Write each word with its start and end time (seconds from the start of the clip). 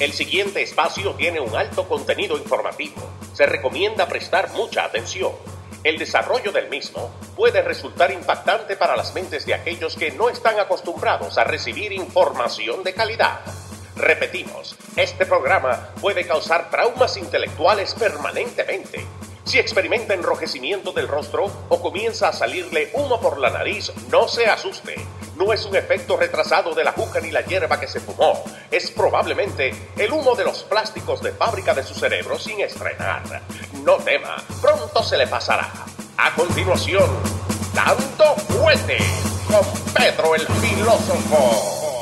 El 0.00 0.12
siguiente 0.12 0.60
espacio 0.62 1.14
tiene 1.14 1.40
un 1.40 1.56
alto 1.56 1.88
contenido 1.88 2.36
informativo. 2.36 3.00
Se 3.32 3.46
recomienda 3.46 4.06
prestar 4.06 4.52
mucha 4.52 4.84
atención. 4.84 5.32
El 5.82 5.96
desarrollo 5.98 6.52
del 6.52 6.68
mismo 6.68 7.10
puede 7.34 7.62
resultar 7.62 8.10
impactante 8.10 8.76
para 8.76 8.96
las 8.96 9.14
mentes 9.14 9.46
de 9.46 9.54
aquellos 9.54 9.96
que 9.96 10.10
no 10.10 10.28
están 10.28 10.60
acostumbrados 10.60 11.38
a 11.38 11.44
recibir 11.44 11.92
información 11.92 12.82
de 12.82 12.92
calidad. 12.92 13.40
Repetimos, 13.96 14.76
este 14.94 15.24
programa 15.24 15.88
puede 16.02 16.26
causar 16.26 16.68
traumas 16.70 17.16
intelectuales 17.16 17.94
permanentemente. 17.94 19.06
Si 19.44 19.58
experimenta 19.58 20.12
enrojecimiento 20.12 20.92
del 20.92 21.08
rostro 21.08 21.50
o 21.70 21.80
comienza 21.80 22.28
a 22.28 22.32
salirle 22.34 22.90
humo 22.92 23.20
por 23.20 23.38
la 23.38 23.48
nariz, 23.50 23.90
no 24.10 24.28
se 24.28 24.46
asuste. 24.46 24.96
No 25.36 25.52
es 25.52 25.64
un 25.64 25.74
efecto 25.74 26.16
retrasado 26.16 26.74
de 26.74 26.84
la 26.84 26.92
juca 26.92 27.20
ni 27.20 27.30
la 27.30 27.40
hierba 27.42 27.80
que 27.80 27.88
se 27.88 28.00
fumó. 28.00 28.44
Es 28.70 28.90
probablemente 28.90 29.74
el 29.96 30.12
humo 30.12 30.34
de 30.34 30.44
los 30.44 30.62
plásticos 30.64 31.20
de 31.22 31.32
fábrica 31.32 31.74
de 31.74 31.82
su 31.82 31.94
cerebro 31.94 32.38
sin 32.38 32.60
estrenar. 32.60 33.42
No 33.82 33.96
tema, 33.96 34.36
pronto 34.60 35.02
se 35.02 35.16
le 35.16 35.26
pasará. 35.26 35.68
A 36.16 36.34
continuación, 36.34 37.10
dando 37.74 38.36
fuerte 38.36 38.98
con 39.48 39.92
Pedro 39.92 40.34
el 40.34 40.46
filósofo. 40.46 41.93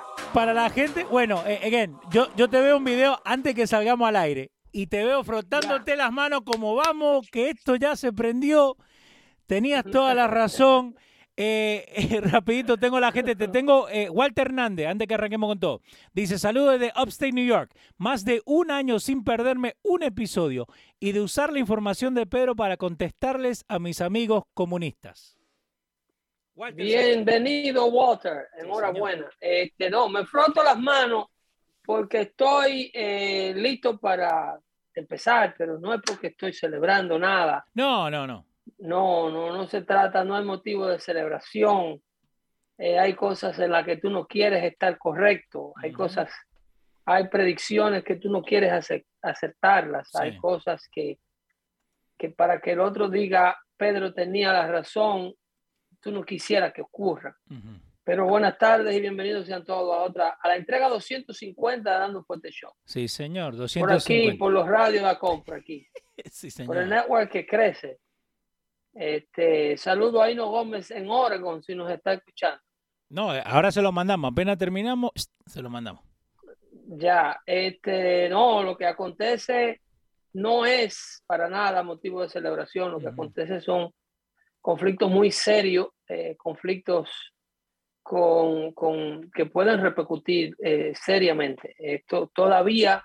Pasa? 0.00 0.32
Para 0.32 0.52
la 0.52 0.70
gente, 0.70 1.04
bueno, 1.04 1.42
eh, 1.46 1.60
again, 1.64 1.96
yo, 2.10 2.28
yo 2.36 2.48
te 2.48 2.60
veo 2.60 2.78
un 2.78 2.84
video 2.84 3.20
antes 3.24 3.54
que 3.54 3.66
salgamos 3.66 4.08
al 4.08 4.16
aire 4.16 4.50
y 4.74 4.88
te 4.88 5.04
veo 5.04 5.22
frotándote 5.22 5.94
las 5.94 6.12
manos 6.12 6.40
como 6.44 6.74
vamos, 6.74 7.28
que 7.30 7.50
esto 7.50 7.76
ya 7.76 7.94
se 7.94 8.12
prendió. 8.12 8.76
Tenías 9.46 9.84
toda 9.84 10.14
la 10.14 10.26
razón. 10.26 10.96
Eh, 11.36 11.84
eh, 11.94 12.20
rapidito, 12.20 12.76
tengo 12.76 13.00
la 13.00 13.12
gente, 13.12 13.34
te 13.34 13.48
tengo 13.48 13.88
eh, 13.88 14.08
Walter 14.08 14.48
Hernández, 14.48 14.88
antes 14.88 15.06
que 15.06 15.14
arranquemos 15.14 15.48
con 15.48 15.60
todo. 15.60 15.80
Dice, 16.12 16.38
saludos 16.38 16.78
desde 16.78 16.92
Upstate 17.00 17.32
New 17.32 17.46
York. 17.46 17.72
Más 17.96 18.24
de 18.24 18.42
un 18.46 18.70
año 18.70 18.98
sin 18.98 19.22
perderme 19.24 19.76
un 19.82 20.02
episodio 20.02 20.66
y 20.98 21.12
de 21.12 21.20
usar 21.20 21.52
la 21.52 21.58
información 21.60 22.14
de 22.14 22.26
Pedro 22.26 22.56
para 22.56 22.76
contestarles 22.76 23.64
a 23.68 23.78
mis 23.78 24.00
amigos 24.00 24.44
comunistas. 24.54 25.38
Walter, 26.54 26.84
Bienvenido, 26.84 27.86
Walter. 27.86 28.48
Enhorabuena. 28.58 29.28
Este, 29.40 29.90
no, 29.90 30.08
me 30.08 30.24
froto 30.24 30.62
las 30.62 30.78
manos 30.78 31.26
porque 31.84 32.22
estoy 32.22 32.90
eh, 32.94 33.52
listo 33.56 33.98
para 33.98 34.58
empezar, 34.94 35.54
pero 35.58 35.78
no 35.78 35.92
es 35.92 36.00
porque 36.06 36.28
estoy 36.28 36.52
celebrando 36.52 37.18
nada. 37.18 37.64
No, 37.74 38.08
no, 38.10 38.26
no. 38.26 38.46
No, 38.78 39.30
no, 39.30 39.52
no 39.56 39.66
se 39.66 39.82
trata, 39.82 40.24
no 40.24 40.36
hay 40.36 40.44
motivo 40.44 40.86
de 40.86 40.98
celebración. 40.98 42.00
Eh, 42.78 42.98
hay 42.98 43.14
cosas 43.14 43.58
en 43.58 43.70
las 43.72 43.84
que 43.84 43.96
tú 43.98 44.10
no 44.10 44.26
quieres 44.26 44.64
estar 44.64 44.96
correcto. 44.98 45.72
Hay 45.82 45.90
Ujú. 45.90 45.98
cosas, 45.98 46.30
hay 47.04 47.28
predicciones 47.28 48.04
que 48.04 48.16
tú 48.16 48.30
no 48.30 48.42
quieres 48.42 48.72
ace- 48.72 49.06
acertarlas. 49.22 50.08
Sí. 50.10 50.18
Hay 50.20 50.36
cosas 50.38 50.88
que, 50.90 51.18
que 52.16 52.30
para 52.30 52.60
que 52.60 52.72
el 52.72 52.80
otro 52.80 53.08
diga, 53.08 53.58
Pedro 53.76 54.14
tenía 54.14 54.52
la 54.52 54.66
razón, 54.68 55.34
tú 56.04 56.12
no 56.12 56.22
quisieras 56.22 56.72
que 56.72 56.82
ocurra. 56.82 57.36
Pero 58.04 58.26
buenas 58.26 58.58
tardes 58.58 58.94
y 58.94 59.00
bienvenidos 59.00 59.46
sean 59.46 59.64
todos 59.64 59.96
a 59.96 60.02
otra, 60.02 60.36
a 60.40 60.48
la 60.48 60.56
entrega 60.56 60.90
250 60.90 61.90
de 61.90 61.98
Dando 61.98 62.22
Fuerte 62.22 62.50
Show. 62.50 62.70
Sí, 62.84 63.08
señor, 63.08 63.52
Por 63.52 63.60
250. 63.60 63.94
aquí, 63.94 64.36
por 64.38 64.52
los 64.52 64.68
radios 64.68 65.02
de 65.02 65.08
la 65.08 65.18
compra 65.18 65.56
aquí. 65.56 65.86
Sí, 66.30 66.48
por 66.64 66.76
el 66.76 66.84
señor. 66.84 67.02
network 67.02 67.30
que 67.32 67.44
crece. 67.46 67.98
Este, 68.92 69.76
saludo 69.76 70.22
a 70.22 70.30
Ino 70.30 70.46
Gómez 70.48 70.92
en 70.92 71.10
Oregon, 71.10 71.60
si 71.62 71.74
nos 71.74 71.90
está 71.90 72.12
escuchando. 72.12 72.60
No, 73.08 73.34
eh, 73.34 73.42
ahora 73.44 73.72
se 73.72 73.82
lo 73.82 73.90
mandamos. 73.90 74.30
Apenas 74.30 74.56
terminamos, 74.56 75.10
se 75.46 75.60
lo 75.60 75.70
mandamos. 75.70 76.04
Ya, 76.86 77.40
este, 77.46 78.28
no, 78.28 78.62
lo 78.62 78.76
que 78.76 78.86
acontece 78.86 79.80
no 80.34 80.64
es 80.66 81.24
para 81.26 81.48
nada 81.48 81.82
motivo 81.82 82.22
de 82.22 82.28
celebración. 82.28 82.92
Lo 82.92 83.00
que 83.00 83.08
acontece 83.08 83.60
son 83.60 83.90
conflictos 84.60 85.10
muy 85.10 85.32
serios, 85.32 85.88
eh, 86.08 86.36
conflictos 86.36 87.10
con, 88.02 88.72
con- 88.72 89.30
que 89.30 89.46
pueden 89.46 89.80
repercutir 89.80 90.56
eh, 90.62 90.92
seriamente. 90.94 91.74
Esto 91.78 92.30
todavía 92.34 93.02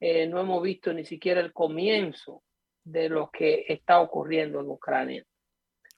eh, 0.00 0.26
no 0.26 0.40
hemos 0.40 0.62
visto 0.62 0.92
ni 0.92 1.04
siquiera 1.04 1.40
el 1.40 1.52
comienzo 1.52 2.42
de 2.82 3.08
lo 3.08 3.30
que 3.30 3.64
está 3.68 4.00
ocurriendo 4.00 4.60
en 4.60 4.68
Ucrania. 4.68 5.24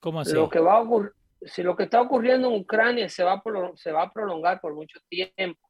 ¿Cómo 0.00 0.20
así? 0.20 0.34
Lo 0.34 0.48
que 0.48 0.58
va 0.58 0.74
a 0.74 0.80
ocurrir, 0.82 1.12
si 1.42 1.62
lo 1.62 1.74
que 1.76 1.84
está 1.84 2.00
ocurriendo 2.02 2.48
en 2.48 2.60
Ucrania 2.60 3.08
se 3.08 3.24
va, 3.24 3.34
a 3.34 3.42
se 3.76 3.92
va 3.92 4.02
a 4.02 4.12
prolongar 4.12 4.60
por 4.60 4.74
mucho 4.74 4.98
tiempo 5.08 5.60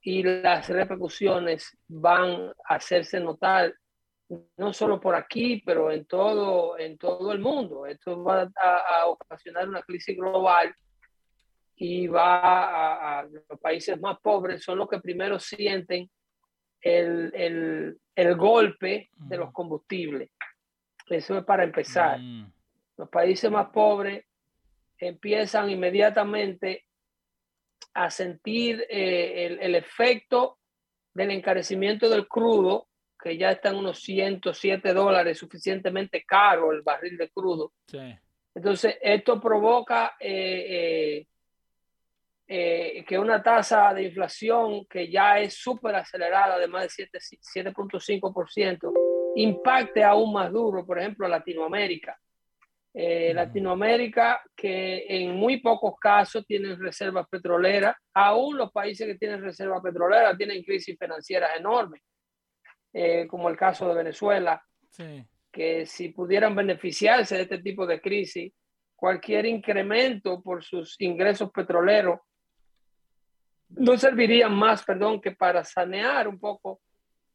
y 0.00 0.22
las 0.22 0.68
repercusiones 0.68 1.76
van 1.86 2.52
a 2.68 2.74
hacerse 2.74 3.20
notar 3.20 3.72
no 4.56 4.72
solo 4.72 5.00
por 5.00 5.14
aquí, 5.14 5.62
pero 5.64 5.90
en 5.90 6.04
todo, 6.06 6.78
en 6.78 6.96
todo 6.98 7.32
el 7.32 7.38
mundo. 7.40 7.86
Esto 7.86 8.22
va 8.22 8.42
a, 8.56 8.76
a 9.02 9.06
ocasionar 9.06 9.68
una 9.68 9.82
crisis 9.82 10.16
global 10.16 10.74
y 11.76 12.06
va 12.06 12.40
a, 12.40 13.20
a- 13.20 13.22
los 13.24 13.60
países 13.60 14.00
más 14.00 14.18
pobres 14.20 14.62
son 14.62 14.78
los 14.78 14.88
que 14.88 15.00
primero 15.00 15.38
sienten 15.38 16.10
el, 16.80 17.32
el- 17.34 17.98
el 18.14 18.36
golpe 18.36 19.10
de 19.16 19.36
los 19.36 19.46
Ujú. 19.46 19.52
combustibles. 19.54 20.30
Eso 21.08 21.38
es 21.38 21.44
para 21.44 21.64
empezar 21.64 22.18
Mm, 22.18 22.52
los 22.96 23.08
países 23.08 23.50
más 23.50 23.68
pobres 23.70 24.24
empiezan 24.98 25.68
inmediatamente 25.70 26.86
a 27.94 28.08
sentir 28.10 28.86
eh, 28.88 29.46
el, 29.46 29.58
el 29.60 29.74
efecto 29.74 30.58
del 31.14 31.30
encarecimiento 31.32 32.08
del 32.08 32.26
crudo, 32.28 32.88
que 33.22 33.36
ya 33.36 33.52
está 33.52 33.70
en 33.70 33.76
unos 33.76 34.00
107 34.00 34.92
dólares, 34.92 35.38
suficientemente 35.38 36.24
caro 36.24 36.72
el 36.72 36.82
barril 36.82 37.16
de 37.16 37.30
crudo. 37.30 37.72
sí. 37.86 37.98
Entonces, 38.54 38.98
esto 39.00 39.40
provoca 39.40 40.14
eh, 40.20 40.66
eh, 40.68 41.26
eh, 42.46 43.04
que 43.06 43.18
una 43.18 43.42
tasa 43.42 43.94
de 43.94 44.04
inflación 44.04 44.84
que 44.84 45.10
ya 45.10 45.38
es 45.38 45.54
súper 45.54 45.94
acelerada, 45.94 46.58
de 46.58 46.68
más 46.68 46.82
de 46.82 46.88
7 46.90 47.18
7.5%, 47.18 48.92
impacte 49.36 50.04
aún 50.04 50.34
más 50.34 50.52
duro, 50.52 50.84
por 50.84 50.98
ejemplo, 50.98 51.24
a 51.24 51.30
Latinoamérica. 51.30 52.18
Eh. 52.94 53.32
Latinoamérica, 53.32 54.42
que 54.54 55.06
en 55.08 55.34
muy 55.34 55.60
pocos 55.60 55.94
casos 55.98 56.44
tienen 56.46 56.78
reservas 56.78 57.26
petroleras, 57.30 57.96
aún 58.12 58.58
los 58.58 58.70
países 58.70 59.06
que 59.06 59.14
tienen 59.14 59.40
reservas 59.40 59.80
petroleras 59.82 60.36
tienen 60.36 60.62
crisis 60.62 60.98
financieras 60.98 61.56
enormes, 61.56 62.02
eh, 62.92 63.26
como 63.28 63.48
el 63.48 63.56
caso 63.56 63.88
de 63.88 63.94
Venezuela, 63.94 64.62
sí. 64.90 65.24
que 65.50 65.86
si 65.86 66.10
pudieran 66.10 66.54
beneficiarse 66.54 67.36
de 67.36 67.42
este 67.42 67.58
tipo 67.58 67.86
de 67.86 68.00
crisis, 68.00 68.52
cualquier 68.96 69.46
incremento 69.46 70.40
por 70.42 70.62
sus 70.62 71.00
ingresos 71.00 71.50
petroleros 71.50 72.20
no 73.70 73.96
serviría 73.96 74.48
más, 74.48 74.84
perdón, 74.84 75.20
que 75.20 75.32
para 75.32 75.64
sanear 75.64 76.28
un 76.28 76.38
poco 76.38 76.80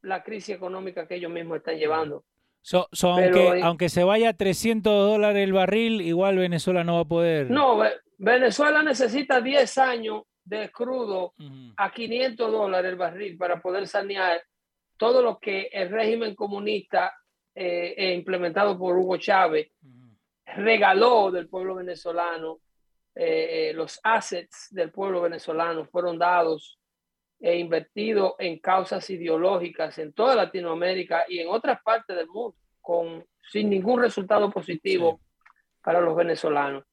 la 0.04 0.24
crisis 0.24 0.56
económica 0.56 1.08
que 1.08 1.16
ellos 1.16 1.32
mismos 1.32 1.58
están 1.58 1.78
llevando. 1.78 2.24
So- 2.62 2.88
so, 2.92 3.16
Pero, 3.16 3.38
aunque, 3.40 3.60
eh, 3.60 3.62
aunque 3.64 3.90
se 3.90 4.04
vaya 4.04 4.30
a 4.30 4.34
300 4.34 4.94
dólares 5.10 5.44
el 5.44 5.54
barril, 5.54 6.02
igual 6.02 6.38
Venezuela 6.38 6.84
no 6.84 6.96
va 6.96 7.02
a 7.02 7.06
poder. 7.06 7.50
No, 7.50 7.78
Ve- 7.78 7.96
Venezuela 8.20 8.84
necesita 8.84 9.42
10 9.42 9.78
años 9.78 10.24
de 10.44 10.70
crudo 10.72 11.34
Ujú. 11.40 11.74
a 11.76 11.92
500 11.92 12.52
dólares 12.52 12.92
el 12.92 12.98
barril 12.98 13.38
para 13.38 13.60
poder 13.62 13.88
sanear 13.88 14.42
todo 14.98 15.22
lo 15.22 15.40
que 15.40 15.70
el 15.72 15.90
régimen 15.90 16.36
comunista 16.36 17.14
eh, 17.56 17.94
eh, 17.98 18.14
implementado 18.14 18.78
por 18.78 18.98
Hugo 18.98 19.18
Chávez 19.18 19.72
regaló 20.46 21.32
del 21.32 21.50
pueblo 21.50 21.76
venezolano, 21.76 22.60
eh, 23.20 23.70
eh, 23.70 23.74
los 23.74 24.00
assets 24.04 24.68
del 24.70 24.92
pueblo 24.92 25.22
venezolano 25.22 25.86
fueron 25.86 26.20
dados 26.20 26.80
e 27.40 27.58
invertidos 27.58 28.34
en 28.40 28.60
causas 28.60 29.10
ideológicas 29.10 29.98
en 29.98 30.14
toda 30.14 30.36
Latinoamérica 30.36 31.26
y 31.28 31.40
en 31.40 31.48
otras 31.50 31.82
partes 31.82 32.16
del 32.16 32.28
mundo, 32.28 32.56
con, 32.80 33.26
sin 33.52 33.70
ningún 33.70 34.02
resultado 34.02 34.52
positivo 34.52 35.20
para 35.82 36.00
los 36.00 36.16
venezolanos. 36.16 36.84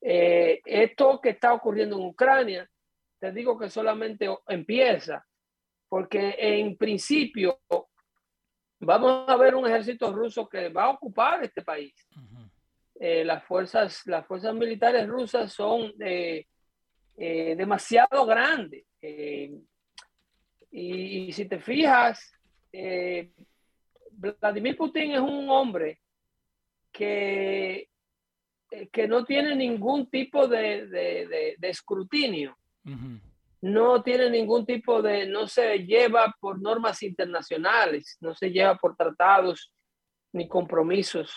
Eh, 0.00 0.60
esto 0.66 1.18
que 1.18 1.30
está 1.30 1.54
ocurriendo 1.54 1.96
en 1.96 2.04
Ucrania 2.04 2.70
te 3.18 3.32
digo 3.32 3.58
que 3.58 3.70
solamente 3.70 4.28
empieza, 4.48 5.24
porque 5.94 6.34
en 6.40 6.76
principio 6.76 7.60
vamos 8.80 9.28
a 9.28 9.36
ver 9.36 9.54
un 9.54 9.64
ejército 9.64 10.12
ruso 10.12 10.48
que 10.48 10.68
va 10.68 10.86
a 10.86 10.90
ocupar 10.90 11.44
este 11.44 11.62
país. 11.62 11.94
Eh, 12.98 13.24
las, 13.24 13.44
fuerzas, 13.44 14.04
las 14.06 14.26
fuerzas 14.26 14.52
militares 14.56 15.06
rusas 15.06 15.52
son 15.52 15.92
eh, 16.00 16.48
eh, 17.16 17.54
demasiado 17.56 18.26
grandes. 18.26 18.84
Y, 20.72 21.30
si 21.30 21.44
te 21.44 21.60
fijas, 21.60 22.32
Vladimir 24.10 24.76
Putin 24.76 25.12
es 25.12 25.20
un 25.20 25.48
hombre 25.48 26.00
que, 26.90 27.88
que 28.90 29.06
no 29.06 29.24
tiene 29.24 29.54
ningún 29.54 30.10
tipo 30.10 30.48
de, 30.48 31.56
escrutinio. 31.62 32.58
No 33.64 34.02
tiene 34.02 34.28
ningún 34.28 34.66
tipo 34.66 35.00
de, 35.00 35.26
no 35.26 35.48
se 35.48 35.78
lleva 35.78 36.34
por 36.38 36.60
normas 36.60 37.02
internacionales, 37.02 38.18
no 38.20 38.34
se 38.34 38.50
lleva 38.50 38.76
por 38.76 38.94
tratados 38.94 39.72
ni 40.34 40.46
compromisos. 40.46 41.34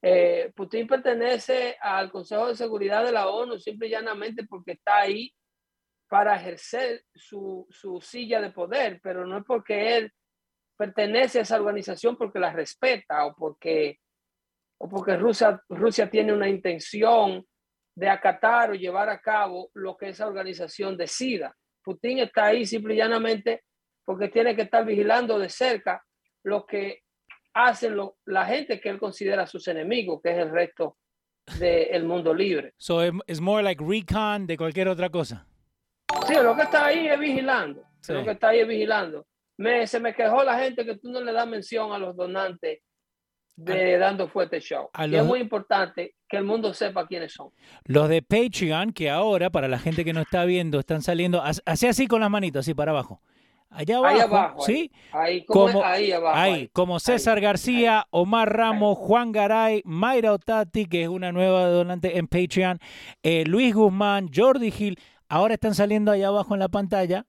Eh, 0.00 0.50
Putin 0.56 0.86
pertenece 0.86 1.76
al 1.78 2.10
Consejo 2.10 2.46
de 2.46 2.56
Seguridad 2.56 3.04
de 3.04 3.12
la 3.12 3.28
ONU 3.28 3.58
simple 3.58 3.88
y 3.88 3.90
llanamente 3.90 4.46
porque 4.46 4.72
está 4.72 5.00
ahí 5.00 5.34
para 6.08 6.34
ejercer 6.36 7.04
su, 7.14 7.66
su, 7.68 8.00
silla 8.00 8.40
de 8.40 8.52
poder, 8.52 8.98
pero 9.02 9.26
no 9.26 9.36
es 9.36 9.44
porque 9.44 9.98
él 9.98 10.14
pertenece 10.78 11.40
a 11.40 11.42
esa 11.42 11.56
organización 11.56 12.16
porque 12.16 12.38
la 12.38 12.54
respeta 12.54 13.26
o 13.26 13.34
porque, 13.36 14.00
o 14.78 14.88
porque 14.88 15.14
Rusia, 15.18 15.62
Rusia 15.68 16.08
tiene 16.08 16.32
una 16.32 16.48
intención 16.48 17.46
de 17.94 18.08
acatar 18.08 18.70
o 18.70 18.74
llevar 18.74 19.08
a 19.08 19.20
cabo 19.20 19.70
lo 19.74 19.96
que 19.96 20.08
esa 20.08 20.26
organización 20.26 20.96
decida. 20.96 21.54
Putin 21.82 22.18
está 22.20 22.46
ahí 22.46 22.66
simple 22.66 22.94
y 22.94 22.98
llanamente 22.98 23.64
porque 24.04 24.28
tiene 24.28 24.54
que 24.56 24.62
estar 24.62 24.84
vigilando 24.84 25.38
de 25.38 25.48
cerca 25.48 26.04
lo 26.44 26.66
que 26.66 27.00
hacen 27.54 27.96
la 28.26 28.46
gente 28.46 28.80
que 28.80 28.88
él 28.88 28.98
considera 28.98 29.46
sus 29.46 29.66
enemigos, 29.68 30.20
que 30.22 30.30
es 30.30 30.38
el 30.38 30.50
resto 30.50 30.96
del 31.58 32.04
mundo 32.04 32.32
libre. 32.32 32.74
So 32.78 33.02
es 33.02 33.40
more 33.40 33.62
like 33.62 33.82
recon 33.84 34.46
de 34.46 34.56
cualquier 34.56 34.88
otra 34.88 35.10
cosa. 35.10 35.46
Sí, 36.26 36.34
lo 36.34 36.54
que 36.54 36.62
está 36.62 36.86
ahí 36.86 37.08
es 37.08 37.18
vigilando. 37.18 37.82
Lo 38.08 38.24
que 38.24 38.30
está 38.30 38.48
ahí 38.48 38.60
es 38.60 38.68
vigilando. 38.68 39.26
Me, 39.58 39.86
se 39.86 40.00
me 40.00 40.14
quejó 40.14 40.42
la 40.42 40.58
gente 40.58 40.84
que 40.84 40.96
tú 40.96 41.10
no 41.10 41.20
le 41.20 41.32
das 41.32 41.46
mención 41.46 41.92
a 41.92 41.98
los 41.98 42.16
donantes 42.16 42.80
de 43.64 43.98
Dando 43.98 44.28
Fuerte 44.28 44.60
Show. 44.60 44.90
Y 45.06 45.14
es 45.14 45.24
muy 45.24 45.40
importante 45.40 46.14
que 46.28 46.36
el 46.36 46.44
mundo 46.44 46.72
sepa 46.74 47.06
quiénes 47.06 47.32
son. 47.32 47.50
Los 47.84 48.08
de 48.08 48.22
Patreon, 48.22 48.92
que 48.92 49.10
ahora, 49.10 49.50
para 49.50 49.68
la 49.68 49.78
gente 49.78 50.04
que 50.04 50.12
no 50.12 50.20
está 50.20 50.44
viendo, 50.44 50.78
están 50.80 51.02
saliendo, 51.02 51.42
así 51.42 51.86
así 51.86 52.06
con 52.06 52.20
las 52.20 52.30
manitos, 52.30 52.60
así 52.60 52.74
para 52.74 52.92
abajo. 52.92 53.20
Allá 53.72 53.98
abajo, 53.98 54.62
¿sí? 54.62 54.90
Ahí, 55.12 55.44
como, 55.44 55.84
ahí, 55.84 56.10
abajo, 56.10 56.36
ahí, 56.36 56.68
como 56.72 56.98
César 56.98 57.40
García, 57.40 58.04
Omar 58.10 58.52
Ramos, 58.52 58.98
Juan 58.98 59.30
Garay, 59.30 59.82
Mayra 59.84 60.32
Otati, 60.32 60.86
que 60.86 61.02
es 61.02 61.08
una 61.08 61.30
nueva 61.30 61.66
donante 61.68 62.18
en 62.18 62.26
Patreon, 62.26 62.80
eh, 63.22 63.44
Luis 63.46 63.72
Guzmán, 63.72 64.28
Jordi 64.34 64.72
Gil, 64.72 64.98
ahora 65.28 65.54
están 65.54 65.76
saliendo 65.76 66.10
allá 66.10 66.28
abajo 66.28 66.54
en 66.54 66.60
la 66.60 66.68
pantalla 66.68 67.26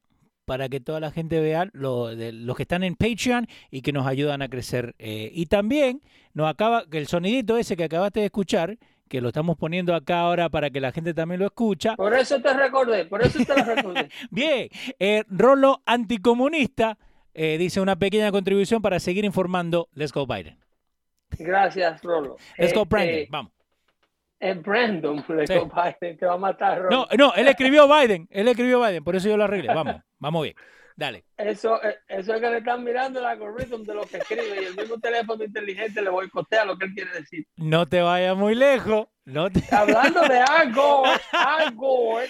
para 0.51 0.67
que 0.67 0.81
toda 0.81 0.99
la 0.99 1.11
gente 1.11 1.39
vea 1.39 1.69
lo, 1.71 2.07
de, 2.07 2.33
los 2.33 2.57
que 2.57 2.63
están 2.63 2.83
en 2.83 2.97
Patreon 2.97 3.47
y 3.69 3.81
que 3.81 3.93
nos 3.93 4.05
ayudan 4.05 4.41
a 4.41 4.49
crecer. 4.49 4.95
Eh, 4.99 5.31
y 5.33 5.45
también 5.45 6.01
nos 6.33 6.49
acaba, 6.49 6.89
que 6.89 6.97
el 6.97 7.07
sonidito 7.07 7.55
ese 7.55 7.77
que 7.77 7.85
acabaste 7.85 8.19
de 8.19 8.25
escuchar, 8.25 8.77
que 9.07 9.21
lo 9.21 9.29
estamos 9.29 9.55
poniendo 9.57 9.95
acá 9.95 10.19
ahora 10.19 10.49
para 10.49 10.69
que 10.69 10.81
la 10.81 10.91
gente 10.91 11.13
también 11.13 11.39
lo 11.39 11.45
escucha. 11.45 11.95
Por 11.95 12.13
eso 12.13 12.41
te 12.41 12.53
recordé, 12.53 13.05
por 13.05 13.25
eso 13.25 13.39
te 13.45 13.57
lo 13.57 13.63
recordé. 13.63 14.09
Bien, 14.29 14.67
eh, 14.99 15.23
Rolo 15.29 15.81
Anticomunista 15.85 16.97
eh, 17.33 17.57
dice 17.57 17.79
una 17.79 17.95
pequeña 17.95 18.29
contribución 18.29 18.81
para 18.81 18.99
seguir 18.99 19.23
informando. 19.23 19.87
Let's 19.93 20.11
go 20.11 20.27
Biden. 20.27 20.57
Gracias, 21.39 22.03
Rolo. 22.03 22.35
Let's 22.57 22.73
go 22.73 22.83
Brandon, 22.83 23.15
eh, 23.15 23.27
vamos. 23.31 23.53
Es 24.41 24.59
Brandon, 24.59 25.23
let's 25.29 25.53
go 25.53 25.69
Biden, 25.69 26.17
que 26.17 26.25
va 26.25 26.33
a 26.33 26.37
matar 26.37 26.71
a 26.71 26.75
Rolo. 26.77 26.89
No, 26.89 27.07
no, 27.15 27.33
él 27.35 27.47
escribió 27.47 27.87
Biden, 27.87 28.27
él 28.31 28.47
escribió 28.47 28.81
Biden, 28.81 29.03
por 29.03 29.15
eso 29.15 29.29
yo 29.29 29.37
lo 29.37 29.43
arreglé. 29.43 29.67
Vamos, 29.73 30.01
vamos 30.19 30.43
bien. 30.43 30.55
Dale. 30.95 31.23
Eso, 31.37 31.81
eh, 31.81 31.97
eso 32.07 32.33
es 32.33 32.41
que 32.41 32.49
le 32.49 32.57
están 32.57 32.83
mirando 32.83 33.19
el 33.19 33.25
algoritmo 33.25 33.77
de 33.79 33.93
lo 33.93 34.01
que 34.01 34.17
escribe 34.17 34.61
y 34.61 34.65
el 34.65 34.75
mismo 34.75 34.99
teléfono 34.99 35.43
inteligente 35.43 36.01
le 36.01 36.09
boicotea 36.09 36.65
lo 36.65 36.77
que 36.77 36.85
él 36.85 36.93
quiere 36.93 37.11
decir. 37.11 37.45
No 37.55 37.85
te 37.85 38.01
vayas 38.01 38.35
muy 38.35 38.55
lejos. 38.55 39.07
No 39.25 39.47
Hablando 39.71 40.21
de 40.27 40.39
algo 40.39 41.03
algo 41.31 42.21
eh, 42.21 42.29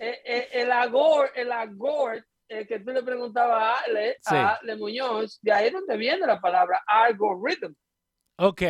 eh, 0.00 0.48
el 0.52 0.70
Agor, 0.70 1.30
el 1.34 1.50
Agor, 1.50 2.24
que 2.46 2.80
tú 2.80 2.90
le 2.90 3.02
preguntabas 3.02 3.62
a 3.62 3.84
Ale, 3.84 4.16
a 4.26 4.58
Ale 4.62 4.76
Muñoz, 4.76 5.38
de 5.42 5.52
ahí 5.52 5.66
es 5.66 5.72
donde 5.72 5.96
viene 5.96 6.26
la 6.26 6.40
palabra 6.40 6.82
algorithm. 6.86 7.74
Ok. 8.36 8.62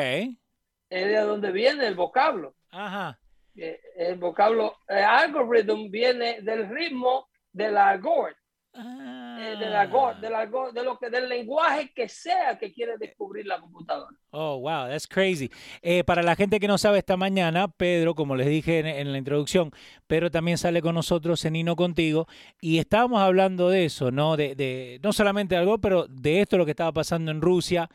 Es 0.90 1.06
de 1.06 1.20
donde 1.20 1.52
viene 1.52 1.86
el 1.86 1.94
vocablo. 1.94 2.54
Ajá. 2.70 3.18
El 3.54 4.16
vocablo 4.18 4.76
algorithm 4.86 5.90
viene 5.90 6.40
del 6.42 6.68
ritmo 6.68 7.28
del 7.52 7.76
Agor. 7.76 8.36
Eh, 8.80 9.56
de, 9.58 9.70
la, 9.70 9.86
de, 10.20 10.30
la, 10.30 10.46
de 10.72 10.84
lo 10.84 10.98
que 10.98 11.10
del 11.10 11.28
lenguaje 11.28 11.90
que 11.92 12.08
sea 12.08 12.56
que 12.56 12.72
quiere 12.72 12.96
descubrir 12.96 13.44
la 13.44 13.58
computadora. 13.58 14.16
Oh, 14.30 14.60
wow, 14.60 14.88
that's 14.88 15.08
crazy. 15.08 15.50
Eh, 15.82 16.04
para 16.04 16.22
la 16.22 16.36
gente 16.36 16.60
que 16.60 16.68
no 16.68 16.78
sabe, 16.78 16.98
esta 16.98 17.16
mañana, 17.16 17.66
Pedro, 17.66 18.14
como 18.14 18.36
les 18.36 18.46
dije 18.46 18.78
en, 18.78 19.10
la 19.10 19.18
introducción, 19.18 19.72
Pedro 20.06 20.30
también 20.30 20.58
sale 20.58 20.80
con 20.80 20.94
nosotros 20.94 21.44
en 21.44 21.56
Hino 21.56 21.74
Contigo 21.74 22.28
y 22.60 22.78
estábamos 22.78 23.20
hablando 23.20 23.68
de 23.68 23.84
eso, 23.84 24.12
¿no? 24.12 24.36
De, 24.36 24.54
de 24.54 25.00
no 25.02 25.12
solamente 25.12 25.56
algo, 25.56 25.78
pero 25.78 26.06
de 26.06 26.42
esto 26.42 26.56
lo 26.56 26.64
que 26.64 26.72
estaba 26.72 26.92
pasando 26.92 27.32
en 27.32 27.40
Rusia. 27.40 27.88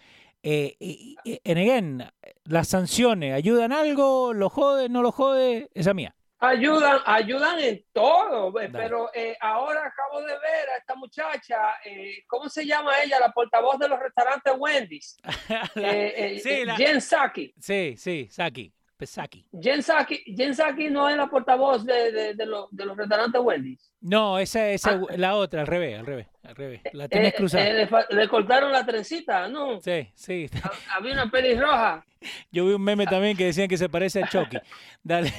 Eh, 0.43 0.75
y, 0.79 1.17
en 1.23 1.57
again, 1.57 2.11
las 2.43 2.67
sanciones, 2.67 3.33
¿ayudan 3.33 3.71
algo? 3.71 4.33
¿Lo 4.33 4.49
jode? 4.49 4.89
¿No 4.89 5.01
lo 5.01 5.11
jode? 5.11 5.69
Esa 5.73 5.93
mía. 5.93 6.15
Ayudan, 6.39 6.99
ayudan 7.05 7.57
en 7.59 7.85
todo, 7.93 8.53
pero 8.53 9.09
eh, 9.13 9.37
ahora 9.39 9.87
acabo 9.87 10.19
de 10.19 10.33
ver 10.33 10.69
a 10.75 10.77
esta 10.77 10.93
muchacha, 10.95 11.55
eh, 11.85 12.23
¿cómo 12.27 12.49
se 12.49 12.65
llama 12.65 12.91
ella? 13.01 13.17
La 13.21 13.31
portavoz 13.31 13.79
de 13.79 13.87
los 13.87 13.97
restaurantes 13.97 14.53
Wendy's. 14.57 15.17
eh, 15.75 16.41
sí, 16.43 16.63
Jen 16.75 16.99
Saki. 16.99 17.53
Sí, 17.57 17.95
sí, 17.97 18.27
Saki. 18.29 18.73
Saki. 19.05 19.45
Jen 19.61 19.83
Saki, 19.83 20.23
Jen 20.35 20.55
Saki 20.55 20.89
no 20.89 21.09
es 21.09 21.17
la 21.17 21.27
portavoz 21.27 21.85
de, 21.85 22.11
de, 22.11 22.33
de, 22.33 22.45
los 22.45 22.97
restaurantes 22.97 23.41
Wendy's. 23.41 23.93
No, 24.01 24.39
esa 24.39 24.69
es 24.69 24.85
ah. 24.85 24.99
la 25.15 25.35
otra, 25.35 25.61
al 25.61 25.67
revés, 25.67 25.99
al 25.99 26.05
revés, 26.05 26.27
al 26.43 26.55
revés. 26.55 26.81
La 26.91 27.07
tienes 27.07 27.33
cruzada. 27.33 27.63
Le, 27.65 27.89
le, 28.09 28.27
cortaron 28.27 28.71
la 28.71 28.85
trencita, 28.85 29.47
¿no? 29.47 29.79
Sí, 29.81 30.09
sí. 30.13 30.49
Había 30.95 31.13
una 31.13 31.29
pelirroja. 31.29 32.05
Yo 32.51 32.65
vi 32.65 32.73
un 32.73 32.83
meme 32.83 33.05
también 33.05 33.35
que 33.35 33.45
decían 33.45 33.67
que 33.67 33.77
se 33.77 33.89
parece 33.89 34.23
a 34.23 34.27
Chucky. 34.27 34.57
Dale. 35.01 35.33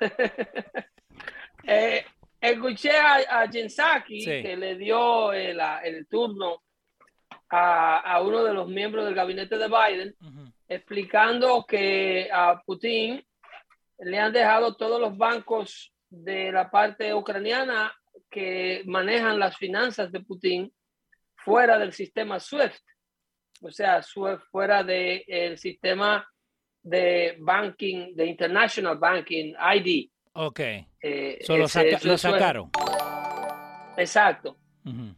eh, 1.64 2.04
escuché 2.40 2.90
a, 2.96 3.42
a 3.42 3.48
Jensaki 3.50 4.24
que 4.24 4.56
le 4.56 4.76
dio 4.76 5.32
el, 5.32 5.60
el 5.84 6.06
turno 6.06 6.62
a, 7.48 7.98
a, 7.98 8.22
uno 8.22 8.44
de 8.44 8.52
los 8.52 8.68
miembros 8.68 9.04
del 9.04 9.14
gabinete 9.14 9.56
de 9.56 9.68
Biden, 9.68 10.16
explicando 10.68 11.64
que 11.66 12.28
a 12.32 12.60
Putin 12.64 13.24
le 13.98 14.18
han 14.18 14.32
dejado 14.32 14.76
todos 14.76 15.00
los 15.00 15.16
bancos 15.16 15.92
de 16.10 16.52
la 16.52 16.70
parte 16.70 17.14
ucraniana 17.14 17.92
que 18.36 18.82
manejan 18.84 19.38
las 19.38 19.56
finanzas 19.56 20.12
de 20.12 20.20
Putin 20.20 20.70
fuera 21.36 21.78
del 21.78 21.94
sistema 21.94 22.38
SWIFT, 22.38 22.84
o 23.62 23.70
sea, 23.70 24.02
fuera 24.50 24.84
del 24.84 25.24
el 25.26 25.56
sistema 25.56 26.28
de 26.82 27.38
banking, 27.40 28.14
de 28.14 28.26
international 28.26 28.98
banking 28.98 29.54
ID. 29.74 30.10
Ok. 30.34 30.60
Eh, 31.00 31.38
lo 31.48 31.66
sacaron. 31.66 32.70
exacto. 33.96 34.58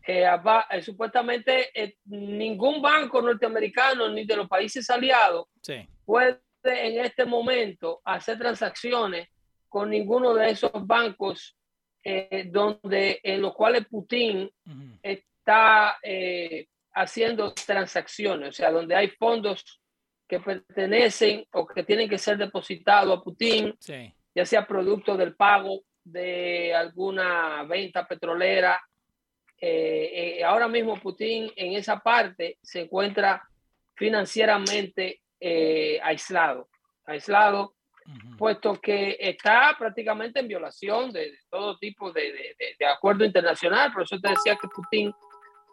Eh, 0.06 0.24
eh, 0.24 0.82
supuestamente 0.82 1.96
ningún 2.04 2.80
banco 2.80 3.20
norteamericano 3.20 4.08
ni 4.10 4.24
de 4.24 4.36
los 4.36 4.48
países 4.48 4.88
aliados 4.90 5.48
puede 6.04 6.40
en 6.62 7.04
este 7.04 7.24
momento 7.24 8.00
hacer 8.04 8.38
transacciones 8.38 9.28
con 9.68 9.90
ninguno 9.90 10.34
de 10.34 10.50
esos 10.50 10.70
bancos 10.86 11.57
donde 12.46 13.20
en 13.22 13.42
los 13.42 13.54
cuales 13.54 13.86
Putin 13.86 14.50
está 15.02 15.98
haciendo 16.94 17.52
transacciones, 17.54 18.48
o 18.48 18.52
sea, 18.52 18.70
donde 18.70 18.94
hay 18.96 19.08
fondos 19.08 19.80
que 20.28 20.40
pertenecen 20.40 21.44
o 21.52 21.66
que 21.66 21.82
tienen 21.82 22.08
que 22.08 22.18
ser 22.18 22.36
depositados 22.36 23.18
a 23.18 23.22
Putin, 23.22 23.74
ya 24.34 24.44
sea 24.44 24.66
producto 24.66 25.16
del 25.16 25.34
pago 25.34 25.82
de 26.04 26.74
alguna 26.74 27.64
venta 27.64 28.06
petrolera. 28.06 28.80
Eh, 29.60 30.38
eh, 30.38 30.44
ahora 30.44 30.68
mismo 30.68 31.00
Putin 31.00 31.50
en 31.56 31.72
esa 31.72 31.98
parte 31.98 32.58
se 32.62 32.82
encuentra 32.82 33.42
financieramente 33.94 35.22
eh, 35.40 35.98
aislado, 36.02 36.68
puesto 38.36 38.80
que 38.80 39.16
está 39.18 39.74
prácticamente 39.78 40.40
en 40.40 40.48
violación 40.48 41.10
de, 41.12 41.38
todo 41.50 41.76
tipo 41.78 42.12
de, 42.12 42.56
de, 42.78 42.86
acuerdo 42.86 43.24
internacional. 43.24 43.92
Por 43.92 44.02
eso 44.02 44.18
te 44.18 44.30
decía 44.30 44.56
que 44.56 44.68
Putin 44.68 45.12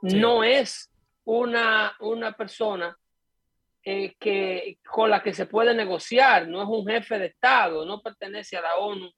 no 0.02 0.44
es 0.44 0.90
una, 1.24 1.96
una 2.00 2.32
persona 2.34 2.98
eh, 3.84 4.16
que, 4.20 4.80
con 4.84 5.10
la 5.10 5.22
que 5.22 5.34
se 5.34 5.46
puede 5.46 5.74
negociar, 5.74 6.48
no 6.48 6.62
es 6.64 6.68
un 6.68 6.88
jefe 6.88 7.20
de 7.20 7.28
Estado, 7.28 7.86
no 7.86 8.02
pertenece 8.02 8.58
a 8.58 8.62
la 8.62 8.78
ONU 8.78 9.12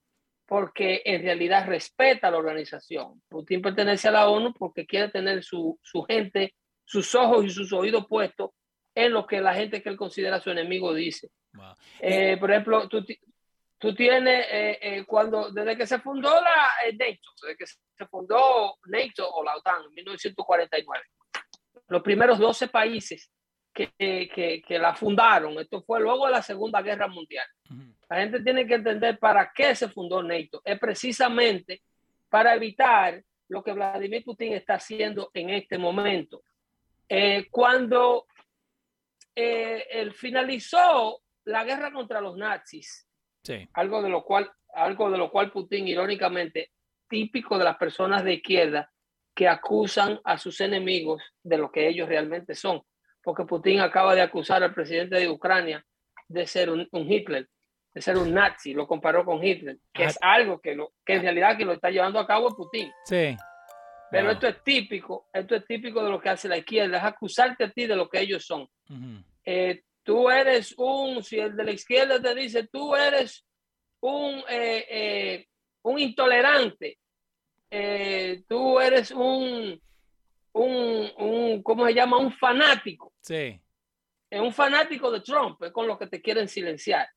porque 0.46 1.02
en 1.06 1.22
realidad 1.24 1.68
respeta 1.68 2.32
la 2.32 2.38
organización. 2.38 3.22
Putin 3.28 3.62
pertenece 3.62 4.08
a 4.08 4.12
la 4.12 4.30
ONU 4.30 4.54
porque 4.54 4.86
quiere 4.86 5.10
tener 5.10 5.44
su, 5.44 5.78
su 5.82 6.04
gente, 6.04 6.54
sus 6.86 7.14
ojos 7.16 7.46
y 7.46 7.50
sus 7.50 7.74
oídos 7.74 8.06
puestos 8.08 8.52
en 8.98 9.14
lo 9.14 9.28
que 9.28 9.40
la 9.40 9.54
gente 9.54 9.84
que 9.84 9.90
él 9.90 9.96
considera 9.96 10.40
su 10.40 10.50
enemigo 10.50 10.92
dice. 10.92 11.30
Eh, 12.00 12.36
por 12.38 12.50
ejemplo, 12.50 12.90
tú, 12.90 13.06
tú 13.78 13.94
tienes, 13.94 14.48
eh, 14.50 14.80
eh, 14.82 15.06
cuando, 15.06 15.52
desde 15.52 15.78
que 15.78 15.86
se 15.86 16.00
fundó 16.00 16.34
la 16.42 16.72
NATO, 16.94 17.30
desde 17.44 17.58
que 17.58 17.66
se 17.68 18.08
fundó 18.08 18.76
NATO 18.88 19.30
o 19.32 19.44
la 19.44 19.56
OTAN 19.56 19.84
en 19.86 19.94
1949, 19.94 21.06
los 21.90 22.02
primeros 22.02 22.40
12 22.40 22.70
países 22.70 23.32
que, 23.72 23.92
que, 24.00 24.64
que, 24.68 24.80
la 24.80 24.96
fundaron, 24.96 25.60
esto 25.60 25.84
fue 25.84 26.00
luego 26.00 26.26
de 26.26 26.32
la 26.32 26.42
Segunda 26.42 26.82
Guerra 26.82 27.08
Mundial. 27.08 27.46
La 28.10 28.18
gente 28.18 28.42
tiene 28.42 28.66
que 28.66 28.74
entender 28.74 29.20
para 29.20 29.52
qué 29.54 29.76
se 29.76 29.90
fundó 29.90 30.24
NATO. 30.24 30.60
Es 30.66 30.80
precisamente 30.80 31.84
para 32.30 32.56
evitar 32.56 33.22
lo 33.50 33.64
que 33.64 33.74
Vladimir 33.74 34.24
Putin 34.24 34.54
está 34.54 34.74
haciendo 34.74 35.30
en 35.36 35.52
este 35.52 35.78
momento. 35.78 36.42
cuando 37.52 38.26
él 39.38 40.14
finalizó 40.14 41.22
la 41.46 41.64
guerra 41.64 41.92
contra 41.92 42.22
los 42.22 42.36
nazis, 42.36 43.08
algo, 43.74 44.02
de 44.02 44.10
lo 44.10 44.24
cual, 44.24 44.52
algo 44.74 45.10
de 45.10 45.18
lo 45.18 45.32
cual 45.32 45.52
Putin, 45.52 45.88
irónicamente, 45.88 46.72
típico 47.08 47.58
de 47.58 47.64
las 47.64 47.78
personas 47.78 48.24
de 48.24 48.34
izquierda 48.34 48.92
que 49.34 49.48
acusan 49.48 50.20
a 50.24 50.38
sus 50.38 50.60
enemigos 50.62 51.22
de 51.44 51.58
lo 51.58 51.72
que 51.72 51.88
ellos 51.88 52.10
realmente 52.10 52.56
son. 52.56 52.82
Porque 53.22 53.46
Putin 53.46 53.80
acaba 53.82 54.16
de 54.16 54.22
acusar 54.22 54.64
al 54.64 54.74
presidente 54.74 55.18
de 55.18 55.30
Ucrania 55.30 55.86
de 56.28 56.48
ser 56.48 56.70
un, 56.70 56.90
Hitler, 56.92 57.48
de 57.94 58.02
ser 58.02 58.18
un 58.18 58.34
nazi, 58.34 58.74
lo 58.74 58.88
comparó 58.88 59.24
con 59.24 59.44
Hitler, 59.44 59.78
que 59.94 60.06
es 60.06 60.18
algo 60.22 60.60
que, 60.60 60.76
lo, 60.76 60.94
que 61.06 61.14
en 61.14 61.22
realidad 61.22 61.58
que 61.58 61.66
lo 61.66 61.74
está 61.74 61.90
llevando 61.90 62.20
a 62.20 62.28
cabo 62.28 62.56
Putin. 62.56 62.92
Sí. 63.06 63.38
Pero 64.10 64.32
esto 64.32 64.48
es 64.48 64.64
típico, 64.64 65.28
esto 65.34 65.56
es 65.56 65.66
típico 65.66 66.04
de 66.04 66.10
lo 66.10 66.20
que 66.20 66.30
hace 66.30 66.48
la 66.48 66.58
izquierda, 66.58 66.98
es 66.98 67.04
acusarte 67.04 67.66
a 67.66 67.72
ti 67.72 67.86
de 67.86 67.96
lo 67.96 68.08
que 68.08 68.22
ellos 68.22 68.46
son 68.46 68.70
tú 70.08 70.30
eres 70.30 70.74
un, 70.78 71.22
si 71.22 71.38
el 71.38 71.54
de 71.54 71.66
la 71.66 71.72
izquierda 71.72 72.22
te 72.22 72.34
dice, 72.34 72.66
tú 72.72 72.96
eres 72.96 73.46
un, 74.00 74.42
eh, 74.48 74.86
eh, 74.90 75.48
un 75.82 76.00
intolerante, 76.00 76.98
eh, 77.70 78.42
tú 78.48 78.80
eres 78.80 79.12
un, 79.12 79.78
un, 80.54 81.12
un, 81.18 81.62
¿cómo 81.62 81.86
se 81.86 81.94
llama? 81.94 82.20
Un 82.20 82.32
fanático. 82.32 83.14
Sí. 83.20 83.62
Es 84.30 84.40
un 84.40 84.54
fanático 84.54 85.12
de 85.12 85.20
Trump, 85.20 85.62
es 85.62 85.74
con 85.74 85.86
lo 85.86 86.00
que 86.00 86.08
te 86.08 86.22
quieren 86.22 86.48
silenciar. 86.48 87.10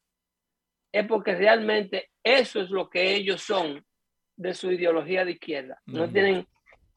Es 0.91 1.07
porque 1.07 1.37
realmente 1.37 2.11
eso 2.25 2.61
es 2.61 2.71
lo 2.71 2.91
que 2.91 3.15
ellos 3.15 3.41
son 3.41 3.87
de 4.35 4.53
su 4.53 4.73
ideología 4.73 5.25
de 5.25 5.31
izquierda. 5.31 5.81
No 5.87 6.11
tienen 6.11 6.45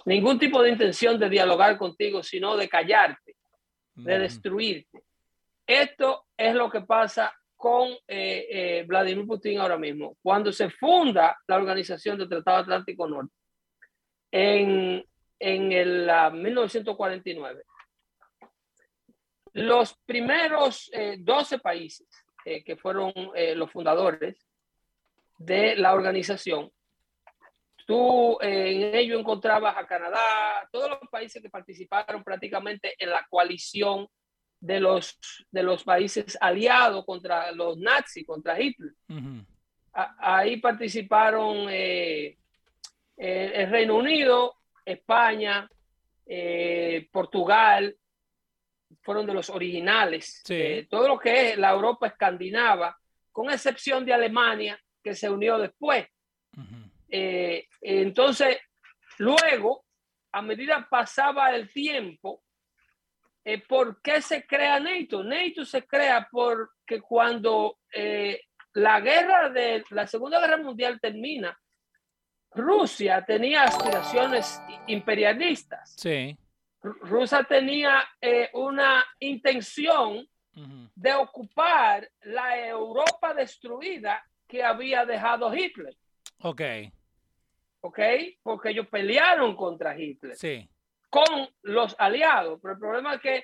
ningún 0.05 0.39
tipo 0.39 0.61
de 0.61 0.69
intención 0.71 1.19
de 1.19 1.29
dialogar 1.29 1.77
contigo, 1.77 2.23
sino 2.23 2.55
de 2.57 2.69
callarte, 2.69 3.35
de 3.95 4.19
destruirte. 4.19 5.03
Esto 5.65 6.25
es 6.35 6.53
lo 6.55 6.69
que 6.69 6.81
pasa 6.81 7.33
con 7.55 7.91
eh, 8.07 8.47
eh, 8.49 8.83
Vladimir 8.85 9.25
Putin 9.25 9.59
ahora 9.59 9.77
mismo. 9.77 10.17
Cuando 10.21 10.51
se 10.51 10.69
funda 10.69 11.37
la 11.47 11.55
Organización 11.55 12.17
del 12.17 12.27
Tratado 12.27 12.57
Atlántico 12.57 13.07
Norte 13.07 13.33
en, 14.31 15.05
en 15.39 15.71
el 15.71 16.11
1949, 16.33 17.63
los 19.53 19.97
primeros 20.05 20.91
12 21.19 21.55
eh, 21.55 21.59
países 21.59 22.07
que 22.43 22.75
fueron 22.75 23.13
los 23.55 23.71
fundadores 23.71 24.35
de 25.37 25.77
la 25.77 25.93
organización, 25.93 26.69
tú 27.85 28.37
en 28.41 28.95
ello 28.95 29.19
encontrabas 29.19 29.75
a 29.77 29.85
Canadá, 29.85 30.67
todos 30.71 30.89
los 30.89 30.99
países 31.09 31.41
que 31.41 31.49
participaron 31.49 32.23
prácticamente 32.23 32.95
en 32.97 33.09
la 33.09 33.25
coalición 33.29 34.07
de 34.59 34.79
los, 34.79 35.19
de 35.51 35.63
los 35.63 35.83
países 35.83 36.37
aliados 36.39 37.05
contra 37.05 37.51
los 37.51 37.77
nazis, 37.77 38.25
contra 38.25 38.59
Hitler. 38.59 38.93
ahí 39.93 40.57
participaron 40.57 41.67
eh, 41.69 42.37
el, 43.17 43.69
Reino 43.69 43.97
Unido, 43.97 44.55
España, 44.85 45.69
eh, 46.25 47.09
Portugal, 47.11 47.95
fueron 49.01 49.25
de 49.25 49.33
los 49.33 49.49
originales. 49.49 50.41
Eh, 50.47 50.87
todo 50.89 51.09
lo 51.09 51.19
que 51.19 51.51
es 51.51 51.57
la 51.57 51.71
Europa 51.71 52.07
escandinava, 52.07 52.97
con 53.33 53.49
excepción 53.49 54.05
de 54.05 54.13
Alemania, 54.13 54.79
que 55.03 55.13
se 55.13 55.29
unió 55.29 55.57
después. 55.57 56.07
Entonces, 57.81 58.57
luego, 59.19 59.85
a 60.31 60.41
medida 60.41 60.87
pasaba 60.89 61.55
el 61.55 61.71
tiempo, 61.71 62.43
eh, 63.45 63.59
¿por 63.59 64.01
qué 64.01 64.21
se 64.21 64.45
crea 64.45 64.79
NATO? 64.79 65.23
NATO 65.23 65.65
se 65.65 65.85
crea 65.85 66.27
porque 66.31 67.01
cuando 67.01 67.79
eh, 67.93 68.41
la 68.73 68.99
guerra 69.01 69.49
de 69.49 69.83
la 69.89 70.07
Segunda 70.07 70.39
Guerra 70.39 70.57
Mundial 70.57 70.99
termina, 70.99 71.57
Rusia 72.51 73.23
tenía 73.25 73.63
aspiraciones 73.63 74.61
imperialistas. 74.87 75.93
Sí. 75.97 76.37
Rusia 76.81 77.43
tenía 77.43 78.03
eh, 78.21 78.49
una 78.53 79.03
intención 79.19 80.27
de 80.95 81.13
ocupar 81.15 82.07
la 82.21 82.67
Europa 82.67 83.33
destruida 83.33 84.23
que 84.47 84.63
había 84.63 85.03
dejado 85.03 85.51
Hitler. 85.51 85.95
Ok. 86.41 86.61
Ok, 87.85 87.99
porque 88.41 88.69
ellos 88.69 88.87
pelearon 88.87 89.55
contra 89.55 89.97
Hitler. 89.97 90.35
Sí 90.35 90.69
con 91.13 91.47
los 91.61 91.95
aliados. 91.99 92.59
Pero 92.59 92.73
el 92.73 92.79
problema 92.79 93.13
es 93.13 93.21
que 93.21 93.43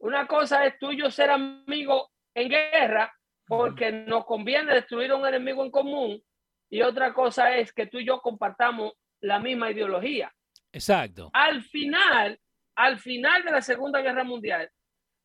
una 0.00 0.26
cosa 0.26 0.66
es 0.66 0.78
tú 0.78 0.92
y 0.92 0.98
yo 0.98 1.10
ser 1.10 1.30
amigos 1.30 2.08
en 2.34 2.50
guerra 2.50 3.10
porque 3.46 3.90
nos 3.90 4.26
conviene 4.26 4.74
destruir 4.74 5.10
a 5.12 5.16
un 5.16 5.26
enemigo 5.26 5.64
en 5.64 5.70
común 5.70 6.22
y 6.68 6.82
otra 6.82 7.14
cosa 7.14 7.56
es 7.56 7.72
que 7.72 7.86
tú 7.86 7.98
y 7.98 8.04
yo 8.04 8.20
compartamos 8.20 8.92
la 9.20 9.38
misma 9.38 9.70
ideología. 9.70 10.30
Exacto. 10.70 11.30
Al 11.32 11.62
final, 11.62 12.38
al 12.74 12.98
final 12.98 13.42
de 13.44 13.50
la 13.50 13.62
Segunda 13.62 14.02
Guerra 14.02 14.22
Mundial, 14.22 14.70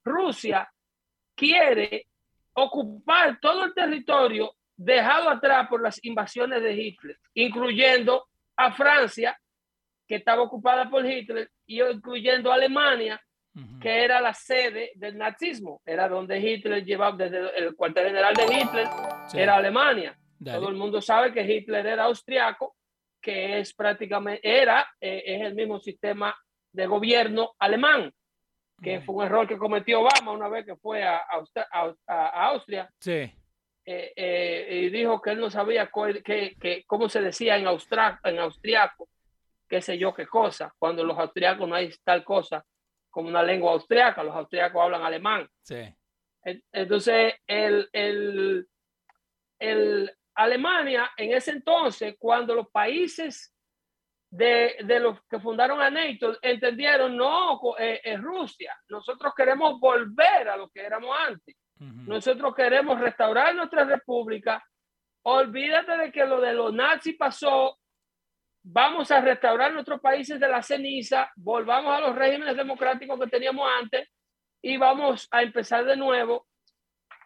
Rusia 0.06 0.72
quiere 1.36 2.08
ocupar 2.53 3.38
todo 3.41 3.65
el 3.65 3.74
territorio 3.74 4.56
dejado 4.77 5.30
atrás 5.30 5.68
por 5.68 5.82
las 5.82 6.01
invasiones 6.06 6.63
de 6.63 6.74
Hitler, 6.74 7.20
incluyendo 7.34 8.30
a 8.65 8.72
Francia, 8.72 9.38
que 10.08 10.15
estaba 10.15 10.41
ocupada 10.41 10.89
por 10.89 11.06
Hitler, 11.06 11.50
y 11.65 11.82
incluyendo 11.82 12.51
Alemania, 12.51 13.22
que 13.82 14.03
era 14.03 14.22
la 14.22 14.34
sede 14.34 14.91
del 14.96 15.18
nazismo, 15.18 15.82
era 15.86 16.08
donde 16.08 16.39
Hitler 16.39 16.86
llevaba, 16.86 17.18
desde 17.18 17.58
el 17.58 17.75
cuartel 17.75 18.08
general 18.08 18.34
de 18.34 18.44
Hitler, 18.44 18.88
era 19.34 19.56
Alemania. 19.56 20.18
Todo 20.44 20.70
el 20.70 20.75
mundo 20.75 21.01
sabe 21.01 21.34
que 21.34 21.44
Hitler 21.44 21.86
era 21.86 22.06
austriaco, 22.06 22.75
que 23.22 23.60
es 23.60 23.74
prácticamente, 23.74 24.41
era, 24.44 24.88
eh, 25.00 25.24
es 25.25 25.41
el 25.41 25.53
mismo 25.53 25.80
sistema 25.80 26.36
de 26.72 26.88
gobierno 26.88 27.51
alemán, 27.60 28.12
que 28.82 29.01
fue 29.01 29.15
un 29.15 29.24
error 29.24 29.48
que 29.48 29.58
cometió 29.58 30.01
Obama 30.01 30.32
una 30.32 30.50
vez 30.50 30.65
que 30.65 30.75
fue 30.75 31.03
a, 31.03 31.22
Austria. 32.34 32.89
Sí. 33.00 33.32
Eh, 33.83 34.13
eh, 34.15 34.67
y 34.83 34.89
dijo 34.89 35.21
que 35.21 35.31
él 35.31 35.39
no 35.39 35.50
sabía 35.50 35.89
que, 36.23 36.55
que, 36.59 36.83
cómo 36.85 37.09
se 37.09 37.19
decía 37.19 37.57
en, 37.57 37.65
en 37.65 38.39
austriaco 38.39 39.09
qué 39.71 39.81
sé 39.81 39.97
yo 39.97 40.13
qué 40.13 40.27
cosa, 40.27 40.75
cuando 40.77 41.01
los 41.05 41.17
austriacos 41.17 41.67
no 41.67 41.75
hay 41.75 41.89
tal 42.03 42.25
cosa 42.25 42.63
como 43.09 43.29
una 43.29 43.41
lengua 43.41 43.71
austriaca, 43.71 44.21
los 44.21 44.35
austriacos 44.35 44.83
hablan 44.83 45.01
alemán. 45.01 45.47
Sí. 45.61 45.81
Entonces, 46.73 47.35
el, 47.47 47.88
el, 47.93 48.67
el 49.59 50.11
Alemania 50.35 51.11
en 51.15 51.33
ese 51.33 51.51
entonces, 51.51 52.15
cuando 52.19 52.53
los 52.53 52.69
países 52.69 53.55
de, 54.29 54.75
de, 54.83 55.00
los 55.00 55.21
que 55.29 55.39
fundaron 55.39 55.81
a 55.81 55.89
NATO 55.89 56.38
entendieron, 56.41 57.15
no, 57.15 57.59
es 57.77 58.01
eh, 58.03 58.17
Rusia, 58.17 58.77
nosotros 58.89 59.33
queremos 59.35 59.79
volver 59.79 60.50
a 60.50 60.57
lo 60.57 60.69
que 60.69 60.81
éramos 60.81 61.15
antes. 61.27 61.55
Nosotros 61.81 62.53
queremos 62.55 63.00
restaurar 63.00 63.55
nuestra 63.55 63.83
república. 63.83 64.63
Olvídate 65.23 65.97
de 65.97 66.11
que 66.11 66.25
lo 66.25 66.39
de 66.39 66.53
los 66.53 66.71
nazis 66.73 67.17
pasó. 67.17 67.77
Vamos 68.63 69.09
a 69.09 69.19
restaurar 69.19 69.73
nuestros 69.73 70.00
países 70.00 70.39
de 70.39 70.47
la 70.47 70.61
ceniza, 70.61 71.31
volvamos 71.35 71.97
a 71.97 72.01
los 72.01 72.15
regímenes 72.15 72.55
democráticos 72.55 73.19
que 73.19 73.27
teníamos 73.27 73.67
antes 73.81 74.07
y 74.61 74.77
vamos 74.77 75.27
a 75.31 75.41
empezar 75.41 75.83
de 75.85 75.97
nuevo. 75.97 76.45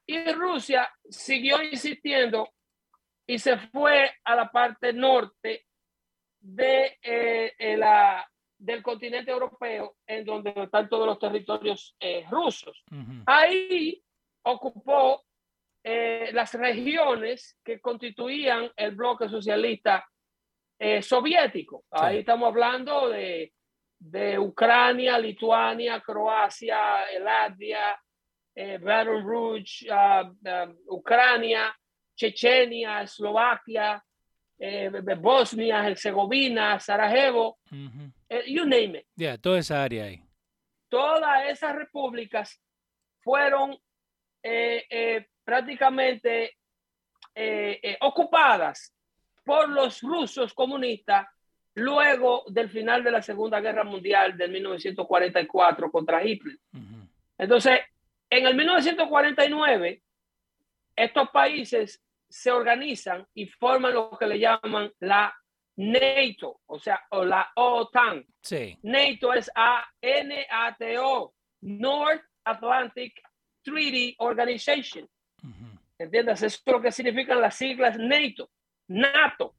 Y 0.06 0.32
Rusia 0.32 0.90
siguió 1.10 1.62
insistiendo 1.62 2.50
y 3.28 3.38
se 3.40 3.58
fue 3.58 4.10
a 4.24 4.36
la 4.36 4.50
parte 4.50 4.94
norte 4.94 5.66
de 6.40 6.98
eh, 7.02 7.76
la, 7.76 8.26
del 8.58 8.82
continente 8.82 9.32
europeo, 9.32 9.98
en 10.08 10.24
donde 10.24 10.54
están 10.56 10.88
todos 10.88 11.06
los 11.06 11.20
territorios 11.20 11.96
eh, 12.00 12.26
rusos. 12.30 12.84
Ahí 13.26 14.05
ocupó 14.46 15.24
eh, 15.84 16.30
las 16.34 16.54
regiones 16.54 17.60
que 17.64 17.80
constituían 17.80 18.70
el 18.76 18.96
bloque 18.96 19.30
socialista 19.30 20.06
soviético. 21.02 21.86
Ahí 21.90 22.18
estamos 22.18 22.50
hablando 22.50 23.08
de, 23.08 23.54
de, 23.98 24.38
Ucrania, 24.38 25.18
Lituania, 25.18 26.02
Croacia, 26.02 26.78
Latvia, 27.18 27.98
Baton 28.82 29.24
Rouge, 29.26 29.88
ah, 29.90 30.30
ah, 30.46 30.68
Ucrania, 30.90 31.74
Chechenia, 32.16 33.04
Eslovaquia, 33.04 34.04
eh, 34.58 34.90
Bosnia, 35.18 35.88
Herzegovina, 35.88 36.80
Sarajevo, 36.80 37.58
eh, 38.30 38.44
you 38.48 38.66
name 38.66 39.00
it. 39.00 39.08
Ya, 39.16 39.38
toda 39.38 39.60
esa 39.60 39.84
área 39.84 40.06
ahí. 40.06 40.22
Todas 40.90 41.50
esas 41.50 41.76
repúblicas 41.76 42.62
fueron 43.22 43.78
eh, 44.48 45.28
prácticamente 45.44 46.58
ocupadas 48.02 48.94
por 49.44 49.70
los 49.70 50.02
rusos 50.02 50.54
comunistas 50.54 51.28
luego 51.76 52.44
del 52.48 52.70
final 52.70 53.04
de 53.04 53.12
la 53.12 53.22
Segunda 53.22 53.60
Guerra 53.60 53.84
Mundial 53.84 54.38
de 54.38 54.48
1944 54.48 55.92
contra 55.92 56.24
Hitler. 56.24 56.58
Entonces, 57.38 57.80
en 58.30 58.48
el 58.48 58.56
1949, 58.56 60.02
estos 60.96 61.30
países 61.30 62.02
se 62.30 62.52
organizan 62.52 63.28
y 63.34 63.48
forman 63.48 63.94
lo 63.94 64.12
que 64.18 64.28
le 64.28 64.40
llaman 64.40 64.92
la 65.00 65.34
NATO, 65.78 66.62
o 66.66 66.80
sea, 66.80 67.02
o 67.10 67.26
la 67.26 67.52
OTAN. 67.56 68.26
Sí. 68.42 68.78
NATO 68.84 69.34
es 69.34 69.52
A-N-A-T-O, 69.54 71.34
North 71.62 72.24
Atlantic 72.46 73.22
Treaty 73.66 74.16
Organization. 74.20 75.10
¿Entiendes? 75.98 76.42
Eso 76.42 76.46
es 76.46 76.64
lo 76.66 76.82
que 76.82 76.92
significan 76.92 77.42
las 77.42 77.56
siglas 77.56 77.98
NATO, 77.98 78.50
NATO. 78.88 79.56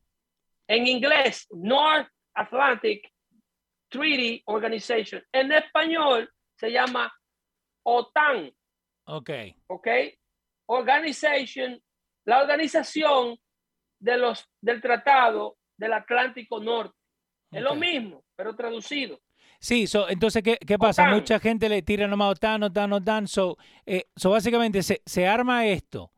En 0.67 0.87
inglés, 0.87 1.47
North 1.51 2.09
Atlantic 2.35 3.13
Treaty 3.89 4.43
Organization. 4.47 5.23
En 5.33 5.53
español 5.53 6.31
se 6.59 6.71
llama 6.71 7.13
OTAN. 7.83 8.53
Ok. 9.05 9.31
Ok. 9.69 9.89
Organization 10.69 11.81
la 12.27 12.43
organización 12.43 13.39
de 14.01 14.19
los, 14.19 14.47
del 14.61 14.83
Tratado 14.83 15.57
del 15.79 15.93
Atlántico 15.95 16.61
Norte. 16.61 16.97
Es 17.53 17.63
lo 17.63 17.77
mismo, 17.77 18.25
pero 18.35 18.55
traducido. 18.55 19.19
Sí, 19.59 19.87
entonces, 20.09 20.43
¿qué, 20.43 20.59
qué 20.59 20.79
pasa? 20.79 21.09
Mucha 21.09 21.39
gente 21.39 21.69
le 21.69 21.83
tira 21.83 22.07
nomás 22.07 22.33
OTAN, 22.33 22.63
OTAN, 22.65 22.93
OTAN. 22.93 23.29
So, 23.29 23.57
eh, 23.85 24.05
so 24.15 24.31
básicamente 24.31 24.83
se, 24.83 25.03
se, 25.05 25.27
arma 25.27 25.67
esto, 25.67 26.11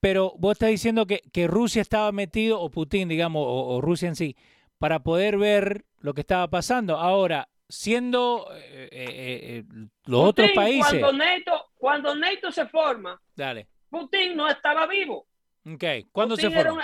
pero 0.00 0.34
vos 0.38 0.52
estás 0.52 0.70
diciendo 0.70 1.06
que, 1.06 1.22
que 1.32 1.46
Rusia 1.46 1.82
estaba 1.82 2.12
metido, 2.12 2.60
o 2.60 2.70
Putin, 2.70 3.08
digamos, 3.08 3.44
o, 3.46 3.80
Rusia 3.80 4.08
en 4.08 4.16
sí, 4.16 4.36
para 4.78 5.00
poder 5.00 5.38
ver 5.38 5.84
lo 6.00 6.14
que 6.14 6.20
estaba 6.20 6.48
pasando. 6.48 6.96
Ahora, 6.96 7.48
siendo 7.68 8.48
eh, 8.54 8.88
eh, 8.92 9.64
los 10.06 10.24
otros 10.28 10.50
países... 10.54 11.00
Cuando 11.00 11.12
NATO, 11.12 11.66
cuando 11.76 12.14
NATO 12.14 12.52
se 12.52 12.66
forma, 12.66 13.20
Dale. 13.34 13.68
Putin 13.90 14.36
no 14.36 14.48
estaba 14.48 14.86
vivo. 14.86 15.26
Ok, 15.66 15.84
¿cuándo 16.12 16.36
se 16.36 16.46
Era 16.46 16.72
un, 16.72 16.80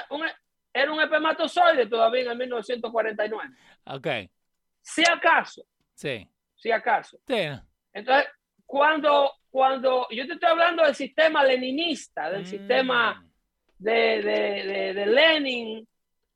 era 0.75 0.92
un 0.92 1.01
espermatozoide 1.01 1.87
todavía 1.87 2.23
en 2.23 2.31
el 2.33 2.38
1949. 2.38 3.55
Ok. 3.87 4.09
Si 4.83 5.03
acaso. 5.09 5.64
Sí. 5.95 6.29
Si 6.55 6.71
acaso. 6.71 7.19
Sí. 7.27 7.49
Entonces, 7.93 8.29
cuando, 8.67 9.33
cuando 9.51 10.07
yo 10.11 10.27
te 10.27 10.35
estoy 10.35 10.51
hablando 10.51 10.83
del 10.83 10.95
sistema 10.95 11.45
leninista, 11.45 12.31
del 12.31 12.43
mm. 12.43 12.47
sistema 12.47 13.25
de, 13.79 14.23
de, 14.23 14.95
de, 14.95 15.07
Lenin, 15.07 15.87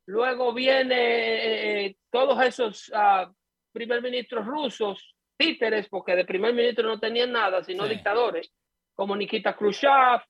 luego 0.07 0.53
viene 0.53 0.95
eh, 0.95 1.87
eh, 1.87 1.97
todos 2.11 2.41
esos 2.43 2.89
uh, 2.91 3.33
primer 3.73 4.03
ministros 4.03 4.47
rusos, 4.47 5.15
títeres, 5.37 5.89
porque 5.89 6.17
de 6.17 6.25
primer 6.25 6.53
ministro 6.53 6.89
no 6.89 6.99
tenían 6.99 7.33
nada, 7.33 7.63
sino 7.63 7.87
dictadores, 7.87 8.53
como 8.95 9.17
Nikita 9.17 9.57
Khrushchev, 9.57 10.21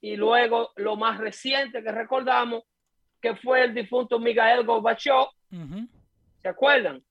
y 0.00 0.16
luego 0.16 0.72
lo 0.76 0.96
más 0.96 1.18
reciente 1.18 1.82
que 1.82 1.90
recordamos, 1.90 2.62
que 3.20 3.34
fue 3.34 3.64
el 3.64 3.74
difunto 3.74 4.20
Miguel 4.20 4.64
Gorbachev, 4.64 5.26
¿se 6.40 6.48
acuerdan? 6.48 7.02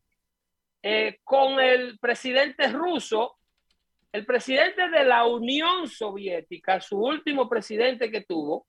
Eh, 0.81 1.19
con 1.23 1.59
el 1.59 1.97
presidente 1.99 2.67
ruso, 2.69 3.37
el 4.11 4.25
presidente 4.25 4.89
de 4.89 5.03
la 5.03 5.25
Unión 5.25 5.87
Soviética, 5.87 6.79
su 6.79 6.97
último 6.97 7.49
presidente 7.49 8.11
que 8.11 8.21
tuvo, 8.21 8.67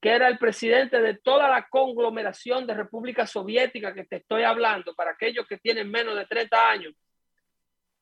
que 0.00 0.10
era 0.10 0.28
el 0.28 0.38
presidente 0.38 1.00
de 1.00 1.14
toda 1.14 1.48
la 1.48 1.66
conglomeración 1.68 2.66
de 2.66 2.74
República 2.74 3.26
Soviética 3.26 3.94
que 3.94 4.04
te 4.04 4.16
estoy 4.16 4.42
hablando, 4.42 4.94
para 4.94 5.12
aquellos 5.12 5.46
que 5.46 5.58
tienen 5.58 5.90
menos 5.90 6.14
de 6.14 6.26
30 6.26 6.70
años, 6.70 6.94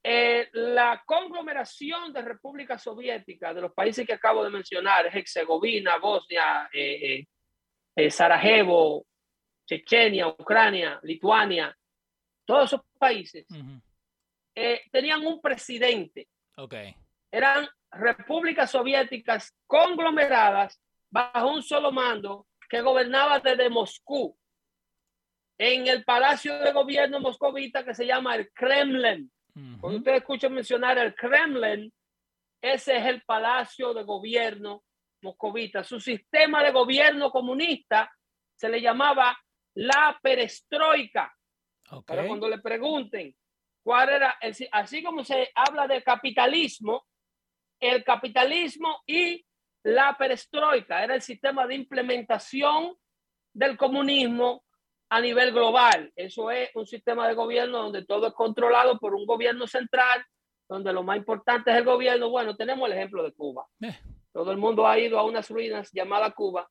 eh, 0.04 0.48
la 0.52 1.02
conglomeración 1.06 2.12
de 2.12 2.22
República 2.22 2.76
Soviética, 2.76 3.54
de 3.54 3.60
los 3.60 3.72
países 3.72 4.06
que 4.06 4.14
acabo 4.14 4.42
de 4.42 4.50
mencionar, 4.50 5.06
Herzegovina, 5.06 5.98
Bosnia, 5.98 6.68
eh, 6.72 7.24
Sarajevo, 8.10 9.06
Chechenia, 9.64 10.26
Ucrania, 10.26 10.98
Lituania, 11.02 11.76
todos 12.52 12.64
esos 12.66 12.80
países 12.98 13.46
tenían 14.90 15.26
un 15.26 15.40
presidente. 15.40 16.28
Okay. 16.54 16.94
Eran 17.30 17.66
repúblicas 17.90 18.70
soviéticas 18.70 19.54
conglomeradas 19.66 20.78
bajo 21.10 21.50
un 21.50 21.62
solo 21.62 21.90
mando 21.90 22.46
que 22.68 22.82
gobernaba 22.82 23.40
desde 23.40 23.70
Moscú 23.70 24.36
en 25.56 25.86
el 25.86 26.04
palacio 26.04 26.58
de 26.58 26.72
gobierno 26.72 27.20
moscovita 27.20 27.84
que 27.84 27.94
se 27.94 28.04
llama 28.04 28.34
el 28.36 28.50
Kremlin. 28.52 29.32
Cuando 29.80 29.98
usted 29.98 30.16
escucha 30.16 30.50
mencionar 30.50 30.98
el 30.98 31.14
Kremlin, 31.14 31.90
ese 32.60 32.96
es 32.98 33.06
el 33.06 33.22
palacio 33.22 33.94
de 33.94 34.02
gobierno 34.02 34.82
moscovita. 35.22 35.84
Su 35.84 36.00
sistema 36.00 36.62
de 36.62 36.72
gobierno 36.72 37.30
comunista 37.30 38.10
se 38.54 38.68
le 38.68 38.82
llamaba 38.82 39.38
la 39.74 40.18
perestroika. 40.22 41.34
Pero 42.06 42.26
cuando 42.26 42.48
le 42.48 42.58
pregunten 42.58 43.34
cuál 43.82 44.08
era, 44.08 44.36
el, 44.40 44.54
así 44.72 45.02
como 45.02 45.24
se 45.24 45.50
habla 45.54 45.86
del 45.86 46.02
capitalismo, 46.02 47.04
el 47.80 48.04
capitalismo 48.04 49.02
y 49.06 49.44
la 49.82 50.16
perestroika 50.16 51.02
era 51.02 51.14
el 51.14 51.22
sistema 51.22 51.66
de 51.66 51.74
implementación 51.74 52.94
del 53.52 53.76
comunismo 53.76 54.64
a 55.10 55.20
nivel 55.20 55.52
global. 55.52 56.10
Eso 56.16 56.50
es 56.50 56.70
un 56.74 56.86
sistema 56.86 57.28
de 57.28 57.34
gobierno 57.34 57.82
donde 57.82 58.04
todo 58.04 58.28
es 58.28 58.32
controlado 58.32 58.98
por 58.98 59.14
un 59.14 59.26
gobierno 59.26 59.66
central, 59.66 60.24
donde 60.68 60.92
lo 60.92 61.02
más 61.02 61.18
importante 61.18 61.70
es 61.70 61.76
el 61.76 61.84
gobierno. 61.84 62.30
Bueno, 62.30 62.56
tenemos 62.56 62.88
el 62.88 62.96
ejemplo 62.96 63.22
de 63.22 63.32
Cuba. 63.32 63.66
Eh. 63.82 63.98
Todo 64.32 64.50
el 64.52 64.56
mundo 64.56 64.86
ha 64.86 64.98
ido 64.98 65.18
a 65.18 65.24
unas 65.24 65.50
ruinas 65.50 65.90
llamadas 65.92 66.32
Cuba, 66.34 66.70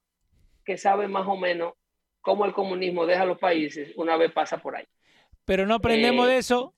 que 0.65 0.77
sabe 0.77 1.07
más 1.07 1.27
o 1.27 1.36
menos 1.36 1.73
cómo 2.21 2.45
el 2.45 2.53
comunismo 2.53 3.05
deja 3.05 3.25
los 3.25 3.38
países 3.38 3.93
una 3.95 4.17
vez 4.17 4.31
pasa 4.31 4.57
por 4.57 4.75
ahí. 4.75 4.86
Pero 5.45 5.65
no 5.65 5.75
aprendemos 5.75 6.27
de 6.27 6.38
eso. 6.38 6.73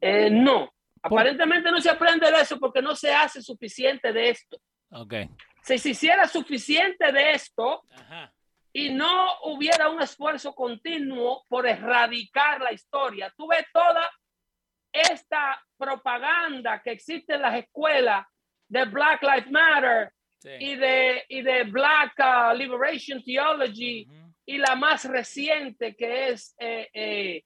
Eh, 0.00 0.30
no, 0.30 0.72
aparentemente 1.02 1.70
no 1.70 1.80
se 1.80 1.90
aprende 1.90 2.30
de 2.30 2.40
eso 2.40 2.58
porque 2.58 2.82
no 2.82 2.96
se 2.96 3.12
hace 3.12 3.42
suficiente 3.42 4.12
de 4.12 4.30
esto. 4.30 4.58
Okay. 4.90 5.28
Si 5.62 5.78
se 5.78 5.90
hiciera 5.90 6.26
suficiente 6.26 7.12
de 7.12 7.32
esto, 7.32 7.84
Ajá 7.90 8.32
y 8.72 8.90
no 8.90 9.38
hubiera 9.42 9.90
un 9.90 10.00
esfuerzo 10.00 10.54
continuo 10.54 11.44
por 11.48 11.66
erradicar 11.66 12.60
la 12.60 12.72
historia. 12.72 13.32
Tú 13.36 13.46
ves 13.46 13.66
toda 13.72 14.10
esta 14.90 15.62
propaganda 15.76 16.80
que 16.82 16.92
existe 16.92 17.34
en 17.34 17.42
las 17.42 17.56
escuelas 17.56 18.26
de 18.68 18.84
Black 18.86 19.22
Lives 19.22 19.50
Matter 19.50 20.12
y, 20.58 20.74
de, 20.76 21.24
y 21.28 21.42
de 21.42 21.64
Black 21.64 22.14
uh, 22.18 22.56
Liberation 22.56 23.22
Theology 23.22 24.08
y 24.46 24.58
la 24.58 24.74
más 24.76 25.04
reciente 25.04 25.94
que 25.94 26.28
es, 26.28 26.54
eh, 26.58 26.88
eh, 26.92 27.44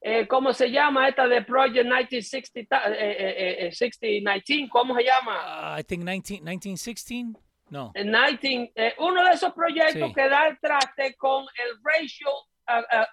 eh, 0.00 0.26
¿cómo 0.28 0.52
se 0.52 0.70
llama 0.70 1.08
esta 1.08 1.26
de 1.26 1.42
Project 1.42 1.84
1960, 1.84 3.70
6019? 3.72 4.68
¿Cómo 4.68 4.96
se 4.96 5.04
llama? 5.04 5.74
Uh, 5.74 5.80
I 5.80 5.84
think 5.84 6.04
19, 6.04 6.42
1916. 6.42 7.36
No. 7.70 7.92
En 7.94 8.10
19, 8.10 8.72
eh, 8.74 8.94
uno 8.98 9.24
de 9.24 9.32
esos 9.32 9.52
proyectos 9.52 10.12
que 10.14 10.28
da 10.28 10.48
el 10.48 10.58
traste 10.58 11.14
con 11.16 11.44
el 11.44 11.78
ratio, 11.82 12.28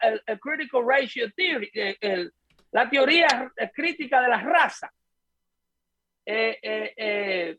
el, 0.02 0.40
critical 0.40 0.82
ratio 0.88 1.32
theory, 1.34 1.70
eh, 1.74 2.30
la 2.72 2.90
teoría 2.90 3.52
crítica 3.74 4.22
de 4.22 4.30
la 4.30 4.42
raza. 4.42 4.92
Eh, 6.26 6.60
eh, 6.98 7.58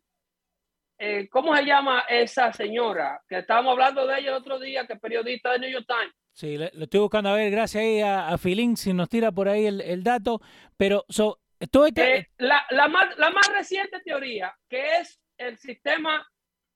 ¿cómo 1.30 1.54
se 1.56 1.64
llama 1.64 2.04
esa 2.08 2.52
señora? 2.52 3.20
Que 3.28 3.38
estábamos 3.38 3.72
hablando 3.72 4.06
de 4.06 4.18
ella 4.18 4.30
el 4.30 4.36
otro 4.36 4.58
día, 4.58 4.86
que 4.86 4.94
es 4.94 5.00
periodista 5.00 5.52
de 5.52 5.58
New 5.60 5.70
York 5.70 5.86
Times. 5.86 6.14
Sí, 6.32 6.58
lo 6.58 6.66
estoy 6.66 7.00
buscando 7.00 7.30
a 7.30 7.34
ver, 7.34 7.50
gracias 7.50 7.82
ahí 7.82 8.00
a, 8.00 8.28
a 8.28 8.36
Filín, 8.36 8.76
si 8.76 8.92
nos 8.92 9.08
tira 9.08 9.32
por 9.32 9.48
ahí 9.48 9.66
el, 9.66 10.04
dato. 10.04 10.40
Pero 10.76 11.04
so, 11.08 11.40
todo 11.70 11.86
este... 11.86 12.16
Eh, 12.16 12.28
la, 12.38 12.66
la, 12.70 12.88
más, 12.88 13.16
la 13.16 13.30
más 13.30 13.48
reciente 13.48 14.00
teoría, 14.04 14.54
que 14.68 14.98
es 15.00 15.18
el 15.38 15.56
sistema 15.56 16.26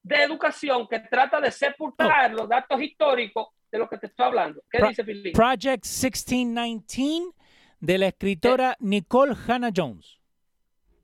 de 0.02 0.22
educación 0.22 0.88
que 0.88 1.00
trata 1.00 1.40
de 1.40 1.50
sepultar 1.50 2.32
oh. 2.32 2.36
los 2.36 2.48
datos 2.48 2.80
históricos 2.80 3.48
de 3.70 3.78
lo 3.78 3.88
que 3.88 3.98
te 3.98 4.06
estoy 4.06 4.26
hablando. 4.26 4.62
¿Qué 4.70 4.82
dice 4.86 5.04
Filín? 5.04 5.32
Project 5.32 5.84
1619 5.84 7.32
de 7.80 7.98
la 7.98 8.06
escritora 8.06 8.76
Nicole 8.80 9.34
Hannah 9.46 9.70
Jones. 9.74 10.19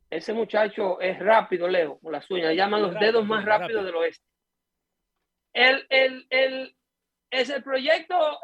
Ese 0.09 0.33
muchacho 0.33 1.01
es 1.01 1.19
rápido, 1.19 1.67
Leo, 1.67 1.99
con 1.99 2.13
las 2.13 2.31
uñas. 2.31 2.55
Llaman 2.55 2.83
los 2.83 2.95
dedos 2.95 3.27
más 3.27 3.45
rápidos 3.45 3.85
del 3.85 3.97
oeste. 3.97 4.25
El, 5.53 5.87
el, 5.89 6.27
el, 6.31 6.77
es 7.31 7.51
el 7.51 7.63
proyecto 7.63 8.41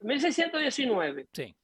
1619. 0.00 1.22
Eh, 1.22 1.26
sí. 1.32 1.56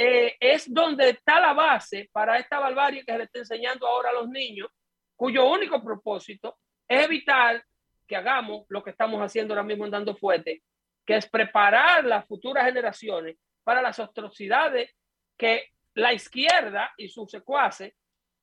Eh, 0.00 0.36
es 0.38 0.72
donde 0.72 1.10
está 1.10 1.40
la 1.40 1.54
base 1.54 2.08
para 2.12 2.38
esta 2.38 2.60
barbarie 2.60 3.04
que 3.04 3.12
se 3.12 3.18
le 3.18 3.24
está 3.24 3.38
enseñando 3.40 3.86
ahora 3.86 4.10
a 4.10 4.12
los 4.12 4.28
niños, 4.28 4.68
cuyo 5.16 5.50
único 5.50 5.82
propósito 5.82 6.56
es 6.86 7.04
evitar 7.04 7.64
que 8.06 8.14
hagamos 8.14 8.64
lo 8.68 8.82
que 8.82 8.90
estamos 8.90 9.20
haciendo 9.20 9.54
ahora 9.54 9.64
mismo 9.66 9.84
andando 9.84 10.16
fuerte, 10.16 10.62
que 11.04 11.16
es 11.16 11.28
preparar 11.28 12.04
las 12.04 12.26
futuras 12.26 12.64
generaciones 12.64 13.36
para 13.64 13.82
las 13.82 13.98
atrocidades 13.98 14.94
que 15.36 15.70
la 15.98 16.12
izquierda 16.12 16.92
y 16.96 17.08
sus 17.08 17.28
secuaces 17.28 17.92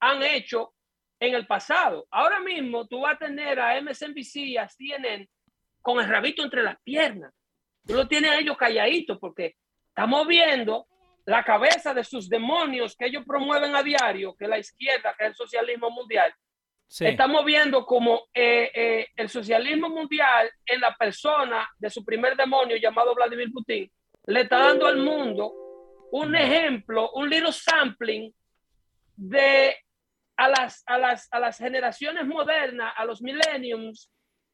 han 0.01 0.21
hecho 0.23 0.73
en 1.19 1.35
el 1.35 1.47
pasado. 1.47 2.05
Ahora 2.11 2.39
mismo 2.41 2.85
tú 2.85 3.01
vas 3.01 3.15
a 3.15 3.19
tener 3.19 3.59
a 3.59 3.81
MSNBC 3.81 4.35
y 4.35 4.57
a 4.57 4.67
CNN 4.67 5.29
con 5.81 5.99
el 5.99 6.09
rabito 6.09 6.43
entre 6.43 6.63
las 6.63 6.77
piernas. 6.81 7.33
Tú 7.87 7.93
lo 7.93 8.07
tienes 8.07 8.31
a 8.31 8.39
ellos 8.39 8.57
calladitos 8.57 9.17
porque 9.19 9.55
estamos 9.87 10.27
viendo 10.27 10.87
la 11.25 11.43
cabeza 11.43 11.93
de 11.93 12.03
sus 12.03 12.27
demonios 12.27 12.95
que 12.97 13.05
ellos 13.05 13.23
promueven 13.25 13.73
a 13.73 13.81
diario, 13.81 14.35
que 14.35 14.47
la 14.47 14.59
izquierda, 14.59 15.15
que 15.17 15.23
es 15.23 15.29
el 15.29 15.35
socialismo 15.35 15.89
mundial. 15.89 16.33
Estamos 16.99 17.45
viendo 17.45 17.85
como 17.85 18.27
eh, 18.33 18.69
eh, 18.75 19.07
el 19.15 19.29
socialismo 19.29 19.89
mundial 19.89 20.51
en 20.65 20.81
la 20.81 20.93
persona 20.93 21.69
de 21.77 21.89
su 21.89 22.03
primer 22.03 22.35
demonio 22.35 22.75
llamado 22.75 23.15
Vladimir 23.15 23.51
Putin 23.51 23.89
le 24.27 24.41
está 24.41 24.59
dando 24.59 24.87
al 24.87 24.97
mundo 24.97 25.64
un 26.15 26.33
ejemplo, 26.33 27.11
un 27.11 27.29
little 27.29 27.51
sampling 27.51 28.33
de 29.17 29.75
a 30.37 30.47
las, 30.47 30.81
a 30.85 30.97
las, 30.97 31.27
a 31.29 31.39
las 31.39 31.57
generaciones 31.57 32.25
modernas, 32.25 32.93
a 32.95 33.03
los 33.03 33.21
millenniums 33.21 34.09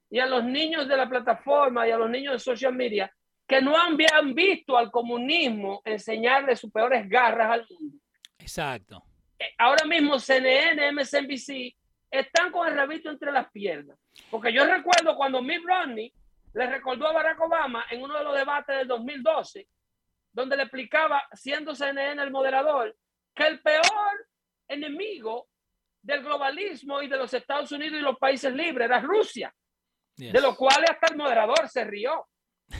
y 0.10 0.20
a 0.20 0.26
los 0.26 0.44
niños 0.44 0.88
de 0.88 0.98
la 0.98 1.08
plataforma 1.08 1.88
y 1.88 1.92
a 1.92 1.98
los 1.98 2.10
niños 2.10 2.34
de 2.34 2.40
social 2.40 2.74
media 2.74 3.14
que 3.48 3.62
no 3.62 3.78
habían 3.78 4.34
visto 4.34 4.76
al 4.76 4.90
comunismo 4.90 5.82
enseñarle 5.86 6.56
sus 6.56 6.72
peores 6.72 7.08
garras 7.08 7.52
al 7.52 7.68
mundo. 7.70 7.98
Exacto. 8.40 9.04
Eh, 9.38 9.54
ahora 9.58 9.86
mismo 9.86 10.18
CNN, 10.18 10.92
MSNBC 10.94 11.76
están 12.10 12.52
con 12.52 12.68
el 12.68 12.76
rabito 12.76 13.10
entre 13.10 13.32
las 13.32 13.52
piernas. 13.52 14.00
Porque 14.32 14.52
yo 14.52 14.66
recuerdo 14.66 15.16
cuando 15.16 15.44
Mitt 15.44 15.64
Romney 15.64 16.12
le 16.54 16.68
recordó 16.68 17.08
a 17.08 17.14
Barack 17.14 17.40
Obama 17.40 17.86
en 17.92 18.02
uno 18.02 18.18
de 18.18 18.24
los 18.24 18.36
debates 18.36 18.78
del 18.78 18.88
2012 18.88 19.68
donde 20.34 20.56
le 20.56 20.64
explicaba, 20.64 21.24
siendo 21.34 21.76
CNN 21.76 22.22
el 22.22 22.32
moderador, 22.32 22.96
que 23.36 23.48
el 23.48 23.62
peor 23.62 24.28
enemigo 24.68 25.48
del 26.02 26.24
globalismo 26.24 27.02
y 27.02 27.08
de 27.08 27.18
los 27.18 27.34
Estados 27.34 27.72
Unidos 27.72 28.00
y 28.00 28.02
los 28.02 28.18
países 28.18 28.54
libres 28.54 28.86
era 28.86 29.00
Rusia, 29.00 29.54
de 30.16 30.42
lo 30.42 30.56
cual 30.56 30.84
hasta 30.90 31.08
el 31.08 31.18
moderador 31.18 31.68
se 31.70 31.84
rió, 31.84 32.28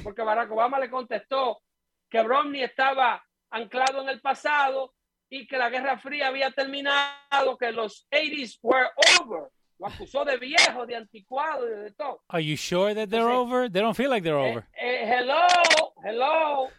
porque 0.04 0.22
Barack 0.22 0.52
Obama 0.52 0.80
le 0.80 0.90
contestó 0.90 1.62
que 2.10 2.24
Romney 2.24 2.64
estaba 2.64 3.24
anclado 3.50 4.02
en 4.02 4.10
el 4.10 4.22
pasado 4.22 4.94
y 5.30 5.48
que 5.48 5.58
la 5.58 5.70
Guerra 5.70 5.98
Fría 5.98 6.28
había 6.28 6.52
terminado, 6.52 7.58
que 7.58 7.72
los 7.72 8.08
80s 8.12 8.60
were 8.62 8.90
over. 9.22 9.50
Lo 9.80 9.88
acusó 9.88 10.24
de 10.24 10.38
viejo, 10.38 10.86
de 10.86 10.96
anticuado 10.96 11.68
y 11.68 11.84
de 11.84 11.92
todo. 11.94 12.22
Are 12.28 12.44
you 12.44 12.56
sure 12.56 12.94
that 12.94 13.08
they're 13.08 13.32
over? 13.32 13.68
They 13.70 13.82
don't 13.82 13.96
feel 13.96 14.12
like 14.12 14.24
they're 14.24 14.38
eh, 14.38 14.52
over. 14.52 14.68
Eh, 14.78 15.06
hello, 15.08 15.48
hello. 16.04 16.70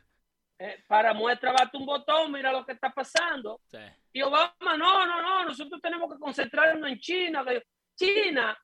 Eh, 0.65 0.85
para 0.87 1.13
muestra 1.13 1.51
bate 1.51 1.77
un 1.77 1.85
botón, 1.85 2.31
mira 2.31 2.53
lo 2.53 2.65
que 2.65 2.71
está 2.71 2.91
pasando. 2.91 3.61
Y 4.13 4.23
Obama, 4.23 4.77
no, 4.79 5.05
no, 5.05 5.21
no, 5.21 5.45
nosotros 5.45 5.81
tenemos 5.83 6.13
que 6.13 6.21
concentrarnos 6.21 6.89
en 6.89 7.01
China. 7.01 7.45
China 7.97 8.57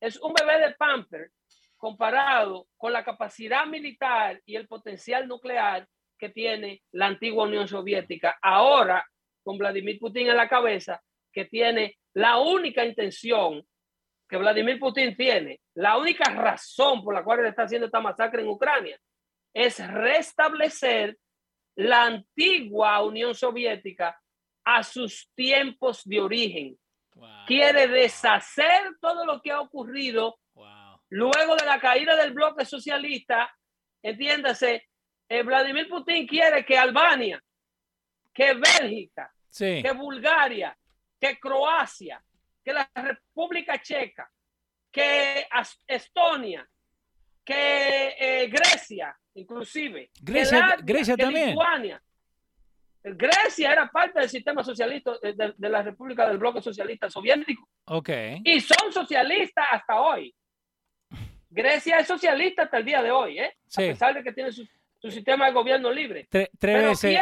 es 0.00 0.20
un 0.20 0.34
bebé 0.34 0.58
de 0.58 0.74
pamper 0.74 1.30
comparado 1.76 2.66
con 2.76 2.92
la 2.92 3.04
capacidad 3.04 3.66
militar 3.66 4.40
y 4.44 4.56
el 4.56 4.66
potencial 4.66 5.28
nuclear 5.28 5.86
que 6.18 6.30
tiene 6.30 6.82
la 6.90 7.06
antigua 7.06 7.44
Unión 7.44 7.68
Soviética. 7.68 8.36
Ahora, 8.42 9.06
con 9.44 9.56
Vladimir 9.56 10.00
Putin 10.00 10.30
en 10.30 10.36
la 10.36 10.48
cabeza, 10.48 11.00
que 11.32 11.44
tiene 11.44 11.98
la 12.14 12.38
única 12.38 12.84
intención 12.84 13.64
que 14.28 14.38
Vladimir 14.38 14.80
Putin 14.80 15.16
tiene, 15.16 15.60
la 15.74 15.98
única 15.98 16.24
razón 16.32 17.04
por 17.04 17.14
la 17.14 17.22
cual 17.22 17.40
él 17.40 17.46
está 17.46 17.62
haciendo 17.62 17.86
esta 17.86 18.00
masacre 18.00 18.42
en 18.42 18.48
Ucrania, 18.48 18.98
es 19.52 19.78
restablecer 19.86 21.16
la 21.76 22.04
antigua 22.04 23.02
Unión 23.02 23.34
Soviética 23.34 24.20
a 24.64 24.82
sus 24.82 25.30
tiempos 25.34 26.02
de 26.04 26.20
origen. 26.20 26.78
Quiere 27.46 27.86
deshacer 27.88 28.96
todo 29.00 29.24
lo 29.24 29.40
que 29.40 29.52
ha 29.52 29.60
ocurrido 29.60 30.38
luego 31.10 31.56
de 31.56 31.66
la 31.66 31.80
caída 31.80 32.16
del 32.16 32.32
bloque 32.32 32.64
socialista. 32.64 33.54
Entiéndase, 34.02 34.88
eh, 35.28 35.42
Vladimir 35.42 35.88
Putin 35.88 36.26
quiere 36.26 36.64
que 36.64 36.76
Albania, 36.76 37.42
que 38.32 38.54
Bélgica, 38.54 39.32
que 39.56 39.92
Bulgaria, 39.92 40.76
que 41.20 41.38
Croacia, 41.38 42.22
que 42.64 42.72
la 42.72 42.90
República 42.94 43.80
Checa, 43.80 44.30
que 44.90 45.46
Estonia, 45.86 46.68
que 47.44 48.16
eh, 48.18 48.48
Grecia, 48.48 49.16
inclusive. 49.34 50.10
Grecia, 50.20 50.76
Grecia 50.82 51.16
también. 51.16 51.50
Lituania. 51.50 52.02
Grecia 53.02 53.72
era 53.72 53.90
parte 53.90 54.20
del 54.20 54.30
sistema 54.30 54.64
socialista 54.64 55.12
de, 55.22 55.68
la 55.68 55.82
República 55.82 56.26
del 56.26 56.38
Bloque 56.38 56.62
Socialista 56.62 57.10
Soviético. 57.10 57.68
Ok. 57.86 58.08
Y 58.44 58.60
son 58.60 58.92
socialistas 58.92 59.66
hasta 59.70 60.00
hoy. 60.00 60.34
Grecia 61.50 61.98
es 61.98 62.06
socialista 62.06 62.62
hasta 62.62 62.78
el 62.78 62.84
día 62.84 63.02
de 63.02 63.10
hoy, 63.10 63.38
¿eh? 63.38 63.54
A 63.74 63.76
pesar 63.76 64.14
de 64.14 64.22
que 64.22 64.32
tiene 64.32 64.50
su, 64.52 64.66
sistema 65.10 65.46
de 65.46 65.52
gobierno 65.52 65.92
libre. 65.92 66.26
tres, 66.30 66.48
veces, 66.58 67.18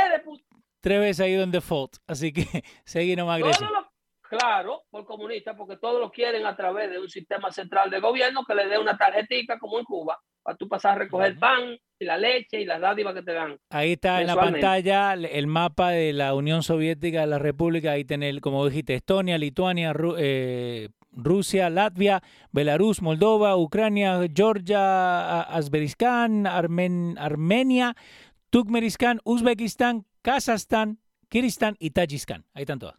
tres 0.80 1.00
veces 1.00 1.20
ha 1.20 1.28
ido 1.28 1.42
en 1.42 1.50
default, 1.50 1.96
así 2.06 2.32
que 2.32 2.44
seguí 2.84 3.16
nomás 3.16 3.40
Grecia. 3.40 3.68
claro, 4.20 4.84
por 4.88 5.04
comunista, 5.04 5.56
porque 5.56 5.76
todos 5.78 6.00
lo 6.00 6.12
quieren 6.12 6.46
a 6.46 6.54
través 6.54 6.90
de 6.90 7.00
un 7.00 7.10
sistema 7.10 7.50
central 7.50 7.90
de 7.90 7.98
gobierno 7.98 8.44
que 8.46 8.54
le 8.54 8.68
dé 8.68 8.78
una 8.78 8.96
tarjetita 8.96 9.58
como 9.58 9.80
en 9.80 9.84
Cuba 9.84 10.16
para 10.42 10.56
tú 10.56 10.68
pasar 10.68 10.92
a 10.92 10.98
recoger 11.00 11.38
pan 11.38 11.78
y 11.98 12.04
la 12.04 12.18
leche 12.18 12.60
y 12.60 12.64
las 12.64 12.80
dádivas 12.80 13.14
que 13.14 13.22
te 13.22 13.32
dan. 13.32 13.58
Ahí 13.70 13.92
está 13.92 14.20
en 14.20 14.26
la 14.26 14.36
pantalla 14.36 15.14
el 15.14 15.46
mapa 15.46 15.90
de 15.90 16.12
la 16.12 16.34
Unión 16.34 16.62
Soviética 16.62 17.20
de 17.20 17.26
la 17.28 17.38
República. 17.38 17.92
Ahí 17.92 18.04
tenés, 18.04 18.40
como 18.40 18.66
dijiste, 18.66 18.94
Estonia, 18.94 19.38
Lituania, 19.38 19.94
eh, 20.18 20.88
Rusia, 21.12 21.70
Latvia, 21.70 22.22
Belarus, 22.50 23.02
Moldova, 23.02 23.56
Ucrania, 23.56 24.18
Georgia, 24.34 25.42
Azerbaiyán, 25.42 26.46
Armenia, 26.46 27.94
Turkmenistán, 28.50 29.20
Uzbekistán, 29.24 30.06
Kazajstán, 30.22 30.98
Kiristán 31.28 31.76
y 31.78 31.90
Tayikistán. 31.90 32.44
Ahí 32.54 32.62
están 32.62 32.78
todas. 32.78 32.96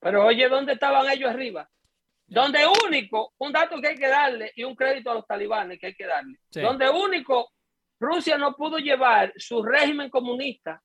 Pero 0.00 0.26
oye, 0.26 0.48
¿dónde 0.48 0.72
estaban 0.72 1.08
ellos 1.10 1.30
arriba? 1.30 1.70
Donde 2.32 2.60
único, 2.86 3.34
un 3.38 3.52
dato 3.52 3.80
que 3.80 3.88
hay 3.88 3.96
que 3.96 4.08
darle 4.08 4.52
y 4.56 4.64
un 4.64 4.74
crédito 4.74 5.10
a 5.10 5.14
los 5.14 5.26
talibanes 5.26 5.78
que 5.78 5.88
hay 5.88 5.94
que 5.94 6.06
darle. 6.06 6.38
Donde 6.50 6.88
único 6.88 7.52
Rusia 8.00 8.36
no 8.36 8.54
pudo 8.56 8.78
llevar 8.78 9.32
su 9.36 9.62
régimen 9.62 10.10
comunista 10.10 10.82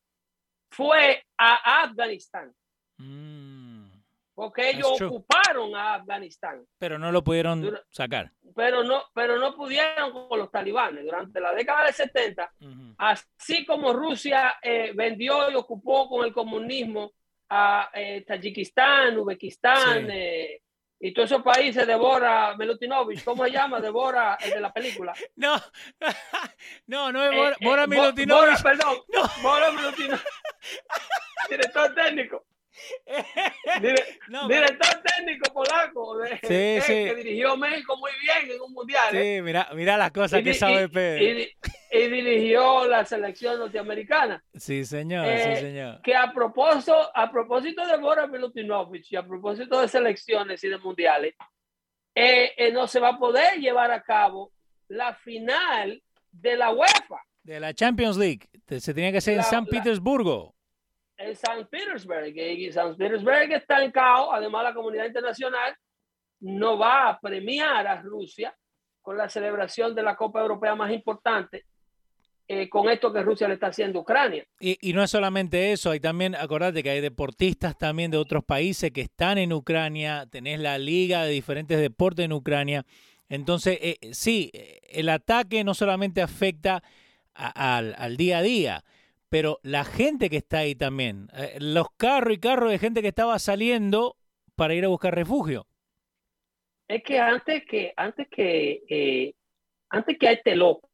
fue 0.70 1.24
a 1.38 1.84
Afganistán. 1.84 2.54
Mm. 2.98 3.88
Porque 4.36 4.70
ellos 4.70 5.02
ocuparon 5.02 5.76
a 5.76 5.96
Afganistán. 5.96 6.64
Pero 6.78 7.00
no 7.00 7.12
lo 7.12 7.24
pudieron 7.24 7.80
sacar. 7.90 8.32
Pero 8.56 8.84
no, 8.84 9.06
pero 9.16 9.40
no 9.40 9.56
pudieron 9.56 10.12
con 10.12 10.38
los 10.38 10.52
talibanes 10.52 11.04
durante 11.04 11.40
la 11.40 11.54
década 11.54 11.86
del 11.86 11.94
70. 11.96 12.54
Así 13.00 13.66
como 13.66 13.94
Rusia 13.94 14.58
eh, 14.62 14.92
vendió 14.94 15.50
y 15.50 15.56
ocupó 15.56 16.08
con 16.08 16.24
el 16.24 16.32
comunismo 16.32 17.14
a 17.50 17.90
eh, 17.94 18.24
Tayikistán, 18.28 19.18
Uzbekistán, 19.18 20.08
eh, 20.12 20.62
y 21.00 21.14
todos 21.14 21.32
esos 21.32 21.44
países 21.44 21.86
devora 21.86 22.56
Melutinovich, 22.58 23.24
¿cómo 23.24 23.44
se 23.46 23.52
llama? 23.52 23.80
Devora 23.80 24.38
el 24.42 24.52
de 24.52 24.60
la 24.60 24.74
película. 24.74 25.14
No, 25.36 25.56
no, 26.88 27.12
no 27.12 27.24
es 27.24 27.36
Bora, 27.36 27.52
eh, 27.52 27.66
Bora 27.66 27.84
eh, 27.84 27.88
Milutinovich. 27.88 28.64
Bora, 28.64 28.64
perdón, 28.64 28.98
no. 29.10 29.24
Bora 29.42 29.72
Milutinovich. 29.72 30.24
Director 31.50 31.94
técnico. 31.94 32.47
director 34.48 35.02
técnico 35.04 35.54
polaco 35.54 36.18
de, 36.18 36.40
que 36.42 37.16
dirigió 37.16 37.58
México 37.58 37.98
muy 37.98 38.12
bien 38.22 38.56
en 38.56 38.62
un 38.62 38.74
mundial. 38.74 39.10
Sí, 39.12 39.18
¿eh? 39.18 39.42
mira, 39.42 39.70
mira 39.74 39.98
las 39.98 40.12
cosas 40.12 40.44
que 40.44 40.54
sabe 40.54 40.90
Pedro. 40.90 41.24
Y, 41.24 42.08
dirigió 42.10 42.86
la 42.88 43.06
selección 43.06 43.60
norteamericana. 43.60 44.44
Sí, 44.54 44.86
señor, 44.86 45.26
sí, 45.26 45.32
eh, 45.34 45.56
señor. 45.58 46.02
Que 46.02 46.16
a 46.16 46.32
propósito, 46.32 46.96
a 47.14 47.32
propósito 47.32 47.86
de 47.88 47.98
Bora 47.98 48.28
Milutinovich 48.28 49.12
y 49.12 49.16
a 49.16 49.26
propósito 49.26 49.82
de 49.82 49.88
selecciones 49.88 50.64
y 50.64 50.70
de 50.70 50.78
mundiales, 50.78 51.36
eh, 52.14 52.72
no 52.74 52.88
se 52.88 53.00
va 53.00 53.10
a 53.10 53.18
poder 53.18 53.60
llevar 53.60 53.92
a 53.92 54.04
cabo 54.04 54.52
la 54.88 55.14
final 55.16 56.02
de 56.32 56.56
la 56.56 56.72
UEFA. 56.72 57.22
De 57.44 57.60
la 57.60 57.74
Champions 57.74 58.18
League. 58.18 58.48
Se 58.68 58.94
tenía 58.94 59.12
que 59.12 59.20
hacer 59.20 59.38
en 59.38 59.44
San 59.44 59.66
Petersburgo 59.66 60.57
San 61.36 61.68
Petersburg. 61.68 62.36
Y 62.36 62.72
San 62.72 62.96
Petersburg 62.96 63.52
está 63.52 63.84
en 63.84 63.92
caos. 63.92 64.30
Además, 64.32 64.64
la 64.64 64.74
comunidad 64.74 65.06
internacional 65.06 65.76
no 66.40 66.78
va 66.78 67.10
a 67.10 67.20
premiar 67.20 67.88
a 67.88 68.02
Rusia 68.02 68.56
con 69.02 69.18
la 69.18 69.30
celebración 69.30 69.96
de 69.96 70.04
la 70.04 70.16
Copa 70.16 70.42
Europea 70.42 70.76
más 70.76 70.92
importante 70.92 71.66
eh, 72.50 72.70
con 72.70 72.90
esto 72.90 73.12
que 73.12 73.22
Rusia 73.22 73.46
le 73.48 73.56
está 73.56 73.68
haciendo 73.68 74.00
a 74.00 74.02
Ucrania. 74.04 74.46
Y, 74.60 74.94
no 74.94 75.04
es 75.04 75.12
solamente 75.12 75.74
eso, 75.74 75.92
hay 75.92 76.00
también, 76.00 76.34
acordate 76.34 76.82
que 76.82 76.90
hay 76.90 77.02
deportistas 77.02 77.78
también 77.78 78.10
de 78.10 78.16
otros 78.18 78.42
países 78.46 78.92
que 78.92 79.02
están 79.02 79.38
en 79.38 79.52
Ucrania, 79.52 80.26
tenés 80.30 80.62
la 80.62 80.78
liga 80.78 81.26
de 81.26 81.32
diferentes 81.32 81.78
deportes 81.78 82.24
en 82.24 82.32
Ucrania. 82.32 82.86
Entonces, 83.28 83.78
eh, 83.82 83.98
sí, 84.14 84.50
el 84.54 85.10
ataque 85.10 85.66
no 85.66 85.74
solamente 85.74 86.22
afecta 86.22 86.82
al 87.34 88.16
día 88.16 88.38
a 88.38 88.42
día, 88.42 88.84
pero 89.30 89.60
la 89.64 89.84
gente 89.84 90.30
que 90.30 90.38
está 90.38 90.60
ahí 90.60 90.76
también, 90.76 91.28
eh, 91.34 91.58
los 91.60 91.88
carros 91.98 92.34
y 92.34 92.40
carros 92.40 92.72
de 92.72 92.80
gente 92.80 93.02
que 93.02 93.10
estaba 93.10 93.38
saliendo 93.40 94.16
para 94.56 94.74
ir 94.74 94.86
a 94.86 94.90
buscar 94.90 95.14
refugio. 95.16 95.68
Es 96.88 97.04
que 97.04 97.20
antes 97.20 97.66
que, 97.66 97.94
antes 97.96 98.28
que, 98.30 98.84
eh, 98.88 99.34
antes 99.90 100.18
que 100.18 100.28
a 100.28 100.32
este 100.32 100.56
loco 100.56 100.90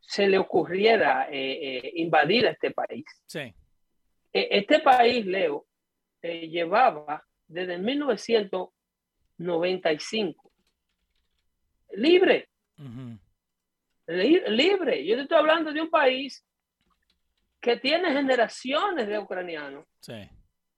se 0.00 0.28
le 0.28 0.38
ocurriera 0.38 1.28
eh, 1.30 1.92
invadir 1.96 2.46
a 2.46 2.50
este 2.50 2.70
país. 2.70 3.04
Sí. 3.26 3.52
este 4.32 4.78
país, 4.80 5.26
Leo, 5.26 5.66
llevaba 6.22 7.22
desde 7.48 7.76
1995 7.78 10.52
libre. 11.94 12.48
libre. 14.06 15.06
Yo 15.06 15.16
te 15.16 15.22
estoy 15.22 15.38
hablando 15.38 15.72
de 15.72 15.80
un 15.80 15.90
país 15.90 16.44
que 17.62 17.76
tiene 17.76 18.12
generaciones 18.12 19.06
de 19.06 19.18
ucranianos 19.20 19.86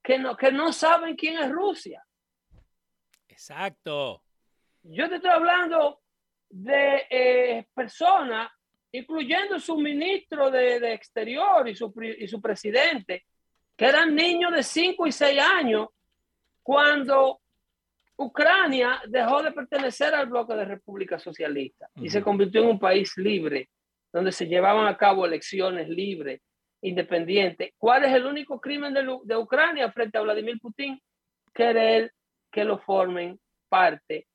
que, 0.03 0.18
no, 0.18 0.37
que 0.37 0.53
no 0.53 0.70
saben 0.70 1.16
quién 1.16 1.38
es 1.38 1.51
Rusia. 1.51 2.05
Exacto. 3.27 4.23
Yo 4.83 5.09
te 5.09 5.16
estoy 5.16 5.31
hablando 5.31 6.03
de 6.51 7.07
eh, 7.09 7.66
personas, 7.75 8.51
incluyendo 8.92 9.59
su 9.59 9.79
ministro 9.79 10.51
de, 10.51 10.92
Exterior 10.92 11.66
y 11.66 11.75
su, 11.75 11.90
y 12.18 12.29
su 12.29 12.40
presidente, 12.40 13.25
que 13.75 13.87
eran 13.87 14.14
niños 14.14 14.53
de 14.53 14.62
5 14.62 15.07
y 15.07 15.12
6 15.12 15.40
años 15.40 15.88
cuando 16.62 17.40
Ucrania 18.16 19.01
dejó 19.09 19.42
de 19.42 19.53
pertenecer 19.53 20.14
al 20.14 20.27
bloque 20.27 20.55
de 20.55 20.66
República 20.66 21.18
Socialista 21.18 21.88
y 21.97 22.11
se 22.11 22.23
convirtió 22.23 22.62
en 22.62 22.68
un 22.68 22.79
país 22.79 23.16
libre, 23.16 23.70
donde 24.12 24.33
se 24.33 24.47
llevaban 24.47 24.87
a 24.87 24.99
cabo 24.99 25.25
elecciones 25.25 25.88
libres, 25.88 26.42
independiente. 26.85 27.73
¿Cuál 27.79 28.05
es 28.05 28.12
el 28.12 28.27
único 28.27 28.61
crimen 28.61 28.92
de, 28.92 29.37
Ucrania 29.37 29.90
frente 29.90 30.18
a 30.18 30.20
Vladimir 30.20 30.59
Putin? 30.61 31.01
Querer 31.55 32.12
que 32.53 32.64
lo 32.64 32.79
formen 32.79 33.40
parte 33.70 34.27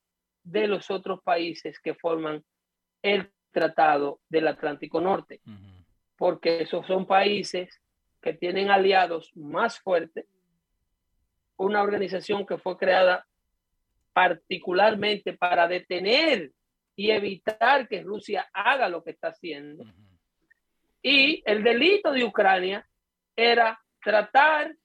de 0.43 0.67
los 0.67 0.89
otros 0.89 1.21
países 1.21 1.79
que 1.79 1.93
forman 1.93 2.43
el 3.03 3.31
Tratado 3.51 4.19
del 4.29 4.47
Atlántico 4.47 4.99
Norte, 4.99 5.41
porque 6.17 6.61
esos 6.61 6.85
son 6.87 7.05
países 7.05 7.81
que 8.21 8.33
tienen 8.33 8.71
aliados 8.71 9.31
más 9.35 9.79
fuertes, 9.79 10.25
una 11.57 11.83
organización 11.83 12.45
que 12.45 12.57
fue 12.57 12.77
creada 12.77 13.27
particularmente 14.13 15.33
para 15.33 15.67
detener 15.67 16.51
y 16.95 17.11
evitar 17.11 17.87
que 17.87 18.01
Rusia 18.01 18.49
haga 18.53 18.89
lo 18.89 19.03
que 19.03 19.11
está 19.11 19.29
haciendo. 19.29 19.85
Y 21.01 21.41
el 21.45 21.63
delito 21.63 22.11
de 22.11 22.23
Ucrania 22.23 22.85
era 23.35 23.79
tratar 24.01 24.75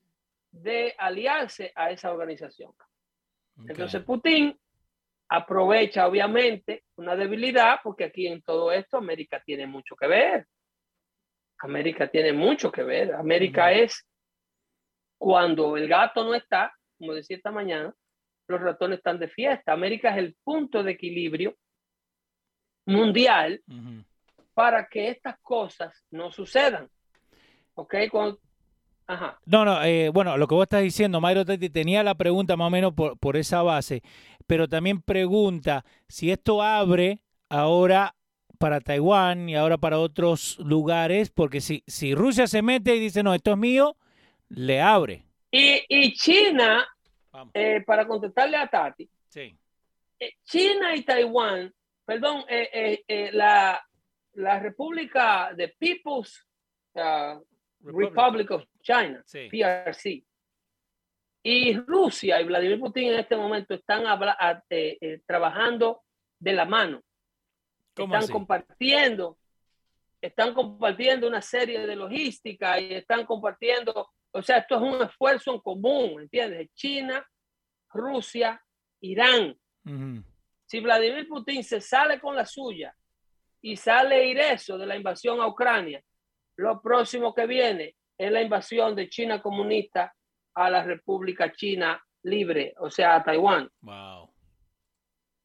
de 0.51 0.95
aliarse 0.99 1.73
a 1.75 1.91
esa 1.91 2.13
organización. 2.13 2.73
Entonces 3.69 4.03
Putin 4.03 4.57
aprovecha 5.29 6.07
obviamente 6.07 6.85
una 6.97 7.17
debilidad, 7.17 7.81
porque 7.83 8.05
aquí 8.05 8.27
en 8.27 8.43
todo 8.43 8.71
esto 8.73 8.99
América 8.99 9.43
tiene 9.45 9.67
mucho 9.67 9.97
que 9.97 10.07
ver. 10.07 10.47
América 11.59 12.09
tiene 12.09 12.33
mucho 12.33 12.71
que 12.71 12.83
ver. 12.83 13.15
América 13.15 13.73
es 13.73 14.07
cuando 15.19 15.77
el 15.77 15.89
gato 15.89 16.25
no 16.25 16.35
está, 16.35 16.73
como 16.99 17.15
decía 17.15 17.37
esta 17.37 17.51
mañana, 17.51 17.93
los 18.47 18.61
ratones 18.61 18.99
están 18.99 19.19
de 19.19 19.29
fiesta. 19.29 19.73
América 19.73 20.11
es 20.11 20.19
el 20.19 20.37
punto 20.45 20.83
de 20.83 20.93
equilibrio 20.93 21.57
mundial 22.87 23.63
para 24.55 24.87
que 24.87 25.09
estas 25.09 25.39
cosas 25.41 25.93
no 26.11 26.31
sucedan. 26.31 26.89
¿Ok? 27.75 27.95
Ajá. 29.07 29.39
No, 29.45 29.65
no, 29.65 29.83
eh, 29.83 30.09
bueno, 30.09 30.39
lo 30.39 30.47
que 30.47 30.55
vos 30.55 30.63
estás 30.63 30.83
diciendo, 30.83 31.21
Mayro 31.21 31.45
tenía 31.45 32.03
la 32.03 32.15
pregunta 32.15 32.57
más 32.57 32.69
o 32.69 32.71
menos 32.71 32.95
por, 32.95 33.19
por 33.19 33.37
esa 33.37 33.63
base, 33.63 34.03
pero 34.47 34.67
también 34.67 35.03
pregunta 35.03 35.85
si 36.09 36.31
esto 36.31 36.63
abre 36.63 37.21
ahora 37.51 38.15
para 38.59 38.81
Taiwán 38.81 39.49
y 39.51 39.57
ahora 39.57 39.77
para 39.77 39.99
otros 39.99 40.59
lugares, 40.61 41.31
porque 41.31 41.61
si, 41.61 41.83
si 41.87 42.15
Rusia 42.15 42.47
se 42.47 42.63
mete 42.63 42.97
y 42.97 43.01
dice, 43.01 43.23
no, 43.23 43.35
esto 43.35 43.53
es 43.53 43.59
mío, 43.59 43.97
le 44.49 44.81
abre. 44.81 45.27
Y, 45.51 46.13
China, 46.15 46.87
eh, 47.53 47.83
para 47.87 48.07
contestarle 48.07 48.57
a 48.57 48.67
Tati, 48.67 49.09
sí. 49.29 49.55
Eh, 50.19 50.33
China 50.45 50.97
y 50.97 51.03
Taiwán, 51.03 51.73
perdón, 52.07 52.45
la, 53.33 53.85
la 54.35 54.59
República 54.59 55.53
de 55.55 55.69
People's 55.79 56.47
uh, 56.95 57.41
Republic. 57.81 58.51
of 58.51 58.65
China, 58.83 59.25
PRC, 59.51 60.25
y 61.43 61.79
Rusia 61.79 62.41
y 62.41 62.45
Vladimir 62.45 62.81
Putin 62.81 63.13
en 63.13 63.21
este 63.21 63.37
momento 63.37 63.75
están 63.75 64.05
eh, 64.71 64.99
eh, 65.01 65.21
trabajando 65.27 66.03
de 66.39 66.53
la 66.53 66.65
mano. 66.65 67.03
Están 67.95 68.27
compartiendo, 68.29 69.39
están 70.21 70.55
compartiendo 70.55 71.29
una 71.29 71.43
serie 71.43 71.87
de 71.87 71.97
logística 71.97 72.81
y 72.81 72.95
están 72.95 73.25
compartiendo, 73.27 74.11
o 74.33 74.43
sea, 74.43 74.59
esto 74.59 74.77
es 74.77 74.83
un 74.83 75.03
esfuerzo 75.03 75.53
en 75.53 75.61
común, 75.61 76.23
¿entiendes? 76.23 76.71
China, 76.75 77.25
Rusia, 77.91 78.61
Irán. 79.01 79.57
Si 80.67 80.81
Vladimir 80.81 81.29
Putin 81.29 81.63
se 81.63 81.81
sale 81.81 82.19
con 82.19 82.35
la 82.35 82.47
suya 82.47 82.95
y 83.65 83.79
sale 83.79 84.27
ireso 84.29 84.77
de 84.77 84.85
la 84.85 84.95
invasión 84.95 85.41
a 85.41 85.47
Ucrania, 85.47 86.03
lo 86.57 86.83
próximo 86.83 87.35
que 87.35 87.47
viene 87.47 87.97
es 88.19 88.31
la 88.31 88.43
invasión 88.43 88.95
de 88.95 89.09
China 89.09 89.41
comunista 89.41 90.15
a 90.53 90.69
la 90.69 90.85
República 90.85 91.51
China 91.51 91.99
Libre, 92.25 92.75
o 92.79 92.91
sea, 92.91 93.17
a 93.17 93.25
Taiwán. 93.25 93.71
Wow. 93.81 94.31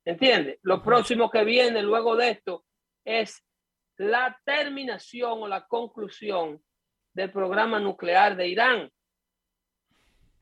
¿Entiendes? 0.04 0.60
Lo 0.64 0.84
próximo 0.84 1.30
que 1.32 1.46
viene 1.46 1.82
luego 1.82 2.18
de 2.18 2.32
esto 2.32 2.66
es 3.06 3.42
la 3.96 4.38
terminación 4.44 5.42
o 5.44 5.48
la 5.48 5.66
conclusión 5.66 6.62
del 7.14 7.32
programa 7.32 7.80
nuclear 7.80 8.36
de 8.36 8.50
Irán. 8.50 8.92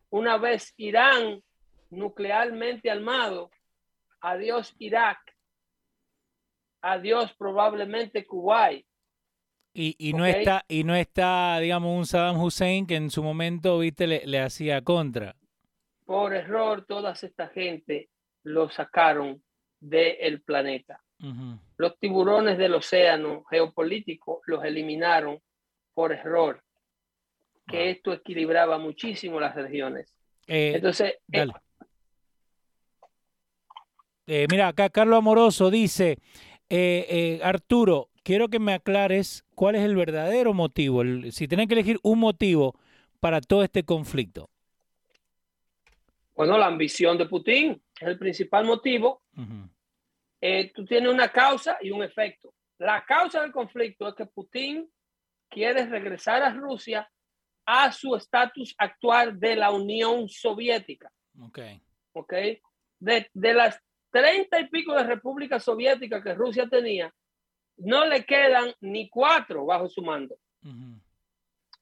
Una 0.09 0.39
vez 0.39 0.73
Irán 0.77 1.43
nuclearmente 1.91 2.89
armado, 2.89 3.51
adiós 4.21 4.75
Irak, 4.79 5.19
adiós 6.81 7.33
probablemente 7.37 8.25
Kuwait. 8.25 8.85
Y, 9.73 9.95
y 9.99 10.13
no 10.13 10.25
está, 10.25 10.65
y 10.67 10.83
no 10.83 10.95
está, 10.95 11.59
digamos, 11.59 11.95
un 11.95 12.05
Saddam 12.05 12.41
Hussein 12.41 12.87
que 12.87 12.95
en 12.95 13.11
su 13.11 13.21
momento, 13.21 13.77
viste, 13.79 14.07
le, 14.07 14.39
hacía 14.39 14.81
contra. 14.81 15.35
Por 16.05 16.33
error, 16.33 16.85
toda 16.87 17.11
esta 17.13 17.47
gente 17.49 18.09
lo 18.43 18.69
sacaron 18.69 19.43
del 19.79 20.41
planeta. 20.41 21.03
Los 21.77 21.97
tiburones 21.99 22.57
del 22.57 22.75
océano 22.75 23.43
geopolítico 23.49 24.41
los 24.45 24.63
eliminaron 24.63 25.39
por 25.93 26.11
error, 26.11 26.63
que 27.67 27.89
esto 27.89 28.13
equilibraba 28.13 28.77
muchísimo 28.77 29.39
las 29.39 29.55
regiones. 29.55 30.13
Eh, 30.47 30.73
Entonces, 30.75 31.15
eh, 31.31 31.47
eh, 34.27 34.45
mira, 34.51 34.67
acá 34.67 34.89
Carlos 34.89 35.17
Amoroso 35.17 35.71
dice, 35.71 36.19
eh, 36.69 37.05
eh, 37.09 37.39
Arturo, 37.43 38.09
quiero 38.23 38.49
que 38.49 38.59
me 38.59 38.73
aclares 38.73 39.45
cuál 39.55 39.75
es 39.75 39.83
el 39.83 39.95
verdadero 39.95 40.53
motivo, 40.53 41.03
si 41.31 41.47
tienen 41.47 41.67
que 41.67 41.73
elegir 41.73 41.99
un 42.03 42.19
motivo 42.19 42.77
para 43.19 43.41
todo 43.41 43.63
este 43.63 43.83
conflicto. 43.83 44.49
Bueno, 46.35 46.57
la 46.57 46.67
ambición 46.67 47.17
de 47.17 47.25
Putin 47.25 47.81
es 47.99 48.07
el 48.07 48.19
principal 48.19 48.65
motivo. 48.65 49.23
Eh, 50.39 50.71
tú 50.73 50.85
tienes 50.85 51.11
una 51.11 51.29
causa 51.29 51.77
y 51.81 51.89
un 51.89 52.03
efecto. 52.03 52.53
La 52.77 53.03
causa 53.05 53.41
del 53.41 53.51
conflicto 53.51 54.07
es 54.07 54.13
que 54.13 54.27
Putin 54.27 54.87
quiere 55.49 55.85
regresar 55.87 56.43
a 56.43 56.53
Rusia 56.53 57.09
a 57.65 57.91
su 57.91 58.15
estatus 58.15 58.75
actual 58.77 59.39
de 59.39 59.55
la 59.55 59.71
Unión 59.71 60.29
Soviética. 60.29 61.11
Ok. 61.41 61.59
Ok. 62.13 62.33
De, 62.99 63.29
de 63.33 63.53
las 63.53 63.81
treinta 64.19 64.59
y 64.59 64.67
pico 64.67 64.93
de 64.95 65.03
repúblicas 65.03 65.63
soviéticas 65.63 66.23
que 66.23 66.33
Rusia 66.33 66.67
tenía, 66.67 67.13
no 67.77 68.05
le 68.05 68.25
quedan 68.25 68.73
ni 68.81 69.09
cuatro 69.09 69.65
bajo 69.65 69.87
su 69.87 70.01
mando. 70.01 70.35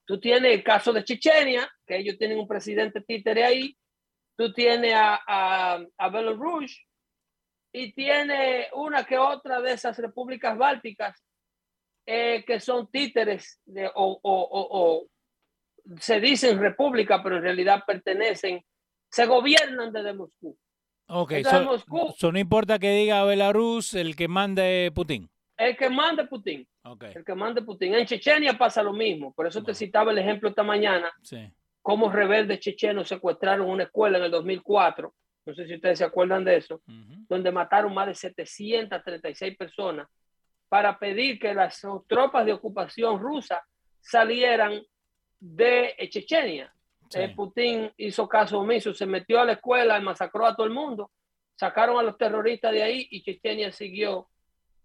Tú 0.04 0.20
tienes 0.20 0.52
el 0.52 0.62
caso 0.62 0.92
de 0.92 1.02
Chechenia, 1.02 1.68
que 1.86 1.96
ellos 1.96 2.18
tienen 2.18 2.38
un 2.38 2.46
presidente 2.46 3.00
títere 3.00 3.44
ahí. 3.44 3.76
Tú 4.36 4.52
tienes 4.52 4.92
a, 4.94 5.18
a, 5.26 5.84
a 5.96 6.08
Belarus 6.10 6.86
y 7.72 7.92
tiene 7.92 8.68
una 8.74 9.04
que 9.04 9.16
otra 9.16 9.60
de 9.60 9.72
esas 9.72 9.98
repúblicas 9.98 10.56
bálticas 10.56 11.24
eh, 12.06 12.44
que 12.46 12.60
son 12.60 12.90
títeres 12.90 13.60
de, 13.64 13.86
o, 13.86 14.20
o, 14.22 14.22
o, 14.22 15.06
se 15.98 16.20
dicen 16.20 16.60
república, 16.60 17.22
pero 17.22 17.36
en 17.38 17.42
realidad 17.42 17.82
pertenecen, 17.86 18.62
se 19.10 19.26
gobiernan 19.26 19.92
desde 19.92 20.12
Moscú. 20.12 20.56
Ok, 21.08 21.34
so, 22.16 22.32
no 22.32 22.38
importa 22.38 22.78
que 22.78 22.90
diga 22.90 23.24
Belarus, 23.24 23.94
el 23.94 24.16
que 24.16 24.26
mande 24.26 24.90
Putin. 24.94 25.28
El 25.56 25.76
que 25.76 25.88
mande 25.88 26.26
Putin. 26.26 26.66
Okay. 26.82 27.12
El 27.14 27.24
que 27.24 27.34
mande 27.34 27.62
Putin. 27.62 27.94
En 27.94 28.06
Chechenia 28.06 28.58
pasa 28.58 28.82
lo 28.82 28.92
mismo. 28.92 29.32
Por 29.32 29.46
eso 29.46 29.62
te 29.62 29.74
citaba 29.74 30.12
el 30.12 30.18
ejemplo 30.18 30.48
esta 30.48 30.62
mañana. 30.62 31.10
Sí. 31.22 31.48
Cómo 31.80 32.10
rebeldes 32.10 32.58
chechenos 32.58 33.06
secuestraron 33.06 33.68
una 33.68 33.84
escuela 33.84 34.18
en 34.18 34.24
el 34.24 34.30
2004. 34.32 35.14
No 35.46 35.54
sé 35.54 35.66
si 35.66 35.74
ustedes 35.76 35.98
se 35.98 36.04
acuerdan 36.04 36.44
de 36.44 36.56
eso. 36.56 36.82
Donde 37.28 37.52
mataron 37.52 37.94
más 37.94 38.08
de 38.08 38.14
736 38.14 39.56
personas 39.56 40.08
para 40.68 40.98
pedir 40.98 41.38
que 41.38 41.54
las 41.54 41.80
tropas 42.08 42.44
de 42.44 42.52
ocupación 42.52 43.20
rusa 43.20 43.62
salieran 44.00 44.82
de 45.38 45.94
Chechenia. 46.10 46.72
Eh, 47.14 47.32
Putin 47.34 47.90
hizo 47.96 48.28
caso 48.28 48.58
omiso, 48.58 48.92
se 48.92 49.06
metió 49.06 49.40
a 49.40 49.44
la 49.44 49.52
escuela 49.52 49.98
y 49.98 50.02
masacró 50.02 50.46
a 50.46 50.56
todo 50.56 50.66
el 50.66 50.72
mundo. 50.72 51.10
Sacaron 51.54 51.98
a 51.98 52.02
los 52.02 52.18
terroristas 52.18 52.72
de 52.72 52.82
ahí 52.82 53.06
y 53.10 53.22
Chechenia 53.22 53.72
siguió 53.72 54.28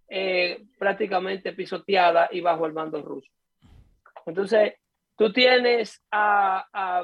eh, 0.07 0.63
prácticamente 0.77 1.53
pisoteada 1.53 2.29
y 2.31 2.41
bajo 2.41 2.65
el 2.65 2.73
mando 2.73 3.01
ruso. 3.01 3.29
Entonces, 4.25 4.73
tú 5.17 5.31
tienes 5.31 6.01
a, 6.11 7.03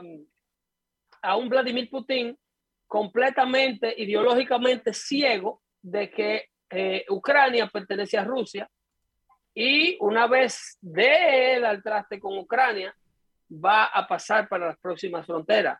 a, 1.21 1.35
un 1.35 1.49
Vladimir 1.49 1.89
Putin 1.89 2.37
completamente 2.85 3.93
ideológicamente 3.97 4.93
ciego 4.93 5.61
de 5.81 6.09
que 6.09 6.49
eh, 6.69 7.05
Ucrania 7.09 7.67
pertenece 7.67 8.17
a 8.17 8.23
Rusia 8.23 8.69
y 9.53 9.97
una 10.01 10.27
vez 10.27 10.77
de 10.81 11.55
él 11.55 11.65
al 11.65 11.81
traste 11.81 12.19
con 12.19 12.37
Ucrania, 12.37 12.95
va 13.51 13.85
a 13.85 14.07
pasar 14.07 14.47
para 14.47 14.67
las 14.67 14.77
próximas 14.79 15.25
fronteras. 15.25 15.79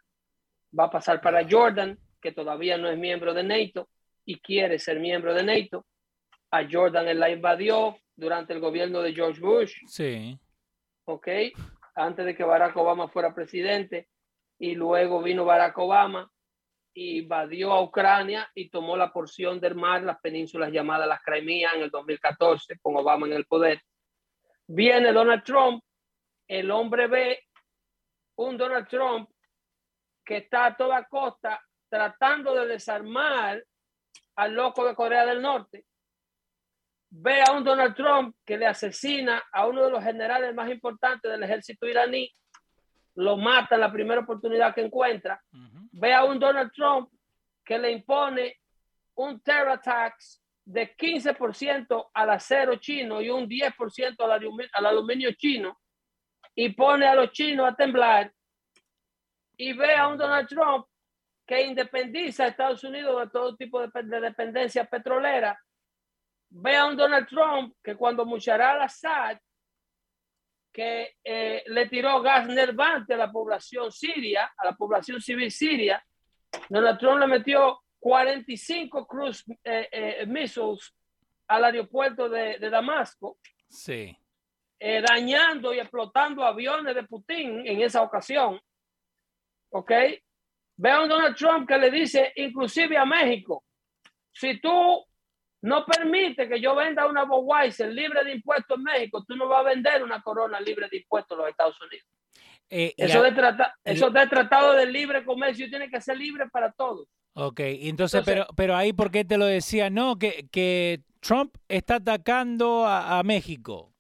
Va 0.78 0.86
a 0.86 0.90
pasar 0.92 1.22
para 1.22 1.48
Jordan, 1.50 1.98
que 2.22 2.32
todavía 2.32 2.78
no 2.78 2.90
es 2.90 2.98
miembro 2.98 3.34
de 3.34 3.44
NATO 3.44 3.90
y 4.26 4.40
quiere 4.40 4.80
ser 4.80 5.00
miembro 5.00 5.34
de 5.34 5.44
NATO 5.44 5.86
a 6.52 6.68
Jordan 6.70 7.08
él 7.08 7.20
la 7.20 7.30
invadió 7.30 7.98
durante 8.16 8.54
el 8.54 8.60
gobierno 8.60 9.02
de 9.02 9.14
George 9.14 9.40
Bush. 9.40 9.76
Sí. 9.88 10.38
Ok. 11.06 11.28
Antes 11.96 12.26
de 12.26 12.36
que 12.36 12.44
Barack 12.44 12.76
Obama 12.78 13.08
fuera 13.08 13.34
presidente. 13.34 14.08
Y 14.60 14.74
luego 14.74 15.22
vino 15.22 15.46
Barack 15.46 15.78
Obama 15.78 16.30
y 16.94 17.20
invadió 17.20 17.74
a 17.74 17.84
Ucrania 17.84 18.50
y 18.56 18.70
tomó 18.70 18.98
la 18.98 19.14
porción 19.14 19.60
del 19.60 19.76
mar, 19.76 20.02
las 20.02 20.20
penínsulas 20.20 20.72
llamadas 20.72 21.08
las 21.08 21.22
Crimea 21.22 21.74
en 21.76 21.84
el 21.84 21.92
2014, 21.92 22.80
con 22.82 22.98
Obama 22.98 23.28
en 23.28 23.34
el 23.34 23.46
poder. 23.46 23.82
Viene 24.66 25.14
Donald 25.14 25.44
Trump, 25.44 25.84
el 26.48 26.72
hombre 26.72 27.06
ve 27.06 27.44
un 28.38 28.58
Donald 28.58 28.88
Trump 28.88 29.30
que 30.24 30.38
está 30.38 30.68
a 30.68 30.78
toda 30.78 31.06
costa 31.06 31.62
tratando 31.90 32.54
de 32.56 32.68
desarmar 32.68 33.64
al 34.36 34.54
loco 34.54 34.86
de 34.86 34.96
Corea 34.96 35.26
del 35.26 35.42
Norte. 35.42 35.86
Ve 37.10 37.42
a 37.42 37.54
un 37.54 37.64
Donald 37.64 37.96
Trump 37.96 38.36
que 38.46 38.58
le 38.58 38.68
asesina 38.68 39.44
a 39.52 39.66
uno 39.66 39.86
de 39.86 39.92
los 39.92 40.04
generales 40.04 40.54
más 40.54 40.70
importantes 40.70 41.32
del 41.32 41.44
ejército 41.44 41.88
iraní, 41.88 42.30
lo 43.16 43.38
mata 43.38 43.76
en 43.76 43.82
la 43.82 43.92
primera 43.92 44.22
oportunidad 44.22 44.76
que 44.76 44.82
encuentra, 44.82 45.42
ve 45.52 46.14
a 46.14 46.24
un 46.26 46.38
Donald 46.38 46.72
Trump 46.72 47.10
que 47.64 47.80
le 47.80 47.92
impone 47.92 48.58
un 49.16 49.40
terror 49.42 49.80
tax 49.80 50.44
de 50.64 50.96
15% 50.96 52.10
al 52.14 52.30
acero 52.30 52.76
chino 52.76 53.22
y 53.22 53.30
un 53.30 53.48
10% 53.48 54.16
al 54.20 54.70
al 54.74 54.86
aluminio 54.86 55.32
chino 55.32 55.80
y 56.60 56.70
pone 56.70 57.06
a 57.06 57.14
los 57.14 57.32
chinos 57.32 57.70
a 57.70 57.76
temblar 57.76 58.34
y 59.56 59.74
ve 59.74 59.94
a 59.94 60.08
un 60.08 60.18
Donald 60.18 60.48
Trump 60.48 60.88
que 61.46 61.62
independiza 61.62 62.46
a 62.46 62.48
Estados 62.48 62.84
Unidos 62.84 63.22
de 63.22 63.30
todo 63.30 63.56
tipo 63.56 63.80
de, 63.80 63.90
de 64.04 64.20
dependencia 64.20 64.84
petrolera 64.86 65.58
ve 66.50 66.76
a 66.76 66.88
un 66.88 66.98
Donald 66.98 67.28
Trump 67.28 67.76
que 67.84 67.96
cuando 67.96 68.26
Musharraf 68.26 68.76
al-Assad 68.76 69.38
que 70.74 71.16
eh, 71.24 71.64
le 71.68 71.88
tiró 71.90 72.22
gas 72.22 72.48
nervante 72.48 73.14
a 73.14 73.18
la 73.18 73.32
población 73.32 73.92
siria, 73.92 74.52
a 74.58 74.66
la 74.66 74.76
población 74.76 75.22
civil 75.22 75.52
siria, 75.52 76.04
Donald 76.70 77.00
Trump 77.00 77.20
le 77.20 77.28
metió 77.28 77.82
45 78.00 79.06
cruise 79.06 79.44
eh, 79.64 79.90
eh, 79.92 80.26
missiles 80.26 80.94
al 81.48 81.66
aeropuerto 81.66 82.30
de, 82.30 82.58
de 82.58 82.70
Damasco. 82.70 83.38
Sí. 83.70 84.18
Dañando 84.80 85.74
y 85.74 85.80
explotando 85.80 86.44
aviones 86.44 86.96
de 86.96 87.04
Putin 87.04 87.66
en 87.66 87.82
esa 87.82 88.02
ocasión. 88.02 88.60
¿Ok? 89.70 89.92
Ve 90.78 90.92
a 90.92 91.02
un 91.02 91.10
Donald 91.10 91.36
Trump 91.36 91.68
que 91.68 91.78
le 91.78 91.90
dice, 91.90 92.32
inclusive 92.36 92.98
a 92.98 93.06
México, 93.06 93.64
si 94.32 94.60
tú 94.60 95.04
no 95.62 95.86
permite 95.86 96.48
que 96.48 96.62
yo 96.62 96.76
venda 96.76 97.08
una 97.08 97.24
Budweiser 97.24 97.92
libre 97.92 98.24
de 98.24 98.34
impuestos 98.34 98.78
en 98.78 98.84
México, 98.84 99.24
tú 99.28 99.36
no 99.36 99.48
vas 99.48 99.62
a 99.62 99.70
vender 99.70 100.04
una 100.04 100.22
corona 100.22 100.60
libre 100.60 100.88
de 100.90 100.98
impuestos 100.98 101.36
en 101.36 101.42
los 101.42 101.50
Estados 101.50 101.82
Unidos. 101.82 102.08
Eh, 102.70 102.94
eso, 102.98 103.24
de 103.24 103.32
trata, 103.32 103.76
eso 103.84 104.10
de 104.10 104.28
tratado 104.28 104.74
de 104.74 104.86
libre 104.86 105.24
comercio 105.24 105.70
tiene 105.70 105.90
que 105.90 106.02
ser 106.02 106.18
libre 106.18 106.48
para 106.50 106.72
todos. 106.72 107.08
Ok, 107.34 107.60
entonces, 107.62 108.24
pero, 108.26 108.46
pero 108.56 108.76
ahí, 108.76 108.94
¿por 108.94 109.12
qué 109.12 109.24
te 109.24 109.38
lo 109.38 109.46
decía? 109.46 109.90
No, 109.90 110.18
que, 110.18 110.48
que 110.52 111.02
Trump 111.22 111.56
está 111.70 111.96
atacando 111.96 112.86
a, 112.86 113.22
México. 113.24 113.94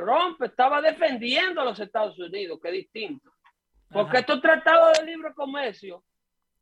Trump 0.00 0.42
estaba 0.42 0.80
defendiendo 0.80 1.60
a 1.60 1.64
los 1.64 1.78
Estados 1.78 2.18
Unidos, 2.18 2.58
que 2.62 2.68
es 2.68 2.74
distinto. 2.74 3.30
Porque 3.90 4.18
estos 4.18 4.40
tratados 4.40 4.98
de 4.98 5.06
libre 5.06 5.34
comercio 5.34 6.04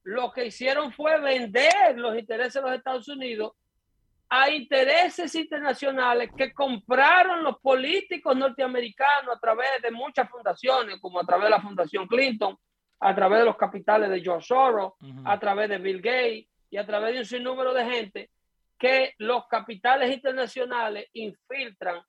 lo 0.03 0.33
que 0.33 0.46
hicieron 0.46 0.92
fue 0.92 1.20
vender 1.20 1.96
los 1.96 2.18
intereses 2.18 2.55
de 2.55 2.62
los 2.62 2.72
Estados 2.79 3.09
Unidos 3.09 3.53
a 4.31 4.51
intereses 4.51 5.35
internacionales 5.35 6.31
que 6.37 6.53
compraron 6.53 7.42
los 7.42 7.59
políticos 7.61 8.37
norteamericanos 8.37 9.37
a 9.37 9.38
través 9.38 9.68
de 9.83 9.90
muchas 9.90 10.29
fundaciones, 10.31 10.98
como 11.01 11.20
a 11.20 11.24
través 11.24 11.44
de 11.44 11.51
la 11.51 11.62
Fundación 11.62 12.07
Clinton, 12.07 12.57
a 13.01 13.14
través 13.14 13.41
de 13.41 13.45
los 13.47 13.57
capitales 13.57 14.11
de 14.11 14.20
George 14.20 14.47
Soros, 14.47 14.95
a 15.24 15.39
través 15.39 15.68
de 15.68 15.78
Bill 15.78 16.03
Gates 16.03 16.47
y 16.70 16.76
a 16.76 16.86
través 16.86 17.14
de 17.14 17.20
un 17.20 17.24
sinnúmero 17.24 17.72
de 17.72 17.84
gente 17.84 18.30
que 18.78 19.14
los 19.18 19.47
capitales 19.49 20.14
internacionales 20.14 21.07
infiltran 21.12 22.03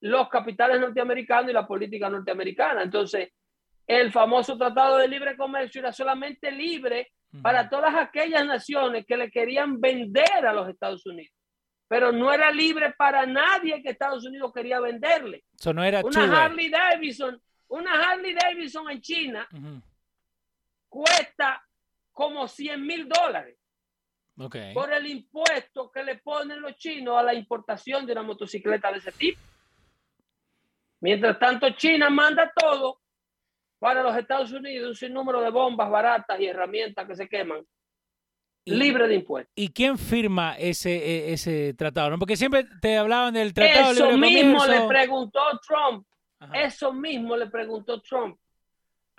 los 0.00 0.28
capitales 0.28 0.80
norteamericanos 0.80 1.50
y 1.50 1.54
la 1.54 1.66
política 1.66 2.08
norteamericana. 2.08 2.82
Entonces, 2.82 3.30
el 3.86 4.12
famoso 4.12 4.56
Tratado 4.56 4.98
de 4.98 5.08
Libre 5.08 5.36
Comercio 5.36 5.80
era 5.80 5.92
solamente 5.92 6.50
libre 6.50 7.12
para 7.42 7.68
todas 7.68 7.94
aquellas 7.94 8.44
naciones 8.44 9.06
que 9.06 9.16
le 9.16 9.30
querían 9.30 9.80
vender 9.80 10.46
a 10.46 10.52
los 10.52 10.68
Estados 10.68 11.04
Unidos. 11.06 11.34
Pero 11.88 12.12
no 12.12 12.32
era 12.32 12.50
libre 12.50 12.92
para 12.96 13.26
nadie 13.26 13.82
que 13.82 13.90
Estados 13.90 14.24
Unidos 14.24 14.52
quería 14.54 14.80
venderle. 14.80 15.44
Eso 15.58 15.72
no 15.72 15.84
era 15.84 16.02
una 16.02 16.44
Harley 16.44 16.70
Davidson, 16.70 17.40
una 17.68 17.92
Harley 17.92 18.34
Davidson 18.34 18.90
en 18.90 19.00
China 19.00 19.48
cuesta 20.88 21.64
como 22.12 22.46
100 22.48 22.86
mil 22.86 23.08
dólares. 23.08 23.56
Por 24.72 24.92
el 24.92 25.06
impuesto 25.06 25.90
que 25.90 26.02
le 26.02 26.16
ponen 26.16 26.60
los 26.62 26.76
chinos 26.76 27.18
a 27.18 27.22
la 27.22 27.34
importación 27.34 28.06
de 28.06 28.12
una 28.12 28.22
motocicleta 28.22 28.90
de 28.90 28.98
ese 28.98 29.12
tipo. 29.12 29.40
Mientras 31.00 31.38
tanto, 31.38 31.70
China 31.70 32.10
manda 32.10 32.52
todo 32.54 33.00
para 33.78 34.02
los 34.02 34.16
Estados 34.16 34.52
Unidos 34.52 34.88
un 34.90 34.94
sinnúmero 34.94 35.40
de 35.40 35.50
bombas 35.50 35.90
baratas 35.90 36.38
y 36.38 36.46
herramientas 36.46 37.06
que 37.06 37.14
se 37.14 37.28
queman 37.28 37.64
libre 38.66 39.08
de 39.08 39.14
impuestos. 39.16 39.52
¿Y 39.56 39.68
quién 39.72 39.96
firma 39.96 40.56
ese, 40.58 40.94
e, 40.94 41.32
ese 41.32 41.74
tratado? 41.74 42.10
¿No? 42.10 42.18
Porque 42.18 42.36
siempre 42.36 42.66
te 42.80 42.98
hablaban 42.98 43.34
del 43.34 43.54
tratado 43.54 43.92
Eso 43.92 44.16
mismo 44.18 44.66
le 44.66 44.86
preguntó 44.86 45.40
Trump. 45.66 46.06
Eso 46.52 46.92
mismo 46.92 47.36
le 47.36 47.46
preguntó 47.46 48.00
Trump. 48.00 48.38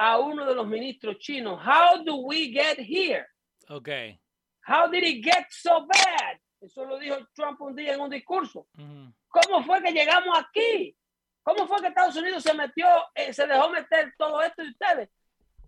a 0.02 0.18
uno 0.18 0.48
de 0.48 0.56
los 0.56 0.66
ministros 0.66 1.20
chinos, 1.20 1.60
how 1.64 2.04
do 2.04 2.16
we 2.26 2.48
get 2.52 2.80
here? 2.80 3.28
Okay. 3.70 4.20
How 4.66 4.90
did 4.90 5.04
it 5.04 5.24
get 5.24 5.46
so 5.52 5.86
bad? 5.86 6.40
Eso 6.60 6.86
lo 6.86 6.98
dijo 6.98 7.18
Trump 7.36 7.62
un 7.62 7.76
día 7.76 7.94
en 7.94 8.02
un 8.02 8.10
discurso. 8.10 8.68
¿Cómo 8.76 9.64
fue 9.64 9.82
que 9.84 9.92
llegamos 9.92 10.36
aquí? 10.40 10.96
¿Cómo 11.44 11.68
fue 11.68 11.82
que 11.82 11.88
Estados 11.88 12.16
Unidos 12.16 12.44
se 12.44 12.54
metió, 12.54 12.88
eh, 13.16 13.34
se 13.34 13.48
dejó 13.48 13.70
meter 13.70 14.14
todo 14.18 14.42
esto 14.42 14.62
de 14.62 14.70
ustedes? 14.70 15.10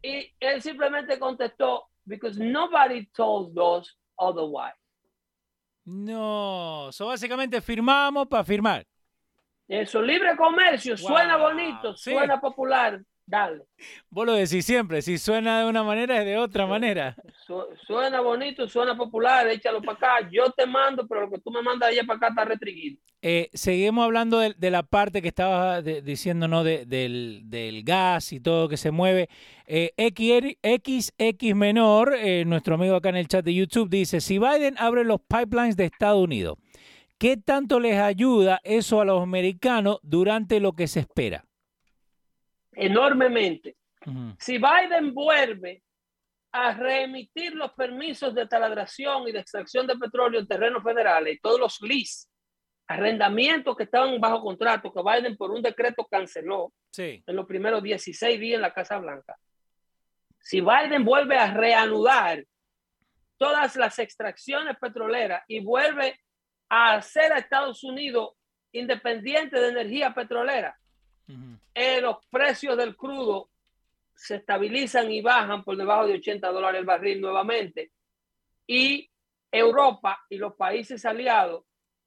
Y 0.02 0.32
él 0.40 0.62
simplemente 0.62 1.18
contestó, 1.18 1.90
because 2.06 2.38
nobody 2.40 3.06
told 3.08 3.58
us 3.58 3.98
otherwise. 4.16 4.78
No, 5.86 6.90
eso 6.90 7.08
básicamente 7.08 7.62
firmamos 7.62 8.28
para 8.28 8.44
firmar. 8.44 8.86
Eso, 9.68 10.02
libre 10.02 10.36
comercio, 10.36 10.98
suena 10.98 11.38
bonito, 11.38 11.96
suena 11.96 12.40
popular, 12.40 13.02
dale. 13.26 13.64
Vos 14.10 14.26
lo 14.26 14.34
decís 14.34 14.66
siempre, 14.66 15.02
si 15.02 15.18
suena 15.18 15.62
de 15.62 15.70
una 15.70 15.84
manera 15.84 16.20
es 16.20 16.26
de 16.26 16.38
otra 16.38 16.66
manera. 16.66 17.16
suena 17.88 18.22
bonito, 18.22 18.68
suena 18.68 18.96
popular, 18.96 19.48
échalo 19.48 19.82
para 19.82 20.18
acá. 20.20 20.30
Yo 20.32 20.52
te 20.52 20.66
mando, 20.66 21.08
pero 21.08 21.22
lo 21.22 21.32
que 21.32 21.40
tú 21.40 21.52
me 21.52 21.62
mandas 21.62 21.90
allá 21.90 22.04
para 22.06 22.18
acá 22.18 22.28
está 22.30 22.46
restringido. 22.46 23.00
Eh, 23.26 23.50
seguimos 23.54 24.04
hablando 24.04 24.40
de, 24.40 24.70
la 24.70 24.84
parte 24.84 25.22
que 25.22 25.30
estaba 25.30 25.82
diciendo, 25.82 26.50
¿no? 26.50 26.66
del, 26.66 27.82
gas 27.86 28.34
y 28.34 28.42
todo 28.42 28.68
que 28.68 28.76
se 28.76 28.92
mueve. 28.92 29.30
Eh, 29.66 29.94
XX 29.98 31.56
menor, 31.56 32.16
eh, 32.18 32.44
nuestro 32.46 32.76
amigo 32.76 32.98
acá 32.98 33.10
en 33.10 33.16
el 33.16 33.30
chat 33.30 33.46
de 33.46 33.54
YouTube, 33.54 33.90
dice, 33.90 34.20
si 34.20 34.40
Biden 34.40 34.76
abre 34.78 35.06
los 35.06 35.22
pipelines 35.22 35.78
de 35.78 35.86
Estados 35.86 36.22
Unidos, 36.22 36.58
¿qué 37.18 37.38
tanto 37.38 37.80
les 37.80 37.98
ayuda 37.98 38.60
eso 38.66 39.00
a 39.00 39.06
los 39.06 39.24
americanos 39.24 40.00
durante 40.04 40.60
lo 40.60 40.74
que 40.74 40.88
se 40.90 41.00
espera? 41.00 41.46
Enormemente. 42.76 43.76
Si 44.38 44.58
Biden 44.58 45.14
vuelve 45.14 45.82
a 46.52 46.74
reemitir 46.74 47.56
los 47.56 47.72
permisos 47.74 48.36
de 48.36 48.48
taladración 48.48 49.28
y 49.28 49.32
de 49.32 49.40
extracción 49.40 49.88
de 49.88 49.96
petróleo 49.96 50.40
en 50.40 50.48
terrenos 50.48 50.84
federales, 50.84 51.40
todos 51.42 51.60
los 51.60 51.82
lease, 51.82 52.28
arrendamientos 52.88 53.76
que 53.76 53.84
estaban 53.84 54.20
bajo 54.20 54.42
contrato, 54.42 54.94
que 54.94 55.02
Biden 55.02 55.38
por 55.38 55.52
un 55.52 55.62
decreto 55.62 56.06
canceló 56.06 56.74
en 56.98 57.36
los 57.36 57.46
primeros 57.46 57.82
16 57.82 58.40
días 58.40 58.56
en 58.58 58.62
la 58.62 58.74
Casa 58.74 59.00
Blanca. 59.00 59.38
Si 60.40 60.62
Biden 60.62 61.06
vuelve 61.06 61.38
a 61.38 61.54
reanudar 61.54 62.44
todas 63.38 63.76
las 63.76 63.98
extracciones 64.00 64.78
petroleras 64.80 65.44
y 65.48 65.62
vuelve 65.62 66.20
a 66.70 66.96
hacer 66.96 67.32
a 67.32 67.40
Estados 67.40 67.84
Unidos 67.84 68.34
independiente 68.74 69.60
de 69.60 69.70
energía 69.70 70.14
petrolera, 70.14 70.78
eh, 71.74 72.02
los 72.02 72.18
precios 72.30 72.78
del 72.78 72.96
crudo 72.96 73.50
se 74.16 74.36
estabilizan 74.36 75.12
y 75.12 75.22
bajan 75.22 75.64
por 75.64 75.76
debajo 75.76 76.08
de 76.08 76.16
80 76.16 76.52
dólares 76.52 76.80
el 76.80 76.86
barril 76.86 77.22
nuevamente. 77.22 77.92
Y 78.68 79.10
Europa 79.52 80.24
y 80.30 80.38
los 80.38 80.56
países 80.56 81.06
aliados 81.06 81.66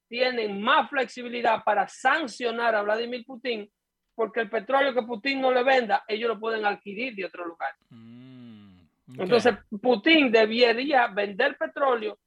tienen 0.09 0.61
más 0.61 0.89
flexibilidad 0.89 1.63
para 1.65 1.89
sancionar 1.89 2.75
a 2.75 2.83
Vladimir 2.83 3.25
Putin 3.25 3.71
porque 4.17 4.41
el 4.41 4.51
petróleo 4.51 4.95
que 4.95 5.03
Putin 5.03 5.43
no 5.43 5.53
le 5.53 5.63
venda, 5.63 6.03
ellos 6.09 6.29
lo 6.29 6.41
pueden 6.41 6.65
adquirir 6.65 7.15
de 7.15 7.27
otro 7.27 7.45
lugar. 7.45 7.75
Mm, 7.91 8.81
Entonces, 9.19 9.55
Putin 9.81 10.33
debería 10.33 11.07
vender 11.09 11.57
petróleo 11.59 12.19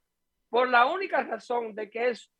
por 0.49 0.69
la 0.69 0.85
única 0.85 1.23
razón 1.23 1.73
de 1.73 1.89
que 1.89 2.09
es 2.09 2.31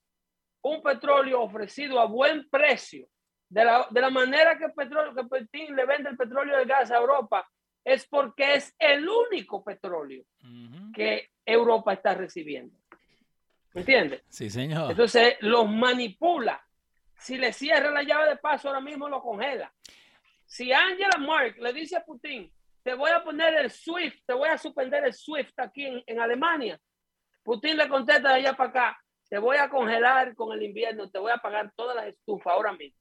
un 0.61 0.83
petróleo 0.83 1.41
ofrecido 1.41 1.99
a 1.99 2.05
buen 2.05 2.47
precio 2.49 3.07
de 3.49 3.65
la, 3.65 3.87
de 3.89 4.01
la 4.01 4.09
manera 4.09 4.57
que, 4.57 4.69
petróleo, 4.69 5.13
que 5.13 5.23
Putin 5.23 5.75
le 5.75 5.85
vende 5.85 6.09
el 6.09 6.17
petróleo 6.17 6.57
y 6.57 6.61
el 6.61 6.67
gas 6.67 6.91
a 6.91 6.97
Europa 6.97 7.49
es 7.83 8.05
porque 8.07 8.53
es 8.53 8.75
el 8.77 9.07
único 9.07 9.63
petróleo 9.63 10.23
que 10.93 11.31
Europa 11.45 11.93
está 11.93 12.13
recibiendo. 12.13 12.75
¿Entiendes? 13.73 14.23
Sí, 14.29 14.49
señor. 14.49 14.91
Entonces 14.91 15.37
los 15.41 15.67
manipula. 15.69 16.63
Si 17.17 17.37
le 17.37 17.51
cierra 17.51 17.91
la 17.91 18.03
llave 18.03 18.29
de 18.29 18.37
paso, 18.37 18.69
ahora 18.69 18.81
mismo 18.81 19.09
lo 19.09 19.21
congela. 19.21 19.73
Si 20.45 20.71
Angela 20.71 21.17
Mark 21.17 21.57
le 21.59 21.73
dice 21.73 21.97
a 21.97 22.05
Putin, 22.05 22.51
te 22.83 22.93
voy 22.93 23.11
a 23.11 23.23
poner 23.23 23.55
el 23.55 23.69
SWIFT, 23.69 24.25
te 24.25 24.33
voy 24.33 24.49
a 24.49 24.57
suspender 24.57 25.03
el 25.03 25.13
SWIFT 25.13 25.59
aquí 25.59 25.85
en, 25.85 26.03
en 26.05 26.19
Alemania, 26.19 26.79
Putin 27.43 27.77
le 27.77 27.87
contesta 27.89 28.29
de 28.29 28.35
allá 28.35 28.53
para 28.53 28.69
acá, 28.69 29.03
te 29.27 29.37
voy 29.37 29.57
a 29.57 29.69
congelar 29.69 30.35
con 30.35 30.55
el 30.55 30.63
invierno, 30.63 31.09
te 31.09 31.19
voy 31.19 31.31
a 31.31 31.37
pagar 31.37 31.71
todas 31.75 31.95
las 31.95 32.07
estufas 32.07 32.53
ahora 32.53 32.73
mismo. 32.73 32.97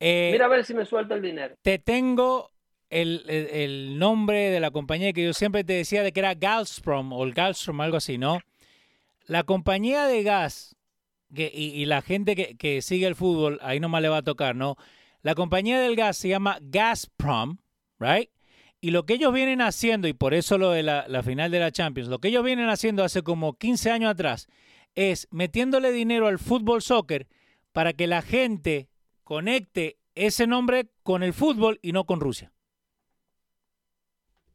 Eh, 0.00 0.30
Mira 0.32 0.46
a 0.46 0.48
ver 0.48 0.64
si 0.64 0.74
me 0.74 0.84
suelta 0.84 1.14
el 1.14 1.22
dinero. 1.22 1.56
Te 1.62 1.78
tengo 1.78 2.50
el, 2.90 3.98
nombre 3.98 4.50
de 4.50 4.60
la 4.60 4.70
compañía 4.70 5.12
que 5.12 5.24
yo 5.24 5.32
siempre 5.32 5.64
te 5.64 5.72
decía 5.74 6.02
de 6.02 6.12
que 6.12 6.20
era 6.20 6.34
Gazprom 6.34 7.12
o 7.12 7.24
el 7.24 7.34
algo 7.38 7.96
así, 7.96 8.18
¿no? 8.18 8.40
La 9.26 9.42
compañía 9.42 10.06
de 10.06 10.22
gas 10.22 10.76
y, 11.30 11.84
la 11.86 12.02
gente 12.02 12.56
que, 12.56 12.82
sigue 12.82 13.06
el 13.06 13.16
fútbol, 13.16 13.58
ahí 13.62 13.80
nomás 13.80 14.02
le 14.02 14.08
va 14.08 14.18
a 14.18 14.22
tocar, 14.22 14.54
¿no? 14.54 14.76
La 15.22 15.34
compañía 15.34 15.80
del 15.80 15.96
gas 15.96 16.16
se 16.16 16.28
llama 16.28 16.58
Gazprom, 16.62 17.58
¿right? 17.98 18.30
Y 18.80 18.90
lo 18.90 19.04
que 19.04 19.14
ellos 19.14 19.32
vienen 19.32 19.60
haciendo, 19.60 20.06
y 20.06 20.12
por 20.12 20.34
eso 20.34 20.58
lo 20.58 20.70
de 20.70 20.84
la, 20.84 21.06
la 21.08 21.22
final 21.24 21.50
de 21.50 21.58
la 21.58 21.72
Champions, 21.72 22.08
lo 22.08 22.20
que 22.20 22.28
ellos 22.28 22.44
vienen 22.44 22.68
haciendo 22.68 23.02
hace 23.02 23.22
como 23.22 23.54
15 23.54 23.90
años 23.90 24.10
atrás, 24.10 24.46
es 24.94 25.26
metiéndole 25.32 25.90
dinero 25.90 26.28
al 26.28 26.38
fútbol 26.38 26.82
soccer 26.82 27.26
para 27.72 27.92
que 27.92 28.06
la 28.06 28.22
gente 28.22 28.88
conecte 29.26 29.98
ese 30.14 30.46
nombre 30.46 30.86
con 31.02 31.24
el 31.24 31.32
fútbol 31.32 31.80
y 31.82 31.90
no 31.90 32.04
con 32.04 32.20
Rusia. 32.20 32.52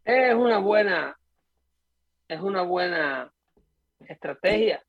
Es 0.05 0.33
una 0.33 0.59
buena, 0.59 1.19
es 2.25 2.39
una 2.39 2.61
buena 2.61 3.33
estrategia 4.07 4.81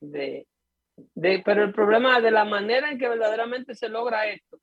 de, 0.00 0.44
pero 1.44 1.62
el 1.62 1.72
problema 1.72 2.20
de 2.20 2.32
la 2.32 2.44
manera 2.44 2.90
en 2.90 2.98
que 2.98 3.08
verdaderamente 3.08 3.76
se 3.76 3.88
logra 3.88 4.26
esto 4.26 4.58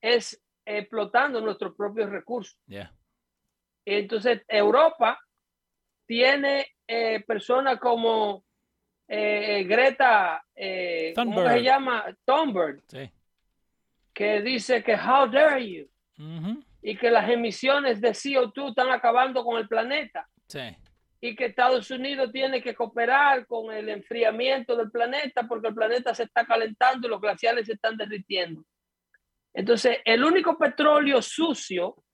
es 0.00 0.40
explotando 0.64 1.40
nuestros 1.40 1.74
propios 1.74 2.10
recursos. 2.10 2.56
Entonces, 3.84 4.42
Europa 4.46 5.18
tiene 6.06 6.76
eh, 6.86 7.24
personas 7.26 7.80
como 7.80 8.44
eh, 9.08 9.64
Greta, 9.64 10.44
eh, 10.54 11.12
¿cómo 11.16 11.44
se 11.48 11.62
llama? 11.62 12.04
Thunberg. 12.24 12.84
Sí 12.86 13.10
que 14.20 14.42
dice 14.42 14.82
que 14.82 14.96
how 14.96 15.26
dare 15.26 15.66
you 15.66 15.88
y 16.82 16.94
que 16.94 17.10
las 17.10 17.26
emisiones 17.30 18.02
de 18.02 18.10
CO2 18.10 18.68
están 18.68 18.90
acabando 18.90 19.42
con 19.42 19.58
el 19.58 19.66
planeta. 19.66 20.28
Y 21.22 21.34
que 21.34 21.46
Estados 21.46 21.90
Unidos 21.90 22.30
tiene 22.30 22.60
que 22.60 22.74
cooperar 22.74 23.46
con 23.46 23.74
el 23.74 23.88
enfriamiento 23.88 24.76
del 24.76 24.90
planeta 24.90 25.48
porque 25.48 25.68
el 25.68 25.74
planeta 25.74 26.14
se 26.14 26.24
está 26.24 26.44
calentando 26.44 27.06
y 27.06 27.10
los 27.10 27.18
glaciares 27.18 27.64
se 27.64 27.72
están 27.72 27.96
derritiendo. 27.96 28.62
Entonces, 29.54 30.00
el 30.04 30.22
único 30.22 30.58
petróleo 30.58 31.22
sucio, 31.22 32.04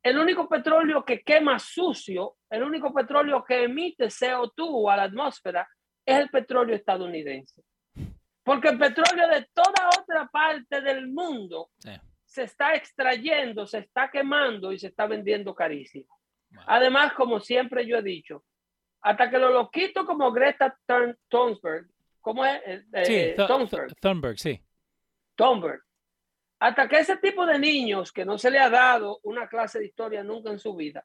el 0.00 0.18
único 0.18 0.48
petróleo 0.48 1.04
que 1.04 1.22
quema 1.22 1.58
sucio, 1.58 2.36
el 2.50 2.62
único 2.62 2.94
petróleo 2.94 3.42
que 3.42 3.64
emite 3.64 4.04
CO2 4.04 4.92
a 4.92 4.96
la 4.96 5.02
atmósfera 5.02 5.68
es 6.06 6.20
el 6.20 6.30
petróleo 6.30 6.76
estadounidense. 6.76 7.64
Porque 8.44 8.68
el 8.68 8.78
petróleo 8.78 9.28
de 9.28 9.48
toda 9.52 9.90
otra 10.00 10.26
parte 10.26 10.80
del 10.80 11.08
mundo 11.08 11.70
se 12.24 12.44
está 12.44 12.74
extrayendo, 12.74 13.66
se 13.66 13.78
está 13.78 14.10
quemando 14.10 14.72
y 14.72 14.78
se 14.78 14.88
está 14.88 15.06
vendiendo 15.06 15.54
carísimo. 15.54 16.18
Además, 16.66 17.12
como 17.14 17.40
siempre 17.40 17.86
yo 17.86 17.98
he 17.98 18.02
dicho, 18.02 18.44
hasta 19.02 19.30
que 19.30 19.38
lo 19.38 19.70
quito 19.70 20.04
como 20.06 20.32
Greta 20.32 20.76
Thunberg, 21.28 21.88
¿cómo 22.20 22.44
es? 22.44 22.62
Eh, 22.64 22.84
eh, 22.92 23.36
Thunberg. 24.00 24.38
sí. 24.38 24.60
Thunberg. 25.34 25.82
Hasta 26.60 26.88
que 26.88 27.00
ese 27.00 27.16
tipo 27.16 27.44
de 27.44 27.58
niños 27.58 28.12
que 28.12 28.24
no 28.24 28.38
se 28.38 28.50
le 28.50 28.60
ha 28.60 28.70
dado 28.70 29.18
una 29.24 29.48
clase 29.48 29.80
de 29.80 29.86
historia 29.86 30.22
nunca 30.22 30.50
en 30.50 30.60
su 30.60 30.76
vida, 30.76 31.04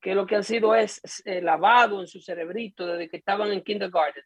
que 0.00 0.14
lo 0.14 0.26
que 0.26 0.36
han 0.36 0.44
sido 0.44 0.74
es 0.74 1.00
eh, 1.24 1.40
lavado 1.40 2.00
en 2.00 2.06
su 2.06 2.20
cerebrito 2.20 2.86
desde 2.86 3.08
que 3.08 3.16
estaban 3.16 3.50
en 3.50 3.64
kindergarten, 3.64 4.22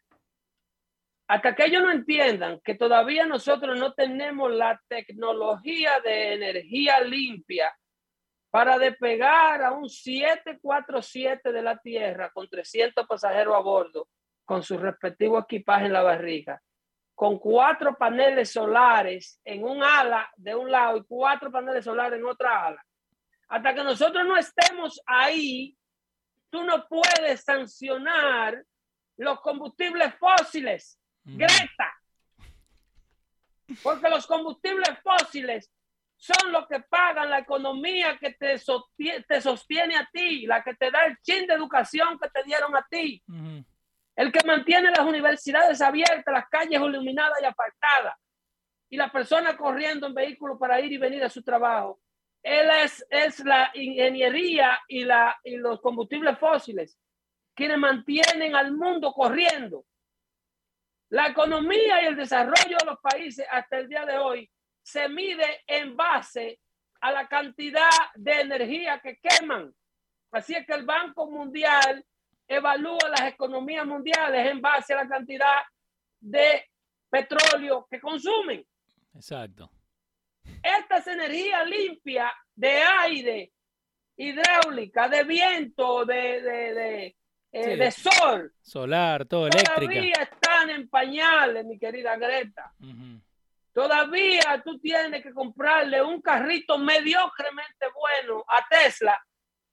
hasta 1.29 1.53
que 1.53 1.65
ellos 1.65 1.83
no 1.83 1.91
entiendan 1.91 2.59
que 2.61 2.73
todavía 2.73 3.23
nosotros 3.23 3.77
no 3.77 3.93
tenemos 3.93 4.51
la 4.51 4.81
tecnología 4.87 5.99
de 5.99 6.33
energía 6.33 7.01
limpia 7.01 7.71
para 8.49 8.79
despegar 8.79 9.61
a 9.61 9.71
un 9.73 9.87
747 9.87 11.51
de 11.51 11.61
la 11.61 11.77
Tierra 11.77 12.31
con 12.31 12.49
300 12.49 13.05
pasajeros 13.05 13.55
a 13.55 13.59
bordo, 13.59 14.07
con 14.43 14.63
su 14.63 14.75
respectivo 14.79 15.37
equipaje 15.37 15.85
en 15.85 15.93
la 15.93 16.01
barriga, 16.01 16.59
con 17.13 17.37
cuatro 17.37 17.95
paneles 17.95 18.49
solares 18.49 19.39
en 19.45 19.63
un 19.63 19.83
ala 19.83 20.31
de 20.35 20.55
un 20.55 20.71
lado 20.71 20.97
y 20.97 21.03
cuatro 21.03 21.51
paneles 21.51 21.85
solares 21.85 22.17
en 22.17 22.25
otra 22.25 22.65
ala. 22.65 22.83
Hasta 23.49 23.75
que 23.75 23.83
nosotros 23.83 24.25
no 24.25 24.35
estemos 24.35 24.99
ahí, 25.05 25.77
tú 26.49 26.63
no 26.63 26.87
puedes 26.87 27.43
sancionar 27.43 28.63
los 29.15 29.39
combustibles 29.41 30.15
fósiles 30.15 30.98
Greta. 31.37 31.93
Porque 33.83 34.09
los 34.09 34.25
combustibles 34.25 34.89
fósiles 35.03 35.71
son 36.15 36.51
los 36.51 36.67
que 36.67 36.81
pagan 36.81 37.29
la 37.29 37.39
economía 37.39 38.17
que 38.17 38.33
te 38.33 38.57
sostiene, 38.57 39.23
te 39.23 39.39
sostiene 39.39 39.95
a 39.95 40.09
ti, 40.11 40.45
la 40.45 40.63
que 40.63 40.75
te 40.75 40.91
da 40.91 41.05
el 41.05 41.17
chin 41.21 41.47
de 41.47 41.53
educación 41.53 42.19
que 42.19 42.29
te 42.29 42.43
dieron 42.43 42.75
a 42.75 42.85
ti, 42.89 43.23
el 44.15 44.31
que 44.31 44.45
mantiene 44.45 44.91
las 44.91 45.05
universidades 45.05 45.81
abiertas, 45.81 46.33
las 46.33 46.49
calles 46.49 46.81
iluminadas 46.81 47.41
y 47.41 47.45
apartadas, 47.45 48.15
y 48.89 48.97
las 48.97 49.11
personas 49.11 49.55
corriendo 49.55 50.07
en 50.07 50.13
vehículos 50.13 50.57
para 50.59 50.81
ir 50.81 50.91
y 50.91 50.97
venir 50.97 51.23
a 51.23 51.29
su 51.29 51.41
trabajo. 51.41 52.01
Él 52.43 52.69
es, 52.83 53.05
es 53.09 53.39
la 53.45 53.71
ingeniería 53.73 54.79
y, 54.87 55.05
la, 55.05 55.39
y 55.43 55.57
los 55.57 55.79
combustibles 55.79 56.37
fósiles 56.37 56.97
quienes 57.59 57.77
mantienen 57.77 58.55
al 58.55 58.71
mundo 58.71 59.11
corriendo. 59.11 59.83
La 61.09 61.27
economía 61.27 62.03
y 62.03 62.05
el 62.07 62.15
desarrollo 62.15 62.77
de 62.77 62.85
los 62.85 62.99
países 62.99 63.45
hasta 63.49 63.77
el 63.79 63.89
día 63.89 64.05
de 64.05 64.17
hoy 64.17 64.49
se 64.83 65.09
mide 65.09 65.63
en 65.65 65.95
base 65.95 66.59
a 67.01 67.11
la 67.11 67.27
cantidad 67.27 67.89
de 68.15 68.41
energía 68.41 68.99
que 68.99 69.17
queman. 69.17 69.73
Así 70.31 70.53
es 70.53 70.65
que 70.65 70.73
el 70.73 70.85
Banco 70.85 71.29
Mundial 71.29 72.05
evalúa 72.47 73.09
las 73.09 73.21
economías 73.21 73.85
mundiales 73.85 74.51
en 74.51 74.61
base 74.61 74.93
a 74.93 75.03
la 75.03 75.07
cantidad 75.07 75.63
de 76.19 76.65
petróleo 77.09 77.87
que 77.89 77.99
consumen. 77.99 78.65
Exacto. 79.15 79.71
Esta 80.61 80.97
es 80.97 81.07
energía 81.07 81.63
limpia 81.63 82.33
de 82.55 82.81
aire, 82.81 83.51
hidráulica, 84.17 85.07
de 85.07 85.23
viento, 85.23 86.05
de, 86.05 86.41
de, 86.41 87.15
eh, 87.51 87.91
sol. 87.91 88.53
Solar, 88.61 89.25
todo 89.25 89.47
eléctrica. 89.47 89.75
Todavía 89.75 90.13
están 90.21 90.69
en 90.69 90.89
pañales, 90.89 91.65
mi 91.65 91.79
querida 91.79 92.15
Greta. 92.17 92.73
Todavía 93.73 94.61
tú 94.63 94.79
tienes 94.79 95.23
que 95.23 95.33
comprarle 95.33 96.01
un 96.01 96.21
carrito 96.21 96.77
mediocremente 96.77 97.85
bueno 97.93 98.43
a 98.47 98.67
Tesla, 98.67 99.19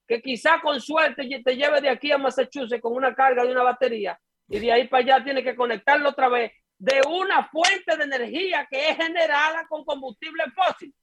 que 0.07 0.23
quizá 0.23 0.61
con 0.61 0.81
suerte 0.81 1.29
te 1.45 1.57
lleve 1.57 1.81
de 1.81 1.89
aquí 1.89 2.13
a 2.13 2.19
Massachusetts 2.19 2.81
con 2.81 2.95
una 2.95 3.15
carga 3.15 3.45
de 3.45 3.51
una 3.51 3.63
batería 3.63 4.19
y 4.49 4.59
de 4.59 4.73
ahí 4.73 4.89
para 4.89 5.03
allá 5.03 5.25
tienes 5.25 5.45
que 5.45 5.57
conectarlo 5.57 6.11
otra 6.11 6.29
vez 6.29 6.53
de 6.79 7.01
una 7.09 7.49
fuente 7.49 7.97
de 7.97 8.05
energía 8.05 8.67
que 8.71 8.91
es 8.91 8.97
generada 8.97 9.67
con 9.69 9.85
combustible 9.85 10.45
fósil. 10.55 10.95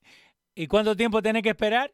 ¿Y 0.55 0.67
cuánto 0.67 0.95
tiempo 0.95 1.21
tiene 1.21 1.41
que 1.41 1.49
esperar? 1.49 1.91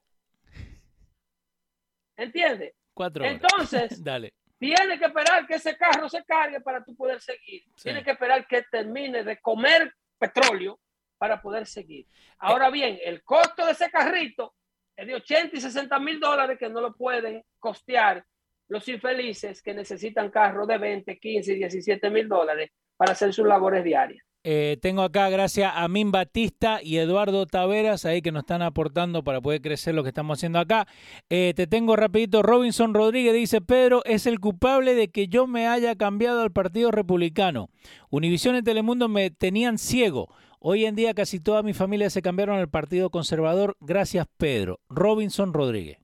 ¿Entiendes? 2.17 2.73
Cuatro 2.93 3.23
horas. 3.23 3.35
Entonces, 3.35 4.03
Dale. 4.03 4.33
Tiene 4.59 4.99
que 4.99 5.05
esperar 5.05 5.47
que 5.47 5.55
ese 5.55 5.77
carro 5.77 6.09
se 6.09 6.23
cargue 6.25 6.59
para 6.59 6.83
tú 6.83 6.95
poder 6.95 7.21
seguir. 7.21 7.63
Tiene 7.81 8.03
que 8.03 8.11
esperar 8.11 8.45
que 8.45 8.63
termine 8.63 9.23
de 9.23 9.39
comer 9.39 9.93
petróleo 10.17 10.79
para 11.17 11.41
poder 11.41 11.65
seguir. 11.65 12.05
Ahora 12.39 12.69
bien, 12.69 12.99
el 13.03 13.23
costo 13.23 13.65
de 13.65 13.71
ese 13.71 13.89
carrito 13.89 14.53
es 14.95 15.07
de 15.07 15.15
80 15.15 15.55
y 15.55 15.61
60 15.61 15.97
mil 15.99 16.19
dólares 16.19 16.59
que 16.59 16.67
no 16.67 16.81
lo 16.81 16.93
pueden 16.93 17.41
costear 17.57 18.23
los 18.67 18.87
infelices 18.89 19.61
que 19.61 19.73
necesitan 19.73 20.29
carros 20.29 20.67
de 20.67 20.77
20, 20.77 21.17
15 21.17 21.53
y 21.53 21.55
17 21.55 22.09
mil 22.09 22.27
dólares 22.27 22.69
para 22.97 23.13
hacer 23.13 23.33
sus 23.33 23.47
labores 23.47 23.83
diarias. 23.83 24.23
Eh, 24.43 24.77
tengo 24.81 25.01
acá, 25.01 25.29
gracias 25.29 25.73
a 25.75 25.87
Min 25.89 26.11
Batista 26.11 26.79
y 26.81 26.97
Eduardo 26.97 27.45
Taveras, 27.45 28.05
ahí 28.05 28.21
que 28.21 28.31
nos 28.31 28.43
están 28.43 28.61
aportando 28.61 29.21
para 29.23 29.41
poder 29.41 29.61
crecer 29.61 29.93
lo 29.93 30.03
que 30.03 30.09
estamos 30.09 30.39
haciendo 30.39 30.59
acá. 30.59 30.87
Eh, 31.29 31.53
te 31.55 31.67
tengo 31.67 31.97
rapidito, 31.97 32.41
Robinson 32.41 32.93
Rodríguez 32.93 33.33
dice, 33.33 33.59
Pedro 33.59 34.01
es 34.05 34.25
el 34.27 34.39
culpable 34.39 34.95
de 34.95 35.09
que 35.09 35.27
yo 35.27 35.45
me 35.45 35.67
haya 35.67 35.95
cambiado 35.95 36.41
al 36.41 36.51
Partido 36.51 36.89
Republicano. 36.91 37.69
Univisión 38.09 38.55
y 38.55 38.63
Telemundo 38.63 39.09
me 39.09 39.29
tenían 39.29 39.77
ciego. 39.77 40.33
Hoy 40.59 40.85
en 40.85 40.95
día 40.95 41.13
casi 41.13 41.39
toda 41.39 41.61
mi 41.61 41.73
familia 41.73 42.09
se 42.09 42.21
cambiaron 42.21 42.57
al 42.57 42.69
Partido 42.69 43.09
Conservador. 43.09 43.75
Gracias, 43.81 44.25
Pedro. 44.37 44.79
Robinson 44.89 45.53
Rodríguez. 45.53 45.99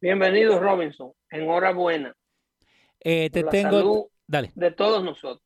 Bienvenido, 0.00 0.58
Robinson. 0.58 1.12
Enhorabuena. 1.30 2.14
Eh, 3.00 3.30
te 3.30 3.44
tengo. 3.44 4.08
Dale. 4.26 4.50
De 4.54 4.70
todos 4.70 5.04
nosotros. 5.04 5.42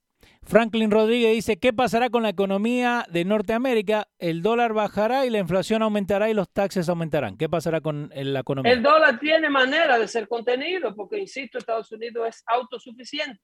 Franklin 0.47 0.93
Rodríguez 0.93 1.33
dice, 1.33 1.59
¿qué 1.59 1.73
pasará 1.73 2.09
con 2.09 2.23
la 2.23 2.29
economía 2.29 3.05
de 3.11 3.25
Norteamérica? 3.25 4.07
El 4.19 4.43
dólar 4.43 4.75
bajará 4.75 5.27
y 5.27 5.31
la 5.31 5.39
inflación 5.39 5.83
aumentará 5.83 6.31
y 6.31 6.35
los 6.35 6.49
taxes 6.51 6.89
aumentarán. 6.89 7.37
¿Qué 7.37 7.49
pasará 7.49 7.81
con 7.81 8.11
la 8.15 8.41
economía? 8.41 8.73
El 8.73 8.81
dólar 8.81 9.19
tiene 9.19 9.51
manera 9.51 9.99
de 9.99 10.07
ser 10.07 10.29
contenido 10.29 10.95
porque, 10.95 11.19
insisto, 11.19 11.59
Estados 11.59 11.91
Unidos 11.91 12.29
es 12.29 12.45
autosuficiente. 12.47 13.43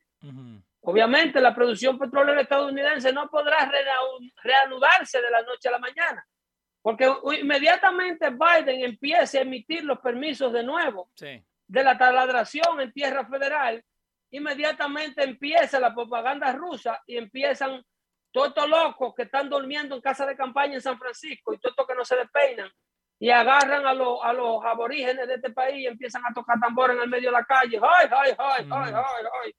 Obviamente 0.82 1.40
la 1.40 1.52
producción 1.52 1.98
petrolera 1.98 2.40
estadounidense 2.40 3.12
no 3.12 3.28
podrá 3.28 3.68
reanudarse 4.42 5.20
de 5.20 5.30
la 5.30 5.42
noche 5.42 5.68
a 5.68 5.72
la 5.72 5.78
mañana, 5.80 6.24
porque 6.80 7.12
inmediatamente 7.40 8.30
Biden 8.30 8.84
empiece 8.84 9.38
a 9.38 9.42
emitir 9.42 9.82
los 9.84 9.98
permisos 9.98 10.52
de 10.52 10.62
nuevo 10.62 11.10
de 11.18 11.84
la 11.84 11.98
taladración 11.98 12.80
en 12.80 12.92
tierra 12.92 13.26
federal, 13.26 13.82
inmediatamente 14.32 15.22
empieza 15.22 15.78
la 15.78 15.94
propaganda 15.94 16.52
rusa 16.52 17.00
y 17.06 17.16
empiezan 17.16 17.82
todos 18.32 18.48
estos 18.48 18.68
locos 18.68 19.14
que 19.14 19.22
están 19.22 19.48
durmiendo 19.48 19.94
en 19.94 20.00
casa 20.00 20.26
de 20.26 20.36
campaña 20.36 20.74
en 20.74 20.80
San 20.80 20.98
Francisco 20.98 21.52
y 21.54 21.58
todos 21.58 21.72
estos 21.72 21.86
que 21.86 21.94
no 21.94 22.04
se 22.04 22.16
despeinan 22.16 22.70
y 23.18 23.30
agarran 23.30 23.86
a, 23.86 23.94
los, 23.94 24.18
a 24.22 24.32
los 24.32 24.64
aborígenes 24.64 25.28
de 25.28 25.34
este 25.34 25.50
país 25.50 25.76
y 25.76 25.86
empiezan 25.86 26.22
a 26.26 26.34
tocar 26.34 26.58
tambor 26.58 26.90
en 26.90 27.00
el 27.00 27.08
medio 27.08 27.30
de 27.30 27.38
la 27.38 27.44
calle. 27.44 27.78
¡Ay, 27.80 28.08
ay, 28.10 28.34
ay, 28.36 28.66
ay, 28.68 28.92
ay, 28.94 29.24
ay! 29.44 29.52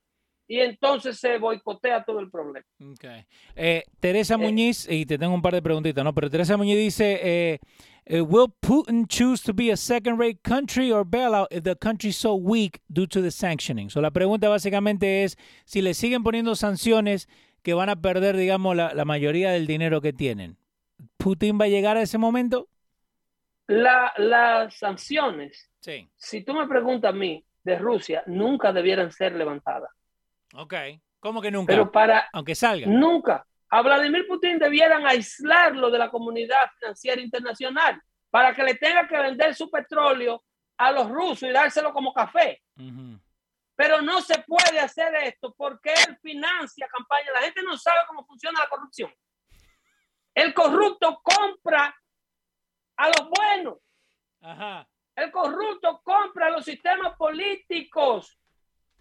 y 0.46 0.60
entonces 0.60 1.18
se 1.18 1.38
boicotea 1.38 2.04
todo 2.04 2.20
el 2.20 2.30
problema. 2.30 2.66
Okay. 2.92 3.26
Eh, 3.54 3.84
Teresa 3.98 4.34
eh, 4.34 4.38
Muñiz, 4.38 4.86
y 4.88 5.06
te 5.06 5.18
tengo 5.18 5.34
un 5.34 5.42
par 5.42 5.54
de 5.54 5.62
preguntitas, 5.62 6.04
¿no? 6.04 6.14
Pero 6.14 6.30
Teresa 6.30 6.56
Muñiz 6.56 6.76
dice, 6.76 7.20
eh, 7.22 7.58
eh, 8.06 8.20
¿Will 8.20 8.48
Putin 8.60 9.06
choose 9.06 9.42
to 9.42 9.52
be 9.54 9.70
a 9.70 9.76
second-rate 9.76 10.42
country 10.42 10.92
or 10.92 11.04
bailout 11.04 11.46
if 11.50 11.62
the 11.62 11.76
country 11.76 12.10
is 12.10 12.16
so 12.16 12.34
weak 12.34 12.80
due 12.92 13.06
to 13.06 13.22
the 13.22 13.30
sanctioning? 13.30 13.90
So 13.90 14.00
la 14.00 14.10
pregunta 14.10 14.48
básicamente 14.48 15.24
es 15.24 15.36
si 15.64 15.80
le 15.80 15.94
siguen 15.94 16.22
poniendo 16.22 16.54
sanciones 16.54 17.28
que 17.62 17.74
van 17.74 17.88
a 17.88 17.96
perder, 17.96 18.36
digamos, 18.36 18.76
la, 18.76 18.92
la 18.92 19.04
mayoría 19.04 19.52
del 19.52 19.66
dinero 19.66 20.00
que 20.00 20.12
tienen. 20.12 20.58
¿Putin 21.16 21.58
va 21.58 21.64
a 21.64 21.68
llegar 21.68 21.96
a 21.96 22.02
ese 22.02 22.18
momento? 22.18 22.68
La, 23.66 24.12
las 24.18 24.74
sanciones, 24.76 25.70
sí. 25.80 26.08
si 26.16 26.42
tú 26.42 26.52
me 26.52 26.66
preguntas 26.68 27.10
a 27.10 27.16
mí, 27.16 27.42
de 27.62 27.78
Rusia, 27.78 28.22
nunca 28.26 28.72
debieran 28.72 29.10
ser 29.10 29.32
levantadas. 29.32 29.90
Ok. 30.54 30.74
¿Cómo 31.18 31.40
que 31.40 31.50
nunca? 31.50 31.72
Pero 31.72 31.90
para. 31.90 32.28
Aunque 32.34 32.54
salga. 32.54 32.86
Nunca. 32.86 33.46
A 33.74 33.82
Vladimir 33.82 34.24
Putin 34.28 34.56
debieran 34.56 35.04
aislarlo 35.04 35.90
de 35.90 35.98
la 35.98 36.08
comunidad 36.08 36.70
financiera 36.78 37.20
internacional 37.20 38.00
para 38.30 38.54
que 38.54 38.62
le 38.62 38.76
tenga 38.76 39.08
que 39.08 39.18
vender 39.18 39.52
su 39.52 39.68
petróleo 39.68 40.44
a 40.76 40.92
los 40.92 41.10
rusos 41.10 41.42
y 41.42 41.50
dárselo 41.50 41.92
como 41.92 42.14
café. 42.14 42.62
Pero 43.74 44.00
no 44.00 44.20
se 44.20 44.38
puede 44.46 44.78
hacer 44.78 45.12
esto 45.16 45.52
porque 45.58 45.92
él 45.92 46.16
financia 46.22 46.86
campaña. 46.86 47.32
La 47.32 47.40
gente 47.40 47.64
no 47.64 47.76
sabe 47.76 47.98
cómo 48.06 48.24
funciona 48.24 48.60
la 48.60 48.68
corrupción. 48.68 49.12
El 50.32 50.54
corrupto 50.54 51.20
compra 51.20 51.92
a 52.96 53.08
los 53.08 53.28
buenos. 53.28 53.78
El 55.16 55.32
corrupto 55.32 56.00
compra 56.04 56.46
a 56.46 56.50
los 56.50 56.64
sistemas 56.64 57.16
políticos. 57.16 58.38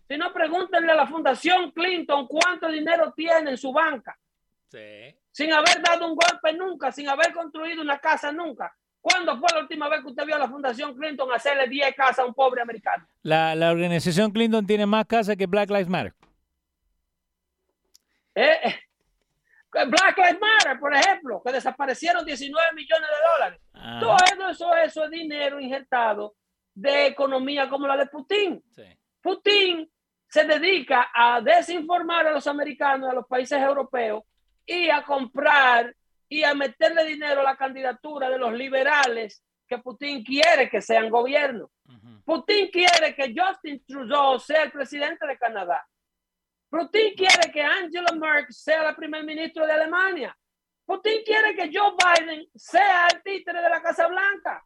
Si 0.07 0.17
no, 0.17 0.33
pregúntenle 0.33 0.93
a 0.93 0.95
la 0.95 1.05
Fundación 1.05 1.69
Clinton 1.69 2.25
cuánto 2.25 2.69
dinero 2.69 3.13
tiene 3.15 3.51
en 3.51 3.57
su 3.57 3.71
banca. 3.71 4.17
Sí. 4.73 5.15
Sin 5.31 5.53
haber 5.53 5.83
dado 5.83 6.07
un 6.07 6.15
golpe 6.15 6.51
nunca, 6.53 6.91
sin 6.91 7.07
haber 7.07 7.31
construido 7.31 7.83
una 7.83 7.99
casa 7.99 8.31
nunca. 8.31 8.75
¿Cuándo 8.99 9.37
fue 9.37 9.47
la 9.53 9.59
última 9.59 9.87
vez 9.87 10.01
que 10.01 10.07
usted 10.07 10.25
vio 10.25 10.35
a 10.35 10.39
la 10.39 10.49
Fundación 10.49 10.95
Clinton 10.95 11.31
hacerle 11.31 11.67
10 11.67 11.95
casas 11.95 12.19
a 12.19 12.25
un 12.25 12.33
pobre 12.33 12.61
americano? 12.61 13.07
La, 13.21 13.53
la 13.53 13.69
organización 13.69 14.31
Clinton 14.31 14.65
tiene 14.65 14.87
más 14.87 15.05
casas 15.05 15.35
que 15.35 15.45
Black 15.45 15.69
Lives 15.69 15.89
Matter. 15.89 16.13
Eh, 18.33 18.59
eh, 18.63 18.79
Black 19.71 20.17
Lives 20.17 20.39
Matter, 20.41 20.79
por 20.79 20.95
ejemplo, 20.95 21.41
que 21.45 21.51
desaparecieron 21.51 22.25
19 22.25 22.73
millones 22.73 23.09
de 23.09 23.31
dólares. 23.31 23.61
Todo 23.99 24.49
eso, 24.49 24.75
eso 24.75 25.03
es 25.03 25.11
dinero 25.11 25.59
injertado 25.59 26.35
de 26.73 27.07
economía 27.07 27.69
como 27.69 27.85
la 27.85 27.95
de 27.95 28.07
Putin. 28.07 28.63
Sí. 28.71 28.85
Putin 29.21 29.87
se 30.27 30.45
dedica 30.45 31.11
a 31.13 31.41
desinformar 31.41 32.25
a 32.25 32.31
los 32.31 32.47
americanos, 32.47 33.11
a 33.11 33.13
los 33.13 33.27
países 33.27 33.61
europeos 33.61 34.23
y 34.65 34.89
a 34.89 35.03
comprar 35.03 35.95
y 36.29 36.43
a 36.43 36.53
meterle 36.53 37.05
dinero 37.05 37.41
a 37.41 37.43
la 37.43 37.57
candidatura 37.57 38.29
de 38.29 38.39
los 38.39 38.53
liberales 38.53 39.43
que 39.67 39.77
Putin 39.77 40.23
quiere 40.23 40.69
que 40.69 40.81
sean 40.81 41.09
gobierno. 41.09 41.69
Putin 42.25 42.69
quiere 42.71 43.13
que 43.15 43.33
Justin 43.35 43.83
Trudeau 43.85 44.39
sea 44.39 44.63
el 44.63 44.71
presidente 44.71 45.27
de 45.27 45.37
Canadá. 45.37 45.85
Putin 46.69 47.13
quiere 47.15 47.51
que 47.51 47.61
Angela 47.61 48.13
Merkel 48.13 48.53
sea 48.53 48.83
la 48.83 48.95
primer 48.95 49.23
ministro 49.23 49.65
de 49.65 49.73
Alemania. 49.73 50.35
Putin 50.85 51.21
quiere 51.23 51.55
que 51.55 51.69
Joe 51.71 51.91
Biden 51.91 52.47
sea 52.55 53.07
el 53.13 53.21
títere 53.21 53.61
de 53.61 53.69
la 53.69 53.81
Casa 53.81 54.07
Blanca. 54.07 54.65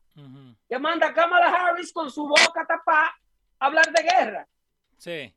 Que 0.67 0.79
manda 0.79 1.07
a 1.07 1.13
Kamala 1.13 1.47
Harris 1.47 1.91
con 1.91 2.09
su 2.09 2.27
boca 2.27 2.65
tapada 2.67 3.13
a 3.59 3.65
hablar 3.65 3.91
de 3.91 4.03
guerra. 4.03 4.47
Sí. 4.97 5.35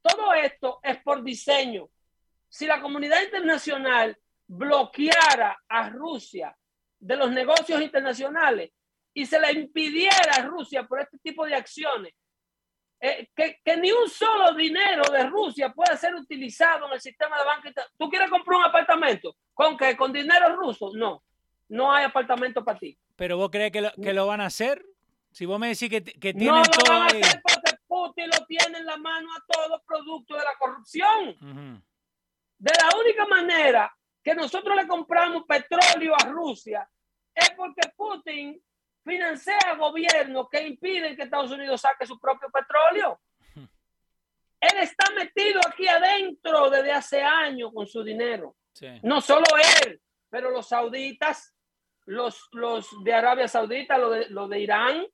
Todo 0.00 0.32
esto 0.34 0.80
es 0.82 0.98
por 1.02 1.22
diseño. 1.22 1.88
Si 2.52 2.66
la 2.66 2.82
comunidad 2.82 3.22
internacional 3.22 4.14
bloqueara 4.46 5.58
a 5.66 5.88
Rusia 5.88 6.54
de 6.98 7.16
los 7.16 7.30
negocios 7.30 7.80
internacionales 7.80 8.72
y 9.14 9.24
se 9.24 9.40
le 9.40 9.52
impidiera 9.52 10.34
a 10.36 10.42
Rusia 10.42 10.86
por 10.86 11.00
este 11.00 11.16
tipo 11.20 11.46
de 11.46 11.54
acciones 11.54 12.12
eh, 13.00 13.30
que, 13.34 13.58
que, 13.64 13.76
ni 13.78 13.90
un 13.90 14.06
solo 14.06 14.52
dinero 14.52 15.02
de 15.10 15.24
Rusia 15.30 15.72
pueda 15.72 15.96
ser 15.96 16.14
utilizado 16.14 16.88
en 16.88 16.92
el 16.92 17.00
sistema 17.00 17.38
de 17.38 17.44
banca. 17.44 17.88
¿Tú 17.98 18.10
quieres 18.10 18.28
comprar 18.28 18.58
un 18.58 18.66
apartamento? 18.66 19.34
¿Con 19.54 19.74
qué? 19.78 19.96
¿Con 19.96 20.12
dinero 20.12 20.54
ruso? 20.54 20.90
No, 20.92 21.24
no 21.70 21.90
hay 21.90 22.04
apartamento 22.04 22.62
para 22.62 22.78
ti. 22.78 22.98
¿Pero 23.16 23.38
vos 23.38 23.48
crees 23.50 23.72
que 23.72 23.80
lo, 23.80 23.92
que 23.92 24.12
lo 24.12 24.26
van 24.26 24.42
a 24.42 24.46
hacer? 24.46 24.84
Si 25.30 25.46
vos 25.46 25.58
me 25.58 25.68
decís 25.68 25.88
que, 25.88 26.04
que 26.04 26.34
tienen 26.34 26.56
no 26.56 26.62
todo 26.64 26.92
lo 26.92 26.98
van 27.00 27.02
a 27.02 27.06
hacer 27.06 27.42
porque 27.42 27.78
Putin 27.88 28.26
lo 28.26 28.44
tiene 28.44 28.78
en 28.78 28.84
la 28.84 28.98
mano 28.98 29.30
a 29.32 29.42
todo 29.50 29.82
producto 29.86 30.34
de 30.36 30.44
la 30.44 30.54
corrupción. 30.58 31.30
Ujú. 31.40 31.91
De 32.62 32.70
la 32.80 32.96
única 32.96 33.26
manera 33.26 33.92
que 34.22 34.36
nosotros 34.36 34.76
le 34.76 34.86
compramos 34.86 35.42
petróleo 35.48 36.14
a 36.14 36.26
Rusia 36.26 36.88
es 37.34 37.50
porque 37.56 37.90
Putin 37.96 38.62
financia 39.04 39.56
gobiernos 39.76 40.46
que 40.48 40.64
impiden 40.64 41.16
que 41.16 41.24
Estados 41.24 41.50
Unidos 41.50 41.80
saque 41.80 42.06
su 42.06 42.20
propio 42.20 42.48
petróleo. 42.52 43.20
Él 43.56 44.78
está 44.80 45.12
metido 45.12 45.60
aquí 45.66 45.88
adentro 45.88 46.70
desde 46.70 46.92
hace 46.92 47.20
años 47.20 47.72
con 47.74 47.84
su 47.84 48.04
dinero. 48.04 48.54
Sí. 48.72 48.86
No 49.02 49.20
solo 49.20 49.46
él, 49.84 50.00
pero 50.30 50.52
los 50.52 50.68
sauditas, 50.68 51.52
los, 52.04 52.48
los 52.52 52.86
de 53.02 53.12
Arabia 53.12 53.48
Saudita, 53.48 53.98
los 53.98 54.14
de, 54.14 54.28
los 54.28 54.48
de 54.48 54.60
Irán, 54.60 55.04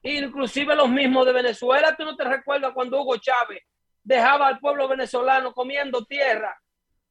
inclusive 0.00 0.74
los 0.74 0.88
mismos 0.88 1.26
de 1.26 1.32
Venezuela. 1.34 1.94
¿Tú 1.94 2.06
no 2.06 2.16
te 2.16 2.24
recuerdas 2.24 2.72
cuando 2.72 3.02
Hugo 3.02 3.18
Chávez 3.18 3.62
dejaba 4.08 4.48
al 4.48 4.58
pueblo 4.58 4.88
venezolano 4.88 5.52
comiendo 5.52 6.04
tierra 6.06 6.58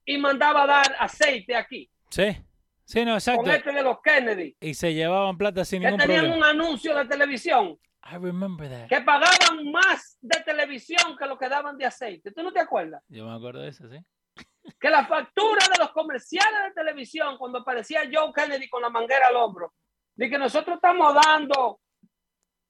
y 0.04 0.18
mandaba 0.18 0.64
a 0.64 0.68
dar 0.68 0.96
aceite 1.00 1.56
aquí? 1.56 1.90
Sí. 2.10 2.36
Sí, 2.84 3.04
no, 3.06 3.14
exacto. 3.16 3.44
Con 3.44 3.52
este 3.52 3.72
de 3.74 3.84
los 3.84 3.98
Kennedy, 4.02 4.56
Y 4.62 4.74
se 4.74 4.94
llevaban 4.94 5.38
plata 5.38 5.64
sin 5.66 5.82
que 5.82 5.88
ningún 5.88 6.00
tenían 6.00 6.26
problema. 6.26 6.38
un 6.52 6.60
anuncio 6.62 6.96
de 6.96 7.06
televisión, 7.06 7.78
I 8.10 8.16
remember 8.16 8.70
that. 8.70 8.88
que 8.88 9.02
pagaban 9.02 9.70
más 9.72 10.18
de 10.22 10.40
televisión 10.44 11.18
que 11.20 11.26
lo 11.26 11.38
que 11.38 11.50
daban 11.50 11.78
de 11.78 11.86
aceite. 11.86 12.32
¿Tú 12.32 12.42
no 12.44 12.54
te 12.54 12.62
acuerdas? 12.62 13.04
Yo 13.10 13.26
me 13.28 13.36
acuerdo 13.36 13.60
de 13.62 13.70
eso, 13.70 13.90
sí. 13.90 13.98
Que 14.80 14.90
la 14.90 15.06
factura 15.06 15.66
de 15.74 15.80
los 15.80 15.92
comerciales 15.92 16.64
de 16.70 16.72
televisión, 16.82 17.38
cuando 17.38 17.60
aparecía 17.60 18.02
Joe 18.12 18.32
Kennedy 18.34 18.70
con 18.70 18.82
la 18.82 18.90
manguera 18.90 19.28
al 19.28 19.36
hombro, 19.36 19.74
de 20.16 20.30
que 20.30 20.38
nosotros 20.38 20.76
estamos 20.78 21.14
dando, 21.14 21.82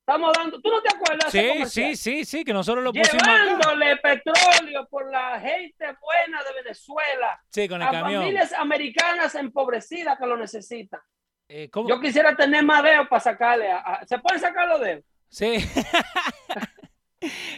estamos 0.08 0.32
dando, 0.38 0.62
¿tú 0.62 0.70
no 0.70 0.82
te 0.82 0.96
acuerdas? 0.96 1.30
Sí, 1.32 1.66
sí, 1.66 1.96
sí, 1.98 2.24
sí, 2.26 2.46
que 2.46 2.54
nosotros 2.54 2.82
lo 2.82 2.94
pusimos 2.94 3.22
acá. 3.24 3.44
llevándole 3.44 3.98
petróleo 3.98 4.88
por 4.90 5.12
la 5.12 5.38
gente 5.40 5.86
buena 6.02 6.42
de 6.44 6.64
Venezuela 6.64 7.42
Sí, 7.50 7.68
con 7.68 7.82
el 7.82 7.88
a 7.90 7.92
camión. 7.92 8.22
familias 8.22 8.54
americanas 8.54 9.36
empobrecidas 9.36 10.18
que 10.18 10.26
lo 10.26 10.38
necesitan. 10.38 11.02
Eh. 11.50 11.70
Yo 11.88 12.00
quisiera 12.00 12.36
tener 12.36 12.64
más 12.64 12.84
dedos 12.84 13.08
para 13.10 13.20
sacarle. 13.20 13.70
a- 13.70 13.78
a- 13.80 14.06
¿Se 14.06 14.18
pueden 14.20 14.40
sacar 14.40 14.68
los 14.70 14.80
dedos? 14.82 15.04
Sí. 15.30 15.58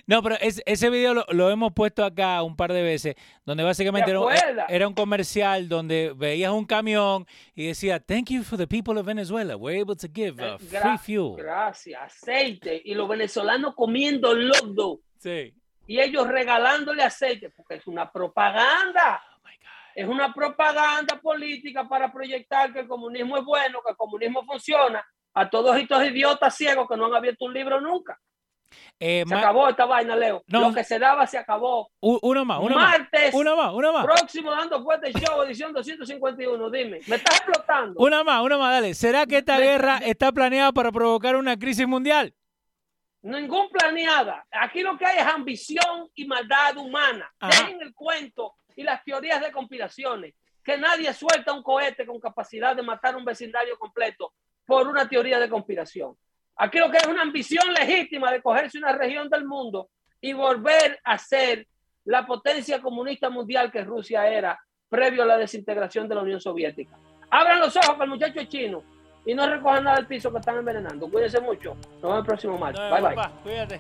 no, 0.08 0.24
pero 0.24 0.36
es- 0.40 0.62
ese 0.66 0.90
video 0.90 1.14
lo, 1.14 1.26
lo 1.30 1.50
hemos 1.50 1.74
puesto 1.74 2.04
acá 2.06 2.42
un 2.44 2.56
par 2.56 2.72
de 2.72 2.82
veces, 2.82 3.16
donde 3.46 3.64
básicamente 3.64 4.06
¿Te 4.06 4.12
era, 4.12 4.20
un- 4.22 4.32
acuerdas? 4.32 4.66
era 4.70 4.88
un 4.88 4.94
comercial 4.94 5.68
donde 5.68 6.14
veías 6.16 6.52
un 6.52 6.66
camión 6.66 7.26
y 7.56 7.68
decía, 7.68 8.00
thank 8.00 8.30
you 8.30 8.44
for 8.44 8.58
the 8.58 8.68
people 8.68 8.98
of 9.00 9.06
Venezuela. 9.06 9.56
We're 9.58 9.82
able 9.82 9.96
to 9.96 10.08
give 10.14 10.42
uh, 10.42 10.56
Eh, 10.56 10.58
free 10.60 10.98
fuel. 10.98 11.36
Gracias, 11.38 12.02
aceite. 12.02 12.82
Y 12.86 12.94
los 12.94 13.08
venezolanos 13.10 13.76
comiendo 13.76 14.34
lodo 14.34 15.00
Sí. 15.18 15.54
y 15.88 16.00
ellos 16.00 16.28
regalándole 16.28 17.04
aceite, 17.04 17.50
porque 17.50 17.76
es 17.76 17.88
una 17.88 18.10
propaganda. 18.12 19.22
Oh 19.36 19.42
my 19.44 19.56
God. 19.58 19.68
Es 19.96 20.08
una 20.08 20.34
propaganda 20.34 21.20
política 21.22 21.88
para 21.88 22.12
proyectar 22.12 22.72
que 22.72 22.80
el 22.80 22.88
comunismo 22.88 23.38
es 23.38 23.44
bueno, 23.44 23.80
que 23.86 23.92
el 23.92 23.98
comunismo 23.98 24.46
funciona 24.46 25.06
a 25.34 25.50
todos 25.50 25.76
estos 25.78 26.04
idiotas 26.06 26.56
ciegos 26.56 26.88
que 26.88 26.96
no 26.96 27.08
han 27.08 27.14
abierto 27.16 27.46
un 27.46 27.54
libro 27.54 27.82
nunca. 27.82 28.18
Eh, 29.00 29.24
Se 29.28 29.34
acabó 29.36 29.68
esta 29.70 29.86
vaina, 29.86 30.16
Leo. 30.16 30.44
No. 30.48 30.70
Lo 30.70 30.74
que 30.74 30.84
se 30.84 31.00
daba 31.00 31.26
se 31.26 31.38
acabó. 31.38 31.90
uno 32.02 32.46
más, 32.46 32.60
uno 32.62 32.76
más. 32.76 33.00
Martes, 33.00 33.34
Uno 33.34 33.56
más, 33.56 33.74
uno 33.74 33.94
más. 33.94 34.06
próximo 34.06 34.52
dando 34.52 34.84
fuerte 34.84 35.12
show, 35.14 35.42
edición 35.44 35.74
251. 35.74 36.70
Dime, 36.70 37.00
me 37.08 37.16
estás 37.16 37.38
explotando. 37.38 38.00
Una 38.00 38.24
más, 38.24 38.42
una 38.44 38.58
más, 38.58 38.74
dale. 38.74 38.94
¿Será 38.94 39.26
que 39.26 39.38
esta 39.38 39.58
Me- 39.58 39.64
guerra 39.64 39.98
está 40.00 40.32
planeada 40.32 40.72
para 40.72 40.92
provocar 40.92 41.36
una 41.36 41.58
crisis 41.58 41.88
mundial? 41.88 42.34
Ningún 43.22 43.70
planeada. 43.70 44.46
Aquí 44.52 44.82
lo 44.82 44.98
que 44.98 45.06
hay 45.06 45.18
es 45.18 45.26
ambición 45.26 46.10
y 46.16 46.26
maldad 46.26 46.78
humana. 46.78 47.30
Ajá. 47.40 47.64
Dejen 47.64 47.82
el 47.82 47.94
cuento 47.94 48.56
y 48.76 48.84
las 48.84 49.04
teorías 49.04 49.42
de 49.42 49.52
conspiraciones. 49.52 50.36
Que 50.64 50.78
nadie 50.78 51.12
suelta 51.14 51.52
un 51.54 51.64
cohete 51.64 52.06
con 52.06 52.20
capacidad 52.20 52.76
de 52.76 52.84
matar 52.84 53.16
un 53.16 53.26
vecindario 53.26 53.78
completo 53.78 54.34
por 54.66 54.88
una 54.88 55.08
teoría 55.10 55.40
de 55.40 55.50
conspiración. 55.50 56.16
Aquí 56.62 56.78
lo 56.78 56.92
que 56.92 56.98
es 56.98 57.08
una 57.08 57.22
ambición 57.22 57.74
legítima 57.74 58.32
de 58.32 58.42
cogerse 58.42 58.78
una 58.78 58.92
región 58.92 59.30
del 59.30 59.46
mundo 59.46 59.90
y 60.20 60.34
volver 60.34 61.00
a 61.06 61.18
ser 61.18 61.66
la 62.04 62.26
potencia 62.26 62.82
comunista 62.82 63.30
mundial 63.30 63.72
que 63.72 63.84
Rusia 63.86 64.28
era 64.28 64.60
previo 64.90 65.24
a 65.24 65.26
la 65.26 65.38
desintegración 65.38 66.10
de 66.10 66.16
la 66.16 66.22
Unión 66.22 66.42
Soviética. 66.42 66.98
Abran 67.30 67.62
los 67.62 67.74
ojos 67.78 67.96
que 67.96 68.04
el 68.04 68.10
muchacho 68.10 68.42
es 68.42 68.50
chino 68.50 68.84
y 69.26 69.34
no 69.34 69.48
recojan 69.50 69.86
nada 69.86 69.98
del 69.98 70.08
piso 70.08 70.34
que 70.34 70.40
están 70.40 70.58
envenenando. 70.58 71.10
Cuídense 71.10 71.40
mucho. 71.40 71.76
Nos 71.76 72.02
vemos 72.02 72.20
el 72.20 72.26
próximo 72.26 72.58
martes. 72.58 72.82
Bye 72.92 73.16
bye. 73.16 73.30
Cuídate. 73.44 73.80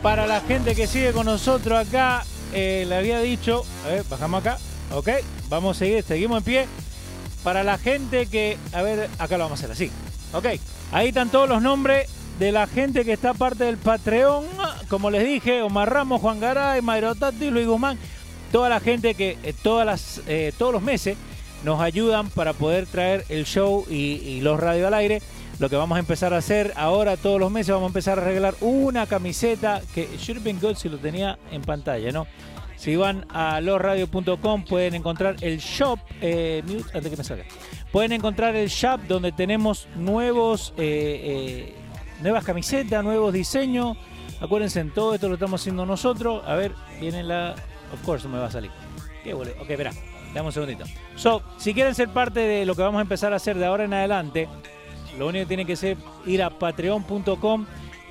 Para 0.00 0.28
la 0.28 0.40
gente 0.42 0.76
que 0.76 0.86
sigue 0.86 1.12
con 1.12 1.26
nosotros 1.26 1.88
acá, 1.88 2.22
eh, 2.54 2.84
le 2.86 2.94
había 2.94 3.18
dicho, 3.18 3.64
a 3.84 3.88
ver, 3.88 4.04
bajamos 4.08 4.46
acá, 4.46 4.58
ok, 4.92 5.08
vamos 5.48 5.76
a 5.76 5.78
seguir, 5.80 6.04
seguimos 6.04 6.38
en 6.38 6.44
pie. 6.44 6.66
Para 7.42 7.64
la 7.64 7.78
gente 7.78 8.26
que, 8.26 8.58
a 8.72 8.82
ver, 8.82 9.08
acá 9.18 9.38
lo 9.38 9.44
vamos 9.44 9.60
a 9.60 9.64
hacer 9.64 9.72
así, 9.72 9.90
ok, 10.32 10.46
ahí 10.92 11.08
están 11.08 11.30
todos 11.30 11.48
los 11.48 11.62
nombres 11.62 12.08
de 12.38 12.52
la 12.52 12.66
gente 12.66 13.04
que 13.04 13.12
está 13.12 13.34
parte 13.34 13.64
del 13.64 13.76
Patreon, 13.76 14.46
como 14.88 15.10
les 15.10 15.24
dije, 15.24 15.62
Omar 15.62 15.92
Ramos, 15.92 16.20
Juan 16.22 16.40
Garay, 16.40 16.80
Mayro 16.80 17.14
Tati, 17.14 17.50
Luis 17.50 17.66
Guzmán, 17.66 17.98
toda 18.50 18.68
la 18.68 18.80
gente 18.80 19.14
que 19.14 19.36
eh, 19.42 19.54
todas 19.62 19.84
las, 19.84 20.22
eh, 20.26 20.52
todos 20.56 20.72
los 20.72 20.82
meses 20.82 21.16
nos 21.64 21.80
ayudan 21.80 22.30
para 22.30 22.52
poder 22.52 22.86
traer 22.86 23.24
el 23.28 23.44
show 23.44 23.84
y, 23.88 24.40
los 24.40 24.58
radio 24.58 24.86
al 24.86 24.94
aire. 24.94 25.20
Lo 25.58 25.68
que 25.68 25.76
vamos 25.76 25.96
a 25.96 25.98
empezar 25.98 26.32
a 26.32 26.38
hacer 26.38 26.72
ahora 26.76 27.18
todos 27.18 27.38
los 27.38 27.50
meses, 27.50 27.74
vamos 27.74 27.88
a 27.88 27.90
empezar 27.90 28.18
a 28.18 28.24
regalar 28.24 28.54
una 28.62 29.06
camiseta 29.06 29.82
que 29.94 30.08
should 30.16 30.38
have 30.38 30.44
been 30.44 30.58
good 30.58 30.76
si 30.76 30.88
lo 30.88 30.96
tenía 30.96 31.38
en 31.50 31.60
pantalla, 31.60 32.10
¿no? 32.12 32.26
Si 32.80 32.96
van 32.96 33.26
a 33.28 33.60
losradio.com 33.60 34.64
pueden 34.64 34.94
encontrar 34.94 35.36
el 35.42 35.58
shop, 35.58 35.98
eh, 36.22 36.62
mute, 36.66 36.90
antes 36.94 37.10
que 37.10 37.16
me 37.18 37.24
salga. 37.24 37.44
Pueden 37.92 38.12
encontrar 38.12 38.56
el 38.56 38.70
shop 38.70 39.02
donde 39.06 39.32
tenemos 39.32 39.86
nuevos, 39.96 40.72
eh, 40.78 41.74
eh, 41.74 41.74
nuevas 42.22 42.42
camisetas, 42.42 43.04
nuevos 43.04 43.34
diseños. 43.34 43.98
Acuérdense, 44.40 44.80
en 44.80 44.94
todo 44.94 45.12
esto 45.12 45.28
lo 45.28 45.34
estamos 45.34 45.60
haciendo 45.60 45.84
nosotros. 45.84 46.42
A 46.46 46.54
ver, 46.54 46.72
viene 46.98 47.22
la. 47.22 47.54
Of 47.92 48.02
course, 48.02 48.26
me 48.26 48.38
va 48.38 48.46
a 48.46 48.50
salir. 48.50 48.70
Qué 49.22 49.34
boludo. 49.34 49.56
Ok, 49.60 49.68
verá. 49.68 49.90
Dame 50.32 50.46
un 50.46 50.52
segundito. 50.52 50.86
So, 51.16 51.42
si 51.58 51.74
quieren 51.74 51.94
ser 51.94 52.08
parte 52.08 52.40
de 52.40 52.64
lo 52.64 52.74
que 52.74 52.80
vamos 52.80 53.00
a 53.00 53.02
empezar 53.02 53.34
a 53.34 53.36
hacer 53.36 53.58
de 53.58 53.66
ahora 53.66 53.84
en 53.84 53.92
adelante, 53.92 54.48
lo 55.18 55.28
único 55.28 55.42
que 55.42 55.48
tienen 55.48 55.66
que 55.66 55.74
hacer 55.74 55.98
ir 56.24 56.42
a 56.42 56.48
patreon.com 56.48 57.66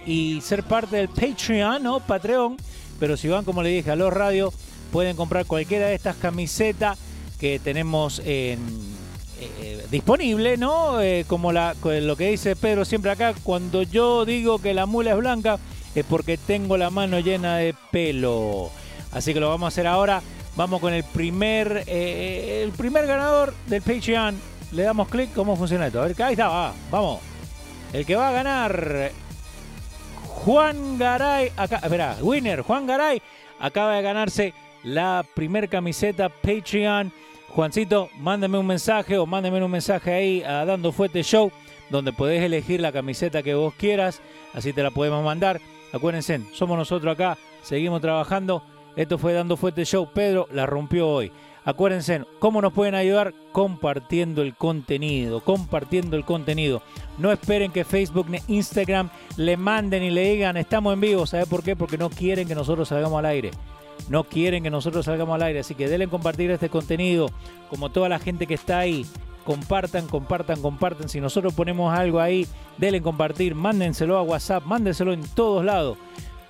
y 0.06 0.42
ser 0.42 0.62
parte 0.62 0.98
del 0.98 1.10
Patreon, 1.10 1.82
¿no? 1.82 2.02
Patreon. 2.02 2.56
Pero 3.00 3.18
si 3.18 3.28
van, 3.28 3.46
como 3.46 3.64
le 3.64 3.70
dije, 3.70 3.92
a 3.92 3.96
los 3.96 4.14
radios, 4.14 4.54
pueden 4.92 5.16
comprar 5.16 5.46
cualquiera 5.46 5.88
de 5.88 5.96
estas 5.96 6.16
camisetas 6.16 6.98
que 7.40 7.60
tenemos 7.60 8.22
en, 8.26 8.60
eh, 9.40 9.86
disponible, 9.90 10.58
¿no? 10.58 11.02
Eh, 11.02 11.24
como 11.28 11.52
la, 11.52 11.76
lo 11.84 12.16
que 12.18 12.30
dice 12.30 12.56
Pedro 12.56 12.84
siempre 12.84 13.12
acá, 13.12 13.34
cuando 13.44 13.84
yo 13.84 14.26
digo 14.26 14.60
que 14.60 14.74
la 14.74 14.86
mula 14.86 15.12
es 15.12 15.18
blanca, 15.18 15.60
es 15.96 16.06
porque 16.06 16.38
tengo 16.38 16.78
la 16.78 16.90
mano 16.90 17.20
llena 17.20 17.58
de 17.58 17.74
pelo. 17.92 18.70
Así 19.12 19.34
que 19.34 19.40
lo 19.40 19.50
vamos 19.50 19.68
a 19.68 19.70
hacer 19.70 19.88
ahora. 19.88 20.22
Vamos 20.56 20.82
con 20.82 20.94
el 20.94 21.04
primer, 21.04 21.86
eh, 21.88 22.64
el 22.66 22.72
primer 22.72 23.08
ganador 23.08 23.54
del 23.68 23.82
Patreon. 23.82 24.38
Le 24.72 24.84
damos 24.84 25.08
clic, 25.08 25.34
¿cómo 25.34 25.56
funciona 25.56 25.88
esto? 25.88 26.02
A 26.02 26.08
ver, 26.08 26.22
ahí 26.22 26.34
está, 26.34 26.50
va, 26.50 26.74
vamos. 26.92 27.22
El 27.94 28.06
que 28.06 28.16
va 28.16 28.30
a 28.30 28.32
ganar, 28.32 29.12
Juan 30.50 30.98
Garay, 30.98 31.52
acá, 31.56 31.76
espera, 31.76 32.18
winner, 32.24 32.62
Juan 32.62 32.88
Garay, 32.88 33.22
acaba 33.60 33.96
de 33.96 34.02
ganarse 34.02 34.56
la 34.82 35.24
primer 35.36 35.70
camiseta 35.70 36.28
Patreon. 36.30 37.12
Juancito, 37.50 38.10
mándame 38.18 38.58
un 38.58 38.66
mensaje 38.66 39.20
o 39.20 39.28
mándame 39.28 39.64
un 39.64 39.70
mensaje 39.70 40.12
ahí 40.12 40.42
a 40.42 40.66
Dando 40.66 40.92
Fuerte 40.92 41.22
Show, 41.22 41.52
donde 41.92 42.14
podés 42.14 42.42
elegir 42.42 42.82
la 42.82 42.92
camiseta 42.92 43.44
que 43.44 43.54
vos 43.54 43.76
quieras, 43.76 44.24
así 44.56 44.74
te 44.74 44.82
la 44.82 44.90
podemos 44.90 45.24
mandar. 45.24 45.62
Acuérdense, 45.94 46.42
somos 46.52 46.80
nosotros 46.80 47.14
acá, 47.14 47.38
seguimos 47.62 48.02
trabajando. 48.02 48.64
Esto 48.96 49.20
fue 49.20 49.34
Dando 49.34 49.56
Fuerte 49.56 49.86
Show. 49.86 50.10
Pedro 50.12 50.48
la 50.52 50.66
rompió 50.66 51.08
hoy. 51.10 51.32
Acuérdense, 51.66 52.24
¿cómo 52.40 52.62
nos 52.62 52.74
pueden 52.74 52.96
ayudar? 52.96 53.34
Compartiendo 53.52 54.42
el 54.42 54.56
contenido, 54.56 55.42
compartiendo 55.42 56.16
el 56.16 56.26
contenido. 56.26 56.82
No 57.18 57.32
esperen 57.32 57.72
que 57.72 57.84
Facebook 57.84 58.28
ni 58.30 58.40
Instagram 58.48 59.10
le 59.36 59.58
manden 59.58 60.04
y 60.04 60.10
le 60.10 60.32
digan, 60.32 60.58
estamos 60.58 60.94
en 60.94 61.02
vivo. 61.02 61.26
¿Sabe 61.26 61.46
por 61.46 61.64
qué? 61.64 61.76
Porque 61.76 61.98
no 61.98 62.10
quieren 62.10 62.48
que 62.48 62.56
nosotros 62.56 62.88
salgamos 62.88 63.20
al 63.20 63.26
aire. 63.26 63.52
no 64.08 64.24
quieren 64.24 64.64
que 64.64 64.70
nosotros 64.70 65.06
salgamos 65.06 65.36
al 65.36 65.44
aire. 65.44 65.60
Así 65.60 65.76
que 65.76 65.88
denle 65.88 66.08
compartir 66.08 66.50
este 66.52 66.70
contenido, 66.70 67.30
como 67.70 67.90
toda 67.90 68.08
la 68.10 68.20
gente 68.20 68.48
que 68.48 68.54
está 68.54 68.80
ahí. 68.80 69.06
Compartan, 69.46 70.08
compartan, 70.08 70.62
compartan. 70.62 71.10
Si 71.10 71.20
nosotros 71.20 71.54
ponemos 71.54 71.94
algo 71.94 72.20
ahí, 72.20 72.48
denle 72.78 73.02
compartir, 73.02 73.56
mándenselo 73.56 74.18
a 74.18 74.22
WhatsApp, 74.24 74.64
mándenselo 74.64 75.12
en 75.12 75.24
todos 75.24 75.66
lados. 75.66 75.98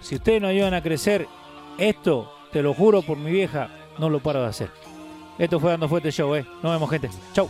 Si 0.01 0.15
ustedes 0.15 0.41
nos 0.41 0.51
ayudan 0.51 0.73
a 0.73 0.83
crecer, 0.83 1.27
esto, 1.77 2.31
te 2.51 2.61
lo 2.61 2.73
juro 2.73 3.01
por 3.01 3.17
mi 3.17 3.31
vieja, 3.31 3.69
no 3.97 4.09
lo 4.09 4.19
paro 4.19 4.41
de 4.41 4.47
hacer. 4.47 4.88
Esto 5.39 5.57
fue 5.57 5.71
Dando 5.71 5.87
Fuerte 5.87 6.11
Show, 6.11 6.35
¿eh? 6.35 6.45
Nos 6.61 6.73
vemos, 6.73 6.89
gente. 6.89 7.09
Chau. 7.33 7.49